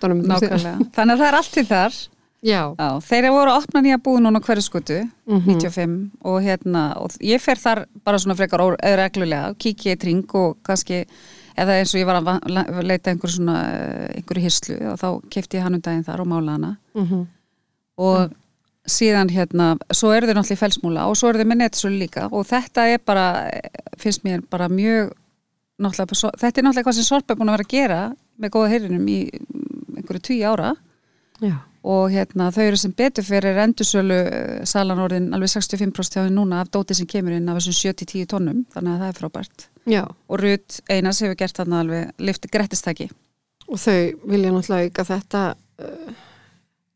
honum. 0.74 0.90
Þannig 0.96 1.14
að 1.14 1.20
það 1.22 1.28
er 1.28 1.38
allt 1.44 1.52
til 1.54 1.66
þar. 1.70 2.00
Já, 2.44 2.62
Já, 2.80 2.90
þeir 3.04 3.30
voru 3.32 3.52
að 3.52 3.64
opna 3.64 3.82
nýja 3.84 3.98
búð 4.04 4.20
núna 4.24 4.40
hverju 4.42 4.64
skutu, 4.64 5.00
Mhm. 5.28 5.60
95 5.60 6.12
og 6.24 6.42
hérna, 6.42 6.84
og 6.98 7.12
ég 7.22 7.42
fer 7.42 7.56
þar 7.60 7.86
bara 8.06 8.18
svona 8.18 8.36
frekar 8.36 8.62
eh, 8.80 8.96
reglulega, 8.96 9.54
kíkja 9.60 9.96
í 9.96 10.00
tring 10.00 10.24
og 10.36 10.58
kannski, 10.64 11.06
eða 11.58 11.80
eins 11.80 11.94
og 11.94 12.00
ég 12.00 12.06
var 12.06 12.22
að 12.22 12.84
leita 12.88 13.12
einhverju 13.12 13.36
svona, 13.40 13.58
eh, 13.74 14.14
einhverju 14.22 14.44
hyslu 14.46 14.78
og 14.92 14.98
þá 15.00 15.08
kefti 15.30 15.58
ég 15.60 15.64
hann 15.64 15.76
um 15.76 15.82
daginn 15.82 16.06
þar 16.06 16.22
og 16.22 16.28
mála 16.28 16.52
hana. 16.58 16.78
Mm 16.96 17.28
og 18.00 18.32
síðan 18.88 19.28
hérna, 19.30 19.78
svo 19.92 20.14
eru 20.16 20.26
þau 20.26 20.34
náttúrulega 20.38 20.56
í 20.56 20.60
felsmúla 20.62 21.02
og 21.10 21.18
svo 21.20 21.28
eru 21.30 21.40
þau 21.44 21.50
með 21.52 21.58
netsölu 21.60 21.98
líka 22.00 22.30
og 22.32 22.46
þetta 22.48 22.86
er 22.94 22.98
bara, 23.06 23.50
eh, 23.52 23.70
finnst 24.00 24.24
mér 24.24 24.40
bara 24.50 24.70
mjög, 24.70 25.12
náttúrulega, 25.82 26.32
þetta 26.40 26.58
er 26.58 26.64
náttúrulega 26.64 26.84
hvað 26.88 26.96
sem 26.96 27.04
Sorp 27.04 27.30
er 27.30 27.36
búin 27.36 27.50
að 27.52 27.58
vera 27.58 27.68
að 27.68 27.74
gera 27.76 28.16
með 28.40 28.50
góða 28.56 28.70
heyrinum 28.72 29.06
í 29.12 29.20
mm, 29.30 29.98
einhverju 30.00 30.22
tíu 30.30 30.48
ára. 30.48 30.72
Já, 31.42 31.58
og 31.84 32.12
hérna 32.12 32.50
þau 32.52 32.64
eru 32.66 32.80
sem 32.80 32.94
betur 32.98 33.24
fyrir 33.24 33.60
endursölu 33.64 34.20
eh, 34.20 34.62
salan 34.68 35.00
orðin 35.04 35.30
alveg 35.36 35.54
65% 35.54 36.20
hjá 36.20 36.34
núna 36.34 36.64
af 36.64 36.72
dóti 36.74 36.98
sem 36.98 37.08
kemur 37.10 37.38
inn 37.38 37.50
af 37.50 37.62
þessum 37.62 37.96
7-10 37.96 38.30
tónnum 38.34 38.66
þannig 38.74 38.96
að 38.96 39.04
það 39.04 39.12
er 39.14 39.20
frábært. 39.22 39.68
Já. 39.90 40.04
Og 40.28 40.44
Rut 40.44 40.80
Einars 40.92 41.24
hefur 41.24 41.40
gert 41.40 41.62
þarna 41.62 41.84
alveg 41.86 42.26
lifti 42.30 42.52
grettistæki 42.52 43.10
og 43.70 43.78
þau 43.78 44.00
vilja 44.32 44.52
náttúrulega 44.54 44.90
auka 44.90 45.06
þetta 45.06 45.44
uh, 45.86 46.14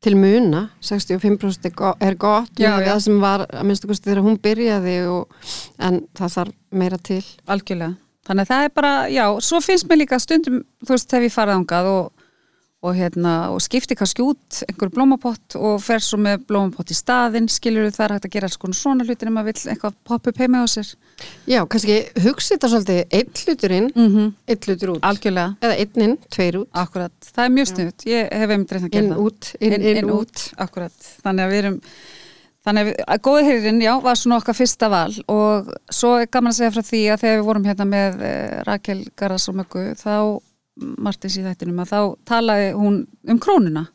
til 0.03 0.17
muna. 0.19 0.63
65% 0.83 1.69
er, 1.69 1.75
go 1.77 1.93
er 2.01 2.17
gott 2.19 2.59
Já, 2.59 2.75
já. 2.81 2.91
það 2.91 3.03
sem 3.05 3.19
var 3.23 3.45
að 3.47 3.67
minnstu 3.69 3.89
kosti 3.89 4.09
þegar 4.09 4.25
hún 4.25 4.39
byrjaði 4.43 4.95
og, 5.11 5.51
en 5.79 6.01
það 6.17 6.33
þarf 6.37 6.57
meira 6.81 6.99
til. 6.99 7.21
Algjörlega. 7.47 7.95
Þannig 8.23 8.45
að 8.45 8.51
það 8.53 8.65
er 8.65 8.73
bara, 8.79 8.91
já, 9.11 9.23
svo 9.43 9.59
finnst 9.59 9.87
mér 9.89 9.99
líka 9.99 10.19
stundum, 10.23 10.61
þú 10.83 10.93
veist, 10.93 11.09
þegar 11.11 11.25
ég 11.27 11.33
farið 11.33 11.57
ángað 11.59 11.89
og, 11.91 12.05
og 12.83 12.97
hérna, 12.97 13.33
og 13.53 13.61
skipti 13.63 13.95
kannski 13.95 14.23
út 14.25 14.59
einhver 14.67 14.91
blómapott 14.91 15.55
og 15.55 15.77
fer 15.83 16.03
svo 16.03 16.19
með 16.19 16.43
blómapott 16.49 16.91
í 16.91 16.97
staðinn, 16.97 17.47
skilur 17.51 17.87
það 17.95 18.05
er 18.05 18.13
hægt 18.17 18.27
að 18.27 18.33
gera 18.35 18.49
alls 18.49 18.79
svona 18.79 19.07
hlutir 19.07 19.29
en 19.29 19.37
maður 19.37 19.53
vill 19.53 19.71
eitthvað 19.73 19.99
poppa 20.09 20.33
upp 20.33 20.41
heima 20.43 20.63
á 20.63 20.67
sér. 20.67 20.89
Já, 21.47 21.61
kannski 21.63 21.99
hugsi 22.25 22.57
þetta 22.57 22.71
svolítið 22.73 23.15
einn 23.19 23.31
hlutur 23.43 23.75
inn, 23.77 23.91
mm 23.93 24.09
-hmm. 24.09 24.33
einn 24.47 24.67
hlutur 24.67 24.91
út. 24.95 25.03
Algjörlega, 25.09 25.55
eða 25.61 25.77
einn 25.79 26.07
inn, 26.07 26.17
tveir 26.29 26.59
út. 26.59 26.69
Akkurat. 26.73 27.15
Það 27.35 27.45
er 27.45 27.55
mjög 27.55 27.71
snuðt, 27.71 28.05
ég 28.05 28.33
hef 28.33 28.49
einmitt 28.49 28.71
reynd 28.75 28.85
að 28.85 28.91
gera 28.91 29.05
inn 29.05 29.13
það. 29.13 29.23
út, 29.25 29.55
inn, 29.59 29.81
inn, 29.81 30.11
út. 30.11 30.51
akkurat, 30.57 30.99
þannig 31.23 31.45
að 31.45 31.51
við 31.51 31.63
erum 31.63 31.79
þannig 32.63 32.81
að, 32.81 32.89
við- 32.89 33.03
að 33.07 33.21
góði 33.27 33.43
heyrinn, 33.47 33.81
já, 33.83 33.93
var 34.03 34.15
svona 34.15 34.39
okkar 34.39 34.55
fyrsta 34.55 34.89
val. 34.89 35.13
Og 35.27 35.71
svo 35.91 36.15
er 36.19 36.27
gaman 36.31 36.51
að 36.51 36.59
segja 36.59 36.71
frá 36.71 36.83
því 36.87 37.01
að 37.11 37.21
þegar 37.23 37.39
við 37.39 37.45
vorum 37.45 37.67
hérna 37.67 37.87
með 37.87 38.21
eh, 38.23 38.63
Rakel 38.67 38.99
Garðars 39.15 39.49
og 39.51 39.55
Möggu 39.55 39.85
þá, 39.99 40.15
Martins 40.75 41.37
í 41.37 41.43
þættinum 41.45 41.81
að 41.83 41.91
þá 41.93 41.99
talaði 42.25 42.71
hún 42.77 43.01
um 43.29 43.39
krónuna 43.39 43.87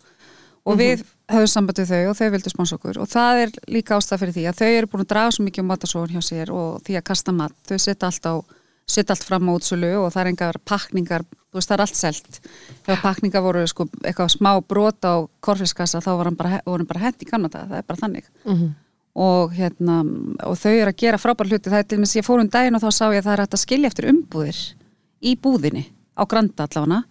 og 0.69 0.77
við 0.79 1.03
höfum 1.33 1.51
samband 1.51 1.81
við 1.81 1.91
þau 1.93 2.11
og 2.11 2.17
þau 2.19 2.29
vildu 2.35 2.53
spáns 2.53 2.75
okkur. 2.77 3.01
Og 3.03 3.09
það 3.09 3.43
er 3.43 3.53
líka 3.73 3.97
ástæð 3.97 4.23
fyrir 4.23 4.37
því 4.37 4.45
að 4.51 4.61
þau 4.61 4.69
eru 4.69 4.91
búin 4.93 5.05
að 5.05 5.11
draga 5.13 5.35
svo 5.35 5.45
mikið 5.47 5.65
um 5.65 5.71
matasóun 5.73 6.13
hjá 6.15 6.23
sér 6.25 6.53
og 6.55 6.79
því 6.87 6.99
að 7.01 7.07
kasta 7.11 7.35
mat, 7.35 7.57
þau 7.69 7.79
setja 7.79 8.09
allt 8.11 8.29
á 8.29 8.35
setja 8.89 9.13
allt 9.13 9.27
fram 9.29 9.49
á 9.49 9.53
útsölu 9.53 9.91
og 10.01 10.13
það 10.15 10.23
er 10.23 10.31
engar 10.33 10.59
pakningar, 10.65 11.25
þú 11.53 11.59
veist 11.59 11.69
það 11.69 11.77
er 11.77 11.83
allt 11.85 11.99
selt. 11.99 12.39
Ef 12.89 13.03
pakningar 13.05 13.45
voru 13.45 13.65
sko 13.69 13.89
eitthvað 14.01 14.31
smá 14.33 14.51
brot 14.65 15.05
á 15.05 15.15
korfiskassa 15.45 16.01
þá 16.05 16.11
voru 16.17 16.33
bara, 16.39 16.61
voru 16.65 16.87
bara 16.89 17.03
hent 17.05 17.25
í 17.25 17.29
kannada, 17.29 17.67
það 17.69 17.83
er 17.83 17.89
bara 17.89 18.03
þannig. 18.05 18.31
Mhm. 18.45 18.77
og 19.19 19.51
hérna 19.57 19.97
og 20.47 20.55
þau 20.55 20.71
eru 20.71 20.93
að 20.93 20.99
gera 21.01 21.19
frábær 21.19 21.49
hluti, 21.51 21.71
það 21.73 21.81
er 21.81 21.87
til 21.91 21.97
og 21.99 22.03
með 22.05 22.13
ég 22.21 22.27
fór 22.27 22.41
um 22.41 22.49
daginn 22.49 22.77
og 22.77 22.83
þá 22.85 22.91
sá 22.95 23.05
ég 23.11 23.19
að 23.19 23.25
það 23.25 23.33
er 23.33 23.41
hægt 23.43 23.57
að 23.57 23.63
skilja 23.65 23.89
eftir 23.91 24.07
umbúðir 24.13 24.59
í 25.27 25.33
búðinni, 25.43 25.83
á 26.19 26.25
granda 26.27 26.67
allavega. 26.67 27.05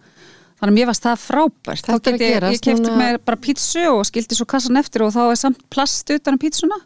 Þannig 0.58 0.72
að 0.72 0.76
mér 0.78 0.86
varst 0.90 1.04
það 1.06 1.20
frábært. 1.22 1.84
Þetta 1.86 1.98
þá 1.98 2.18
get 2.18 2.20
að 2.20 2.52
ég, 2.52 2.54
ég 2.58 2.62
kefti 2.66 2.82
núna- 2.84 2.98
mér 2.98 3.18
bara 3.24 3.36
pítsu 3.38 3.82
og 3.94 4.04
skildi 4.08 4.34
svo 4.38 4.46
kassan 4.50 4.76
eftir 4.80 5.02
og 5.06 5.12
þá 5.14 5.20
er 5.30 5.36
samt 5.38 5.60
plast 5.70 6.10
utan 6.10 6.34
um 6.34 6.38
pítsuna. 6.42 6.78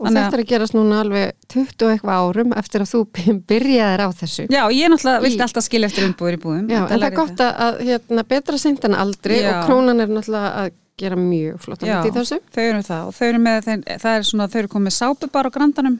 Og 0.00 0.06
Þannig 0.08 0.22
þetta 0.24 0.36
er 0.38 0.40
að 0.42 0.48
gerast 0.50 0.72
núna 0.74 1.00
alveg 1.04 1.32
20 1.52 1.84
og 1.84 1.90
eitthvað 1.92 2.22
árum 2.24 2.52
eftir 2.56 2.80
að 2.82 2.90
þú 2.94 3.00
byrjaðir 3.52 4.02
á 4.02 4.08
þessu. 4.16 4.46
Já, 4.48 4.62
ég 4.72 4.88
náttúrulega 4.90 5.20
Í- 5.20 5.24
vildi 5.26 5.44
alltaf 5.46 5.66
skilja 5.68 5.90
eftir 5.90 6.06
umbúðir 6.08 6.38
í 6.38 6.40
búðum 6.42 6.70
Já, 6.72 6.80
en 6.88 6.98
það 6.98 7.06
er 7.10 7.16
gott 7.20 7.42
að, 7.44 7.52
að 7.66 7.78
hérna, 7.90 8.24
betra 8.32 8.58
seint 8.58 8.84
en 8.88 8.94
aldrei 8.96 9.36
Já. 9.42 9.50
og 9.52 9.66
krónan 9.68 10.00
er 10.00 10.08
náttúrulega 10.16 10.50
að 10.64 10.70
gera 10.96 11.16
mjög 11.20 11.60
flott 11.60 11.84
Já, 11.84 11.98
í 12.08 12.10
þessu. 12.16 12.40
þau 12.56 12.62
eru 12.64 12.82
það 12.88 13.06
og 13.10 13.14
þau 13.20 13.26
eru 13.28 13.40
með, 13.44 13.66
það 14.00 14.12
er 14.16 14.22
svona, 14.32 14.46
þau 14.48 14.58
eru 14.64 14.68
komið 14.72 14.94
sápu 14.96 15.28
bara 15.30 15.50
á 15.52 15.56
grandanum 15.60 15.98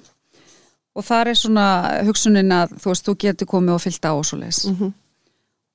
og 0.96 1.04
það 1.04 1.28
er 1.34 1.36
svona 1.44 1.66
hugsunin 2.09 2.54
að 2.57 2.72
þú 2.80 2.88
veist, 2.94 3.04
þú 3.11 3.14
getur 3.26 3.50
komið 3.50 3.74
og 3.76 3.82
fyllt 3.84 4.09
á 4.09 4.12
og 4.16 4.24
svo 4.24 4.38
leis 4.40 4.62
Mm 4.72 4.94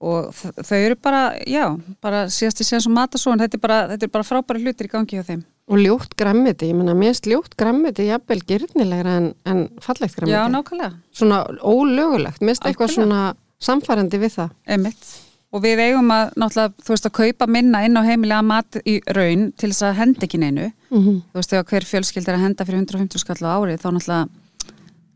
og 0.01 0.33
þau 0.33 0.77
eru 0.79 0.97
bara, 0.97 1.21
já, 1.45 1.65
bara 2.01 2.25
síðast 2.33 2.63
í 2.63 2.65
síðan 2.65 2.83
svo 2.87 2.93
matasóun, 2.95 3.41
þetta 3.41 3.57
er 3.57 3.61
bara, 3.61 3.79
þetta 3.93 4.07
er 4.07 4.13
bara 4.15 4.25
frábæri 4.25 4.63
hlutir 4.65 4.89
í 4.89 4.91
gangi 4.91 5.19
hjá 5.19 5.25
þeim. 5.27 5.43
Og 5.71 5.79
ljótt 5.79 6.15
grammiti, 6.19 6.71
ég 6.71 6.77
menna 6.77 6.95
mest 6.97 7.27
ljótt 7.29 7.53
grammiti 7.59 8.07
jafnvel 8.07 8.41
gyrnilegra 8.49 9.17
en, 9.21 9.27
en 9.45 9.65
fallegt 9.83 10.17
grammiti. 10.17 10.33
Já, 10.33 10.47
nákvæmlega, 10.51 10.95
Svona 11.15 11.43
ólögulegt, 11.61 12.41
mest 12.47 12.65
eitthvað 12.65 12.95
svona 12.95 13.21
samfærandi 13.61 14.19
við 14.23 14.39
það. 14.39 14.55
einmitt. 14.65 15.11
Og 15.51 15.59
við 15.65 15.81
eigum 15.83 16.11
að, 16.15 16.29
náttúrulega, 16.39 16.73
þú 16.81 16.93
veist, 16.93 17.07
að 17.09 17.17
kaupa 17.17 17.47
minna 17.51 17.81
inn 17.83 17.99
á 17.99 18.07
heimilega 18.07 18.43
mat 18.47 18.77
í 18.87 18.93
raun 19.11 19.49
til 19.59 19.69
þess 19.69 19.83
að 19.83 19.97
henda 19.99 20.25
ekki 20.25 20.39
neinu. 20.39 20.69
Mm 20.89 21.01
-hmm. 21.01 21.17
Þú 21.27 21.39
veist, 21.39 21.51
þegar 21.51 21.67
hver 21.69 21.85
fjölskyld 21.89 22.27
er 22.27 22.35
að 22.35 22.45
henda 22.45 22.65
fyrir 22.65 22.79
150 22.79 23.19
skall 23.19 23.43
á 23.43 23.51
árið, 23.59 23.81
þá 23.83 23.89
náttúrulega, 23.91 24.29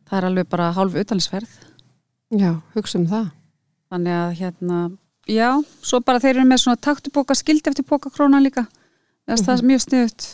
það 0.10 0.18
er 0.18 0.26
alveg 0.26 0.50
bara 0.50 0.72
hálf 0.72 0.94
utalinsferð. 0.94 1.50
Já, 2.36 2.62
hugsa 2.76 3.00
um 3.00 3.08
það. 3.08 3.32
Þannig 3.96 4.16
að 4.20 4.32
hérna, 4.42 4.80
já, 5.32 5.50
svo 5.80 6.02
bara 6.04 6.20
þeir 6.20 6.34
eru 6.36 6.48
með 6.50 6.66
svona 6.66 6.82
taktubóka, 6.84 7.36
skildi 7.38 7.72
eftir 7.72 7.86
bókakrónan 7.88 8.44
líka. 8.44 8.66
Það 9.24 9.54
er 9.54 9.70
mjög 9.72 9.86
sniðut. 9.86 10.26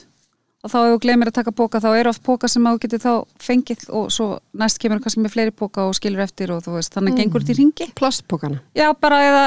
Og 0.61 0.69
þá 0.69 0.77
ef 0.77 0.91
þú 0.91 0.97
glemir 1.01 1.29
að 1.29 1.35
taka 1.39 1.51
bóka, 1.57 1.79
þá 1.81 1.87
eru 1.97 2.09
oft 2.11 2.21
bóka 2.25 2.49
sem 2.51 2.65
þú 2.65 2.79
getur 2.83 3.01
þá 3.01 3.13
fengið 3.41 3.85
og 3.97 4.11
svo 4.13 4.27
næst 4.61 4.77
kemur 4.81 4.99
kannski 5.01 5.23
með 5.23 5.33
fleiri 5.33 5.53
bóka 5.57 5.87
og 5.89 5.95
skilur 5.97 6.21
eftir 6.21 6.53
og 6.53 6.61
þú 6.61 6.75
veist, 6.75 6.93
þannig 6.93 7.15
að 7.15 7.21
gengur 7.21 7.45
þetta 7.45 7.53
í 7.53 7.57
ringi. 7.57 7.87
Plastpókana. 7.97 8.59
Já, 8.77 8.87
bara, 8.93 9.21
eða, 9.25 9.45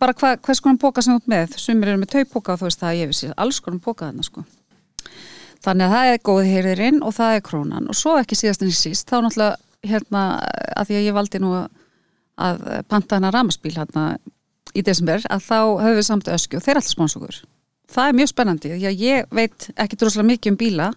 bara 0.00 0.16
hva, 0.18 0.32
hvers 0.42 0.62
konar 0.64 0.80
bóka 0.82 1.04
sem 1.06 1.14
þú 1.14 1.22
ert 1.22 1.30
með. 1.30 1.54
Sumir 1.62 1.92
eru 1.92 2.02
með 2.02 2.12
taupbóka 2.16 2.56
og 2.56 2.62
þú 2.62 2.66
veist 2.66 2.82
það, 2.82 2.98
ég 2.98 3.12
veist 3.12 3.36
alls 3.36 3.60
konar 3.62 3.84
bóka 3.84 4.08
þarna 4.08 4.26
sko. 4.26 4.42
Þannig 5.66 5.86
að 5.86 5.94
það 5.94 6.10
er 6.10 6.20
góð 6.30 6.42
heyrðirinn 6.50 7.00
og 7.06 7.14
það 7.14 7.36
er 7.38 7.46
krónan 7.46 7.86
og 7.90 7.98
svo 7.98 8.16
ekki 8.18 8.38
síðast 8.38 8.66
en 8.66 8.74
síst, 8.74 9.06
þá 9.06 9.22
náttúrulega 9.22 9.54
hérna, 9.86 10.24
að 10.74 10.90
því 10.90 10.98
að 10.98 11.06
ég 11.06 11.16
valdi 11.16 11.42
nú 11.42 11.54
að, 11.60 11.70
að 12.36 12.64
panta 12.90 13.18
hana 13.18 13.32
ramaspíl 13.34 13.74
hérna 13.76 14.06
í 14.76 14.82
desember, 14.84 15.22
að 15.30 15.44
þá 15.46 15.58
höfum 15.82 15.98
við 15.98 16.08
samt 16.08 16.32
öskju 16.32 16.58
og 16.58 16.64
þeir 16.64 16.74
er 16.74 16.80
alltaf 16.80 16.94
spáns 16.94 17.16
okkur. 17.18 17.38
Það 17.96 18.08
er 18.10 18.16
mjög 18.18 18.30
spennandi, 18.32 18.72
því 18.74 18.88
að 18.90 19.04
ég 19.04 19.36
veit 19.38 19.68
ekki 19.78 19.98
droslega 20.00 20.28
mikið 20.32 20.52
um 20.52 20.58
bíla, 20.60 20.88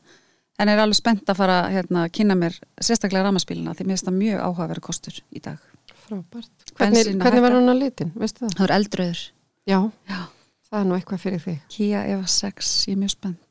en 0.60 0.72
er 0.72 0.82
alveg 0.84 1.00
spennt 1.00 1.30
að 1.32 1.40
fara 1.40 1.60
hérna, 1.72 2.06
að 2.08 2.14
kynna 2.18 2.36
mér 2.40 2.58
sérstaklega 2.82 3.28
ramaspílina, 3.28 3.76
því 3.78 3.86
mér 3.86 3.96
finnst 3.96 4.10
það 4.10 4.18
mjög 4.20 4.42
áhugaverið 4.48 4.86
kostur 4.90 5.20
í 5.32 5.44
dag. 5.46 5.60
Frábært. 6.08 6.74
Hvernig, 6.74 7.12
að 7.14 7.22
hvernig 7.24 7.46
var 7.46 7.56
hún 7.56 7.72
á 7.72 7.76
litin, 7.78 8.12
veistu 8.18 8.44
það? 8.44 8.56
Það 8.58 8.66
er 8.66 8.76
eldröður. 8.80 9.22
Já, 9.70 9.80
Já. 10.10 10.20
það 10.70 10.82
er 10.82 10.90
nú 10.90 10.98
eitthvað 10.98 11.24
fyrir 11.24 11.46
þig. 11.46 11.62
Kia 11.76 12.02
Eva 12.10 12.26
6, 12.34 12.74
ég 12.90 12.98
er 12.98 13.04
mjög 13.04 13.14
spennt. 13.14 13.46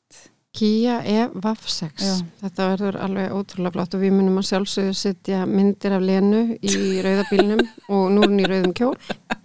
Kia 0.59 0.97
E-VAF6 1.07 2.03
Já. 2.03 2.15
þetta 2.43 2.69
verður 2.73 2.97
alveg 3.05 3.35
ótrúlega 3.37 3.77
flott 3.77 3.93
og 3.95 4.01
við 4.03 4.15
munum 4.17 4.41
að 4.41 4.49
sjálfsögðu 4.49 4.95
setja 4.99 5.45
myndir 5.47 5.95
af 5.95 6.03
Lenu 6.03 6.41
í 6.59 6.99
rauðabílnum 7.05 7.63
og 7.95 8.09
nú 8.15 8.25
hún 8.25 8.41
í 8.43 8.49
rauðum 8.49 8.75
kjól 8.75 8.97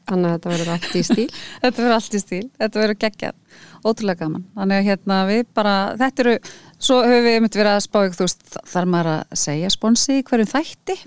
þannig 0.09 0.27
að 0.27 0.33
þetta 0.33 0.53
verður 0.53 0.71
allt 0.73 0.97
í 0.97 1.03
stíl 1.05 1.27
Þetta 1.63 1.77
verður 1.77 1.95
allt 1.97 2.17
í 2.17 2.21
stíl, 2.23 2.43
þetta 2.59 2.81
verður 2.81 2.99
geggjað, 3.03 3.35
ótrúlega 3.83 4.21
gaman. 4.23 4.45
Þannig 4.57 4.79
að 4.79 4.87
hérna 4.89 5.17
við 5.29 5.43
bara, 5.55 5.75
þetta 6.01 6.23
eru, 6.25 6.33
svo 6.89 6.97
höfum 7.05 7.27
við 7.27 7.37
einmitt 7.37 7.57
verið 7.59 7.73
að 7.75 7.85
spá 7.85 7.99
ykkur, 8.01 8.17
þú 8.17 8.27
veist, 8.27 8.57
þarf 8.73 8.91
maður 8.95 9.11
að 9.13 9.37
segja 9.43 9.71
sponsi 9.73 10.17
hverjum 10.27 10.51
þætti? 10.51 10.97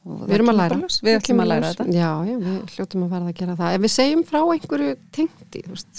Við 0.00 0.36
erum 0.38 0.52
að 0.52 0.60
læra. 0.62 0.78
Við 1.04 1.16
ætlum 1.18 1.42
að 1.42 1.50
læra 1.50 1.72
þetta. 1.74 1.88
Já, 1.92 2.10
já, 2.24 2.36
við 2.40 2.76
hljótum 2.76 3.02
að 3.04 3.10
verða 3.16 3.32
að 3.32 3.40
gera 3.40 3.56
það 3.58 3.74
Ef 3.76 3.82
við 3.82 3.92
segjum 3.92 4.22
frá 4.30 4.38
einhverju 4.40 4.94
tengdi 5.16 5.60
þú 5.66 5.74
veist, 5.74 5.90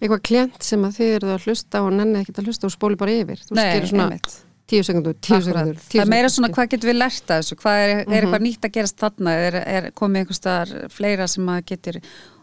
einhver 0.00 0.16
eitthvað 0.16 0.28
klient 0.28 0.64
sem 0.64 0.84
að 0.86 0.94
þið 0.96 1.10
eruð 1.16 1.32
að 1.34 1.46
hlusta 1.46 1.82
og 1.84 1.90
nenni 1.92 2.22
ekkert 2.22 2.40
að 2.40 2.46
hlusta 2.48 2.68
og 2.68 2.72
spóli 2.72 2.96
bara 3.00 3.16
yfir. 3.20 3.42
Þú 3.44 3.58
gerir 3.58 3.88
svona 3.90 4.06
einmitt. 4.08 4.30
tíu 4.70 4.82
sekundur, 4.86 5.16
tíu 5.20 5.40
sekundur 5.44 5.76
Það 5.82 6.02
er 6.04 6.10
meira 6.10 6.30
svona 6.32 6.50
hvað 6.54 6.70
getur 6.74 6.90
við 6.92 6.98
lært 7.00 7.26
af 7.34 7.42
þessu, 7.42 7.58
hvað 7.60 7.76
er, 7.84 7.92
er 8.06 8.20
eitthvað 8.22 8.44
nýtt 8.46 8.64
að 8.64 8.74
gerast 8.78 9.00
þarna, 9.02 9.30
er, 9.48 9.58
er 9.60 9.88
komið 9.98 10.22
einhvers 10.22 10.40
staðar 10.40 10.70
fleira 10.94 11.26
sem 11.28 11.52
að 11.52 11.60
getur 11.72 12.00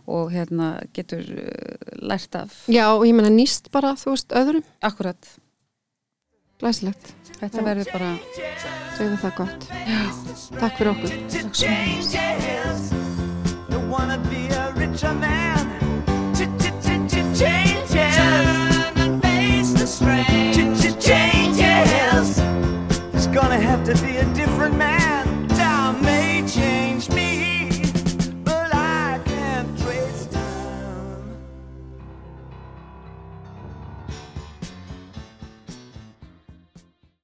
og 0.07 0.31
hérna 0.31 0.67
getur 0.95 1.25
uh, 1.33 1.97
lært 1.99 2.37
af. 2.39 2.53
Já, 2.71 2.85
og 2.93 3.03
ég 3.07 3.17
meina 3.17 3.31
nýst 3.33 3.71
bara, 3.73 3.95
þú 3.99 4.13
veist, 4.13 4.29
öðrum. 4.37 4.63
Akkurat, 4.87 5.33
glæsilegt, 6.61 7.11
þetta 7.41 7.65
verður 7.65 7.91
bara 7.97 8.13
segðu 8.95 9.17
það 9.25 9.33
gott. 9.41 9.67
Já. 9.89 10.01
Takk 10.61 10.79
fyrir 10.79 10.93
okkur. 10.93 11.11
Takk 11.33 11.51
svo 14.97 15.13
mjög. 15.13 15.36
Changes. 19.99 20.85
It's 23.13 23.27
gonna 23.27 23.59
have 23.59 23.83
to 23.85 23.95
be 24.05 24.17
a 24.17 24.25
different 24.35 24.77
man. 24.77 24.96